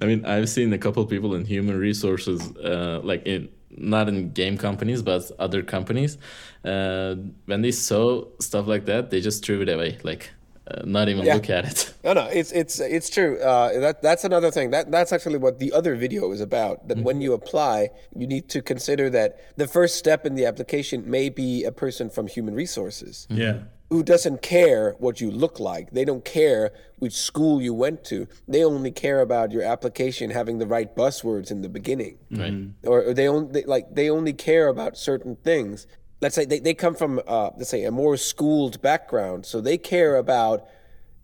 I 0.00 0.06
mean, 0.06 0.24
I've 0.24 0.48
seen 0.48 0.72
a 0.72 0.78
couple 0.78 1.04
people 1.04 1.34
in 1.34 1.44
human 1.44 1.78
resources, 1.78 2.40
uh, 2.56 3.00
like 3.04 3.26
in 3.26 3.50
not 3.70 4.08
in 4.08 4.32
game 4.32 4.56
companies, 4.56 5.02
but 5.02 5.30
other 5.38 5.62
companies. 5.62 6.16
Uh, 6.64 7.16
when 7.44 7.60
they 7.60 7.72
saw 7.72 8.24
stuff 8.38 8.66
like 8.66 8.86
that, 8.86 9.10
they 9.10 9.20
just 9.20 9.44
threw 9.44 9.60
it 9.60 9.68
away, 9.68 9.98
like 10.04 10.30
uh, 10.68 10.82
not 10.84 11.08
even 11.08 11.24
Yeah. 11.24 11.34
look 11.34 11.50
at 11.50 11.64
it. 11.64 11.88
No, 12.04 12.12
no, 12.14 12.26
it's 12.26 12.50
it's 12.50 12.80
it's 12.80 13.08
true. 13.08 13.38
Uh, 13.40 13.78
that 13.78 14.02
that's 14.02 14.24
another 14.24 14.50
thing. 14.50 14.70
That 14.70 14.90
that's 14.90 15.12
actually 15.12 15.38
what 15.38 15.60
the 15.60 15.70
other 15.72 15.94
video 15.94 16.32
is 16.32 16.40
about. 16.40 16.88
That 16.88 16.98
when 16.98 17.20
you 17.20 17.32
apply, 17.32 17.90
you 18.16 18.26
need 18.26 18.48
to 18.48 18.60
consider 18.60 19.08
that 19.10 19.38
the 19.56 19.68
first 19.68 19.94
step 19.96 20.26
in 20.26 20.34
the 20.34 20.44
application 20.44 21.08
may 21.08 21.28
be 21.28 21.62
a 21.62 21.70
person 21.70 22.10
from 22.10 22.26
human 22.26 22.54
resources. 22.54 23.26
Yeah. 23.30 23.58
who 23.92 24.02
doesn't 24.02 24.40
care 24.40 24.96
what 25.04 25.20
you 25.20 25.30
look 25.30 25.60
like. 25.60 25.90
They 25.92 26.06
don't 26.10 26.24
care 26.24 26.72
which 26.98 27.12
school 27.12 27.60
you 27.60 27.74
went 27.74 28.04
to. 28.12 28.26
They 28.48 28.64
only 28.64 28.90
care 28.90 29.20
about 29.20 29.52
your 29.52 29.62
application 29.74 30.30
having 30.30 30.56
the 30.58 30.66
right 30.66 30.90
buzzwords 30.96 31.50
in 31.50 31.60
the 31.60 31.68
beginning. 31.68 32.14
Right. 32.30 32.54
Or, 32.90 32.98
or 33.08 33.12
they 33.14 33.28
only 33.28 33.62
like 33.74 33.94
they 33.94 34.08
only 34.08 34.32
care 34.32 34.66
about 34.68 34.96
certain 34.96 35.36
things. 35.50 35.86
Let's 36.22 36.36
say 36.36 36.44
they, 36.44 36.60
they 36.60 36.72
come 36.72 36.94
from 36.94 37.20
uh, 37.26 37.50
let's 37.56 37.68
say 37.68 37.82
a 37.84 37.90
more 37.90 38.16
schooled 38.16 38.80
background, 38.80 39.44
so 39.44 39.60
they 39.60 39.76
care 39.76 40.16
about 40.16 40.66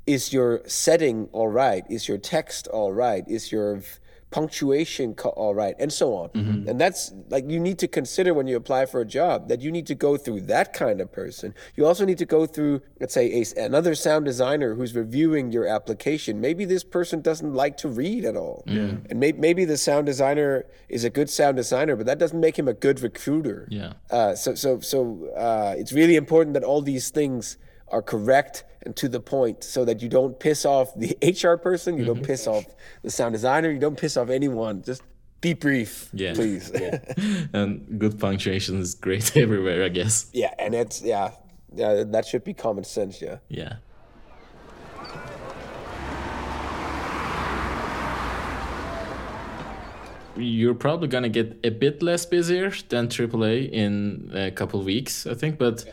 is 0.08 0.32
your 0.32 0.62
setting 0.66 1.28
all 1.32 1.46
right? 1.46 1.84
Is 1.88 2.08
your 2.08 2.18
text 2.18 2.66
all 2.66 2.92
right? 2.92 3.22
Is 3.28 3.52
your 3.52 3.80
punctuation 4.30 5.14
co- 5.14 5.30
all 5.30 5.54
right? 5.54 5.74
And 5.78 5.92
so 5.92 6.14
on. 6.14 6.30
And 6.68 6.80
that's 6.80 7.12
like 7.28 7.48
you 7.48 7.58
need 7.58 7.78
to 7.78 7.88
consider 7.88 8.34
when 8.34 8.46
you 8.46 8.56
apply 8.56 8.86
for 8.86 9.00
a 9.00 9.04
job 9.04 9.48
that 9.48 9.60
you 9.60 9.70
need 9.70 9.86
to 9.86 9.94
go 9.94 10.16
through 10.16 10.42
that 10.42 10.72
kind 10.72 11.00
of 11.00 11.10
person. 11.12 11.54
You 11.76 11.86
also 11.86 12.04
need 12.04 12.18
to 12.18 12.26
go 12.26 12.46
through, 12.46 12.82
let's 13.00 13.14
say, 13.14 13.42
a, 13.56 13.64
another 13.64 13.94
sound 13.94 14.24
designer 14.24 14.74
who's 14.74 14.94
reviewing 14.94 15.50
your 15.52 15.66
application. 15.66 16.40
Maybe 16.40 16.64
this 16.64 16.84
person 16.84 17.20
doesn't 17.20 17.54
like 17.54 17.76
to 17.78 17.88
read 17.88 18.24
at 18.24 18.36
all. 18.36 18.64
And 19.10 19.18
may, 19.20 19.32
maybe 19.32 19.64
the 19.64 19.76
sound 19.76 20.06
designer 20.06 20.66
is 20.88 21.04
a 21.04 21.10
good 21.10 21.30
sound 21.30 21.56
designer, 21.56 21.96
but 21.96 22.06
that 22.06 22.18
doesn't 22.18 22.40
make 22.40 22.58
him 22.58 22.68
a 22.68 22.74
good 22.74 23.00
recruiter. 23.00 23.66
Yeah. 23.70 23.94
Uh, 24.10 24.34
so 24.34 24.54
so 24.54 24.80
so 24.80 25.28
uh, 25.36 25.74
it's 25.76 25.92
really 25.92 26.16
important 26.16 26.54
that 26.54 26.64
all 26.64 26.82
these 26.82 27.10
things 27.10 27.56
are 27.88 28.02
correct 28.02 28.64
to 28.96 29.08
the 29.08 29.20
point, 29.20 29.64
so 29.64 29.84
that 29.84 30.02
you 30.02 30.08
don't 30.08 30.38
piss 30.38 30.64
off 30.64 30.94
the 30.96 31.16
HR 31.22 31.56
person, 31.56 31.98
you 31.98 32.04
don't 32.04 32.16
mm-hmm. 32.16 32.24
piss 32.24 32.46
off 32.46 32.64
the 33.02 33.10
sound 33.10 33.32
designer, 33.32 33.70
you 33.70 33.78
don't 33.78 33.98
piss 33.98 34.16
off 34.16 34.30
anyone. 34.30 34.82
Just 34.82 35.02
be 35.40 35.54
brief, 35.54 36.10
Yeah. 36.12 36.34
please. 36.34 36.72
And 37.52 37.98
good 37.98 38.18
punctuation 38.18 38.80
is 38.80 38.94
great 38.94 39.36
everywhere, 39.44 39.84
I 39.84 39.88
guess. 39.88 40.30
yeah, 40.32 40.52
and 40.58 40.74
it's 40.74 41.02
yeah, 41.02 41.30
yeah, 41.74 42.04
that 42.06 42.26
should 42.26 42.44
be 42.44 42.54
common 42.54 42.84
sense. 42.84 43.22
Yeah. 43.22 43.38
Yeah. 43.48 43.76
You're 50.36 50.74
probably 50.74 51.08
gonna 51.08 51.28
get 51.28 51.58
a 51.64 51.70
bit 51.70 52.00
less 52.00 52.24
busier 52.24 52.70
than 52.88 53.08
AAA 53.08 53.70
in 53.70 54.30
a 54.32 54.50
couple 54.52 54.82
weeks, 54.82 55.26
I 55.26 55.34
think. 55.34 55.58
But 55.58 55.84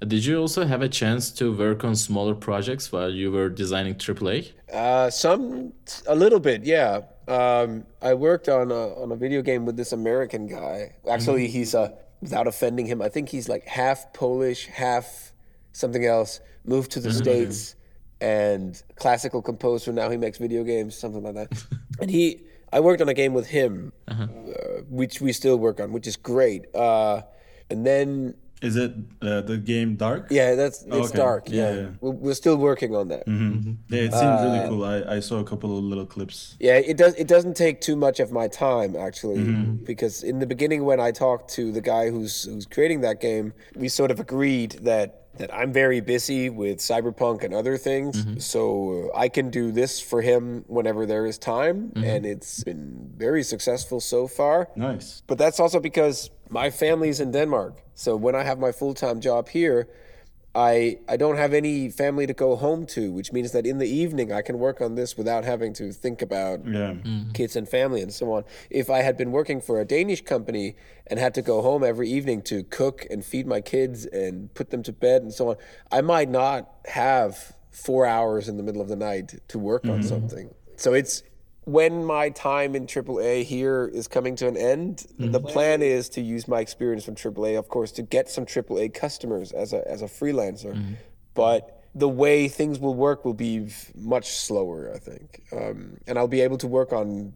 did 0.00 0.24
you 0.24 0.38
also 0.38 0.66
have 0.66 0.82
a 0.82 0.88
chance 0.88 1.30
to 1.32 1.56
work 1.56 1.84
on 1.84 1.96
smaller 1.96 2.34
projects 2.34 2.92
while 2.92 3.10
you 3.10 3.30
were 3.30 3.48
designing 3.48 3.94
AAA? 3.94 4.52
Uh, 4.72 5.10
some, 5.10 5.72
a 6.06 6.14
little 6.14 6.40
bit, 6.40 6.64
yeah. 6.64 7.02
Um, 7.28 7.84
I 8.02 8.14
worked 8.14 8.48
on 8.48 8.70
a, 8.70 8.94
on 9.02 9.12
a 9.12 9.16
video 9.16 9.40
game 9.40 9.64
with 9.64 9.76
this 9.76 9.92
American 9.92 10.46
guy. 10.46 10.96
Actually, 11.08 11.48
he's 11.48 11.74
uh, 11.74 11.90
without 12.24 12.46
offending 12.46 12.86
him, 12.86 13.02
I 13.02 13.10
think 13.10 13.28
he's 13.28 13.50
like 13.50 13.66
half 13.66 14.12
Polish, 14.14 14.66
half 14.66 15.32
something 15.72 16.06
else. 16.06 16.40
Moved 16.64 16.92
to 16.92 17.00
the 17.00 17.12
states 17.12 17.76
and 18.22 18.82
classical 18.96 19.42
composer. 19.42 19.92
Now 19.92 20.08
he 20.08 20.16
makes 20.16 20.38
video 20.38 20.64
games, 20.64 20.96
something 20.96 21.22
like 21.22 21.34
that. 21.34 21.64
and 22.00 22.10
he, 22.10 22.40
I 22.72 22.80
worked 22.80 23.02
on 23.02 23.10
a 23.10 23.14
game 23.14 23.34
with 23.34 23.46
him, 23.46 23.92
uh, 24.08 24.26
which 24.88 25.20
we 25.20 25.32
still 25.34 25.58
work 25.58 25.80
on, 25.80 25.92
which 25.92 26.06
is 26.06 26.16
great. 26.16 26.74
Uh, 26.74 27.20
and 27.68 27.86
then 27.86 28.36
Is 28.64 28.76
it 28.76 28.92
uh, 29.22 29.40
the 29.42 29.56
game 29.58 29.96
Dark? 29.96 30.28
Yeah, 30.30 30.54
that's 30.54 30.82
it's 30.82 31.08
Okay. 31.10 31.16
dark. 31.18 31.42
Yeah, 31.48 31.54
Yeah, 31.54 31.80
yeah. 31.80 31.88
We're, 32.00 32.10
we're 32.24 32.34
still 32.34 32.56
working 32.56 32.94
on 32.96 33.08
that. 33.08 33.24
Yeah, 33.26 34.00
it 34.08 34.12
seems 34.12 34.14
Uh, 34.14 34.40
really 34.44 34.68
cool. 34.68 34.84
I, 34.84 35.16
I 35.16 35.20
saw 35.20 35.38
a 35.40 35.44
couple 35.44 35.76
of 35.78 35.84
little 35.84 36.06
clips. 36.06 36.56
Yeah, 36.60 36.76
it 36.76 36.96
does. 36.96 37.14
It 37.14 37.28
doesn't 37.28 37.56
take 37.56 37.80
too 37.80 37.96
much 37.96 38.20
of 38.20 38.32
my 38.32 38.48
time 38.48 38.96
actually, 38.96 39.38
Mm-hmm. 39.38 39.84
because 39.84 40.22
in 40.22 40.38
the 40.38 40.46
beginning 40.46 40.84
when 40.84 41.00
I 41.00 41.10
talked 41.12 41.50
to 41.58 41.72
the 41.72 41.80
guy 41.80 42.10
who's 42.10 42.44
who's 42.44 42.66
creating 42.66 43.00
that 43.02 43.20
game, 43.20 43.52
we 43.76 43.88
sort 43.88 44.10
of 44.10 44.18
agreed 44.20 44.72
that 44.82 45.20
that 45.36 45.52
I'm 45.52 45.72
very 45.72 46.00
busy 46.00 46.48
with 46.48 46.78
Cyberpunk 46.78 47.42
and 47.42 47.52
other 47.52 47.76
things, 47.76 48.14
Mm-hmm. 48.24 48.38
so 48.38 49.10
uh, 49.12 49.18
I 49.24 49.28
can 49.28 49.50
do 49.50 49.72
this 49.72 50.00
for 50.00 50.22
him 50.22 50.64
whenever 50.68 51.06
there 51.06 51.26
is 51.26 51.38
time, 51.38 51.76
Mm-hmm. 51.90 52.04
and 52.10 52.20
it's 52.24 52.62
been 52.62 53.10
very 53.16 53.42
successful 53.42 53.98
so 54.00 54.28
far. 54.28 54.68
Nice. 54.76 55.22
But 55.26 55.36
that's 55.38 55.58
also 55.58 55.80
because 55.80 56.30
my 56.54 56.70
family's 56.70 57.18
in 57.18 57.32
Denmark. 57.32 57.82
So 57.94 58.14
when 58.14 58.36
I 58.36 58.44
have 58.44 58.60
my 58.60 58.70
full 58.70 58.94
time 58.94 59.20
job 59.20 59.48
here, 59.48 59.88
I 60.54 60.98
I 61.08 61.16
don't 61.16 61.36
have 61.36 61.52
any 61.52 61.90
family 61.90 62.26
to 62.28 62.32
go 62.32 62.54
home 62.54 62.86
to, 62.94 63.10
which 63.10 63.32
means 63.32 63.50
that 63.50 63.66
in 63.66 63.78
the 63.78 63.88
evening 64.02 64.32
I 64.32 64.40
can 64.40 64.56
work 64.60 64.80
on 64.80 64.94
this 64.94 65.16
without 65.18 65.44
having 65.44 65.72
to 65.74 65.92
think 65.92 66.22
about 66.22 66.60
Yeah. 66.64 66.92
Mm-hmm. 66.92 67.32
kids 67.32 67.56
and 67.56 67.68
family 67.68 68.00
and 68.02 68.12
so 68.14 68.32
on. 68.32 68.44
If 68.70 68.88
I 68.88 69.00
had 69.02 69.16
been 69.16 69.32
working 69.32 69.60
for 69.60 69.80
a 69.80 69.84
Danish 69.84 70.22
company 70.22 70.76
and 71.08 71.18
had 71.18 71.34
to 71.34 71.42
go 71.42 71.60
home 71.60 71.82
every 71.92 72.08
evening 72.08 72.40
to 72.42 72.56
cook 72.62 72.96
and 73.10 73.24
feed 73.24 73.46
my 73.46 73.60
kids 73.60 74.06
and 74.06 74.54
put 74.54 74.70
them 74.70 74.82
to 74.84 74.92
bed 74.92 75.22
and 75.22 75.32
so 75.34 75.50
on, 75.50 75.56
I 75.98 76.00
might 76.02 76.30
not 76.30 76.60
have 77.02 77.32
four 77.70 78.06
hours 78.06 78.48
in 78.48 78.56
the 78.56 78.62
middle 78.62 78.82
of 78.86 78.88
the 78.88 79.00
night 79.10 79.28
to 79.48 79.58
work 79.58 79.84
on 79.84 79.98
mm-hmm. 79.98 80.14
something. 80.14 80.54
So 80.76 80.94
it's 80.94 81.24
when 81.64 82.04
my 82.04 82.30
time 82.30 82.74
in 82.74 82.86
AAA 82.86 83.44
here 83.44 83.90
is 83.92 84.06
coming 84.06 84.36
to 84.36 84.46
an 84.46 84.56
end, 84.56 85.06
mm-hmm. 85.18 85.32
the 85.32 85.40
plan 85.40 85.82
is 85.82 86.08
to 86.10 86.20
use 86.20 86.46
my 86.46 86.60
experience 86.60 87.04
from 87.04 87.14
AAA, 87.14 87.58
of 87.58 87.68
course, 87.68 87.92
to 87.92 88.02
get 88.02 88.28
some 88.28 88.44
AAA 88.44 88.92
customers 88.94 89.52
as 89.52 89.72
a 89.72 89.86
as 89.88 90.02
a 90.02 90.06
freelancer. 90.06 90.74
Mm-hmm. 90.74 90.94
But 91.34 91.82
the 91.94 92.08
way 92.08 92.48
things 92.48 92.78
will 92.78 92.94
work 92.94 93.24
will 93.24 93.34
be 93.34 93.68
much 93.94 94.28
slower, 94.30 94.92
I 94.94 94.98
think, 94.98 95.42
um, 95.52 95.96
and 96.06 96.18
I'll 96.18 96.28
be 96.28 96.40
able 96.40 96.58
to 96.58 96.66
work 96.66 96.92
on 96.92 97.32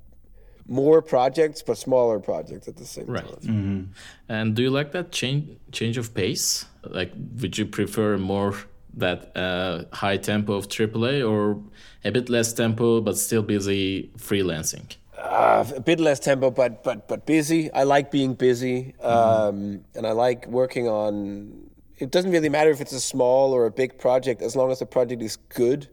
more 0.66 1.00
projects, 1.00 1.62
but 1.62 1.78
smaller 1.78 2.20
projects 2.20 2.68
at 2.68 2.76
the 2.76 2.84
same 2.84 3.06
Right. 3.06 3.24
time. 3.24 3.36
Mm-hmm. 3.40 3.82
And 4.28 4.54
do 4.54 4.62
you 4.62 4.70
like 4.70 4.92
that 4.92 5.10
change 5.10 5.56
change 5.72 5.96
of 5.96 6.12
pace? 6.12 6.66
Like, 6.82 7.12
would 7.40 7.56
you 7.56 7.64
prefer 7.66 8.18
more 8.18 8.54
that 8.94 9.36
uh, 9.36 9.84
high 9.92 10.16
tempo 10.16 10.54
of 10.54 10.68
AAA 10.68 11.28
or 11.28 11.62
a 12.04 12.10
bit 12.10 12.28
less 12.28 12.52
tempo 12.52 13.00
but 13.00 13.16
still 13.16 13.42
busy 13.42 14.10
freelancing? 14.16 14.96
Uh, 15.16 15.64
a 15.76 15.80
bit 15.80 15.98
less 15.98 16.20
tempo, 16.20 16.50
but 16.50 16.84
but 16.84 17.08
but 17.08 17.26
busy. 17.26 17.72
I 17.72 17.82
like 17.82 18.10
being 18.10 18.34
busy, 18.34 18.94
um, 19.00 19.84
and 19.96 20.06
I 20.06 20.12
like 20.12 20.46
working 20.46 20.88
on. 20.88 21.52
It 21.96 22.12
doesn't 22.12 22.30
really 22.30 22.48
matter 22.48 22.70
if 22.70 22.80
it's 22.80 22.92
a 22.92 23.00
small 23.00 23.52
or 23.52 23.66
a 23.66 23.70
big 23.72 23.98
project, 23.98 24.42
as 24.42 24.54
long 24.54 24.70
as 24.70 24.78
the 24.78 24.86
project 24.86 25.20
is 25.20 25.36
good. 25.48 25.88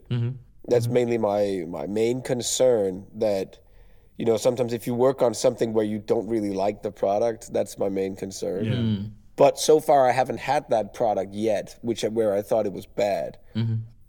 That's 0.68 0.86
mainly 0.86 1.18
my 1.18 1.64
my 1.66 1.86
main 1.88 2.22
concern. 2.22 3.04
That 3.16 3.58
you 4.16 4.24
know, 4.24 4.36
sometimes 4.36 4.72
if 4.72 4.86
you 4.86 4.94
work 4.94 5.22
on 5.22 5.34
something 5.34 5.72
where 5.72 5.84
you 5.84 5.98
don't 5.98 6.28
really 6.28 6.52
like 6.52 6.82
the 6.82 6.92
product, 6.92 7.52
that's 7.52 7.78
my 7.78 7.88
main 7.88 8.14
concern. 8.14 8.64
But 9.36 9.58
so 9.58 9.80
far, 9.80 10.08
I 10.08 10.12
haven't 10.12 10.38
had 10.40 10.68
that 10.70 10.94
product 10.94 11.34
yet, 11.34 11.78
which 11.82 12.02
where 12.02 12.34
I 12.34 12.42
thought 12.42 12.66
it 12.66 12.72
was 12.72 12.86
bad. 12.86 13.38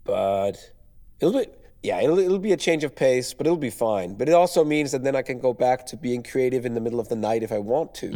But 0.03 0.71
it'll 1.19 1.33
be 1.39 1.47
yeah, 1.83 2.01
it'll 2.01 2.17
it'll 2.19 2.39
be 2.39 2.53
a 2.53 2.57
change 2.57 2.83
of 2.83 2.95
pace, 2.95 3.33
but 3.33 3.45
it'll 3.45 3.57
be 3.57 3.69
fine. 3.69 4.15
But 4.15 4.27
it 4.29 4.33
also 4.33 4.63
means 4.65 4.91
that 4.93 5.03
then 5.03 5.15
I 5.15 5.21
can 5.21 5.39
go 5.39 5.53
back 5.53 5.85
to 5.87 5.97
being 5.97 6.23
creative 6.23 6.65
in 6.65 6.73
the 6.73 6.81
middle 6.81 6.99
of 6.99 7.07
the 7.09 7.15
night 7.15 7.43
if 7.43 7.51
I 7.51 7.59
want 7.59 7.93
to. 7.95 8.07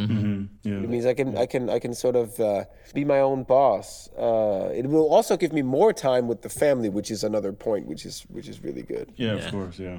Yeah. 0.64 0.72
It 0.72 0.88
means 0.88 1.06
I 1.06 1.14
can 1.14 1.36
I 1.38 1.46
can 1.46 1.70
I 1.70 1.78
can 1.78 1.94
sort 1.94 2.16
of 2.16 2.38
uh, 2.40 2.64
be 2.94 3.04
my 3.04 3.20
own 3.20 3.44
boss. 3.44 4.08
Uh, 4.18 4.70
it 4.74 4.86
will 4.86 5.08
also 5.08 5.36
give 5.36 5.52
me 5.52 5.62
more 5.62 5.92
time 5.92 6.26
with 6.28 6.42
the 6.42 6.48
family, 6.48 6.88
which 6.88 7.10
is 7.10 7.24
another 7.24 7.52
point, 7.52 7.86
which 7.86 8.04
is 8.04 8.22
which 8.30 8.48
is 8.48 8.62
really 8.64 8.82
good. 8.82 9.12
Yeah, 9.16 9.34
Yeah. 9.36 9.44
of 9.46 9.50
course. 9.52 9.78
Yeah. 9.78 9.98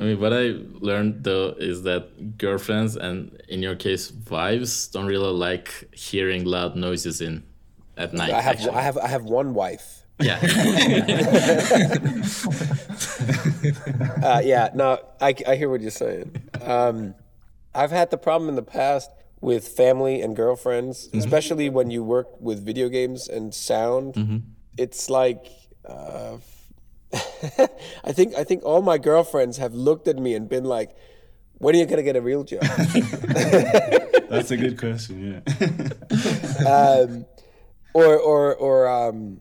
I 0.00 0.04
mean, 0.04 0.20
what 0.20 0.32
I 0.32 0.54
learned 0.80 1.24
though 1.24 1.54
is 1.58 1.82
that 1.82 2.38
girlfriends 2.38 2.96
and 2.96 3.40
in 3.48 3.62
your 3.62 3.76
case 3.76 4.12
wives 4.30 4.88
don't 4.88 5.06
really 5.06 5.32
like 5.32 5.88
hearing 5.94 6.44
loud 6.44 6.76
noises 6.76 7.20
in 7.20 7.44
at 7.96 8.12
night. 8.12 8.32
I 8.32 8.40
have 8.40 8.56
actually. 8.56 8.70
I 8.70 8.82
have 8.82 8.98
I 8.98 9.08
have 9.08 9.24
one 9.24 9.54
wife. 9.54 10.02
yeah. 10.20 10.38
Uh, 14.22 14.40
yeah, 14.44 14.70
no, 14.74 14.98
I, 15.20 15.34
I 15.46 15.56
hear 15.56 15.68
what 15.68 15.80
you're 15.80 15.90
saying. 15.90 16.34
Um, 16.62 17.14
I've 17.74 17.90
had 17.90 18.10
the 18.10 18.18
problem 18.18 18.48
in 18.48 18.56
the 18.56 18.62
past 18.62 19.10
with 19.40 19.68
family 19.68 20.22
and 20.22 20.34
girlfriends, 20.34 21.08
especially 21.12 21.68
when 21.68 21.90
you 21.90 22.02
work 22.02 22.40
with 22.40 22.64
video 22.64 22.88
games 22.88 23.28
and 23.28 23.54
sound. 23.54 24.42
It's 24.78 25.10
like 25.10 25.46
uh, 25.86 26.38
I 28.04 28.12
think 28.12 28.34
I 28.34 28.44
think 28.44 28.64
all 28.64 28.82
my 28.82 28.98
girlfriends 28.98 29.58
have 29.58 29.74
looked 29.74 30.08
at 30.08 30.18
me 30.18 30.34
and 30.34 30.48
been 30.48 30.64
like, 30.64 30.90
"When 31.58 31.74
are 31.74 31.78
you 31.78 31.86
gonna 31.86 32.02
get 32.02 32.16
a 32.16 32.20
real 32.20 32.44
job?" 32.44 32.62
That's 34.28 34.50
a 34.50 34.56
good 34.56 34.78
question. 34.78 35.42
Yeah. 35.44 36.68
um, 36.68 37.26
or 37.92 38.18
or 38.18 38.54
or 38.56 38.88
um, 38.88 39.40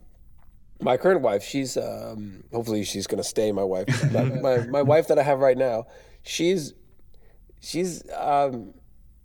my 0.82 0.98
current 0.98 1.22
wife. 1.22 1.44
She's 1.44 1.78
um, 1.78 2.44
hopefully 2.52 2.84
she's 2.84 3.08
gonna 3.08 3.24
stay. 3.24 3.52
My 3.52 3.64
wife, 3.64 3.88
my, 4.12 4.24
my 4.24 4.58
my 4.68 4.82
wife 4.82 5.08
that 5.08 5.18
I 5.18 5.24
have 5.24 5.40
right 5.40 5.58
now. 5.58 5.86
She's 6.24 6.74
she's 7.60 8.04
um, 8.14 8.74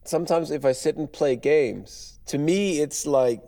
sometimes 0.05 0.51
if 0.51 0.65
I 0.65 0.73
sit 0.73 0.97
and 0.97 1.13
play 1.13 1.37
games, 1.37 2.19
to 2.27 2.39
me 2.39 2.81
it's 2.81 3.07
like 3.07 3.43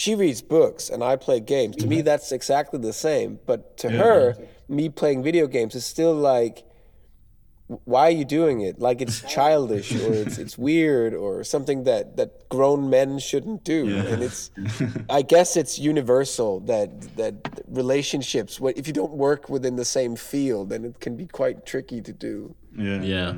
she 0.00 0.14
reads 0.14 0.40
books 0.40 0.88
and 0.88 1.04
I 1.04 1.16
play 1.16 1.40
games. 1.40 1.76
To 1.76 1.86
me 1.86 2.00
that's 2.00 2.32
exactly 2.32 2.80
the 2.80 2.92
same. 2.92 3.38
But 3.44 3.76
to 3.78 3.90
her, 3.90 4.34
me 4.66 4.88
playing 4.88 5.22
video 5.22 5.46
games 5.46 5.74
is 5.74 5.84
still 5.84 6.14
like 6.14 6.64
why 7.84 8.08
are 8.08 8.18
you 8.22 8.24
doing 8.24 8.62
it? 8.62 8.80
Like 8.80 9.02
it's 9.02 9.20
childish 9.34 9.92
or 9.94 10.14
it's 10.14 10.38
it's 10.38 10.56
weird 10.56 11.12
or 11.12 11.44
something 11.44 11.84
that 11.84 12.16
that 12.16 12.48
grown 12.48 12.88
men 12.88 13.18
shouldn't 13.18 13.62
do. 13.62 13.94
And 13.94 14.22
it's 14.22 14.50
I 15.10 15.20
guess 15.20 15.54
it's 15.54 15.78
universal 15.78 16.60
that 16.60 17.16
that 17.16 17.34
relationships 17.68 18.58
what 18.58 18.78
if 18.78 18.86
you 18.86 18.94
don't 18.94 19.12
work 19.12 19.50
within 19.50 19.76
the 19.76 19.84
same 19.84 20.16
field 20.16 20.70
then 20.70 20.86
it 20.86 21.00
can 21.00 21.14
be 21.14 21.26
quite 21.26 21.66
tricky 21.66 22.00
to 22.00 22.12
do. 22.14 22.54
Yeah. 22.74 23.02
Yeah. 23.02 23.34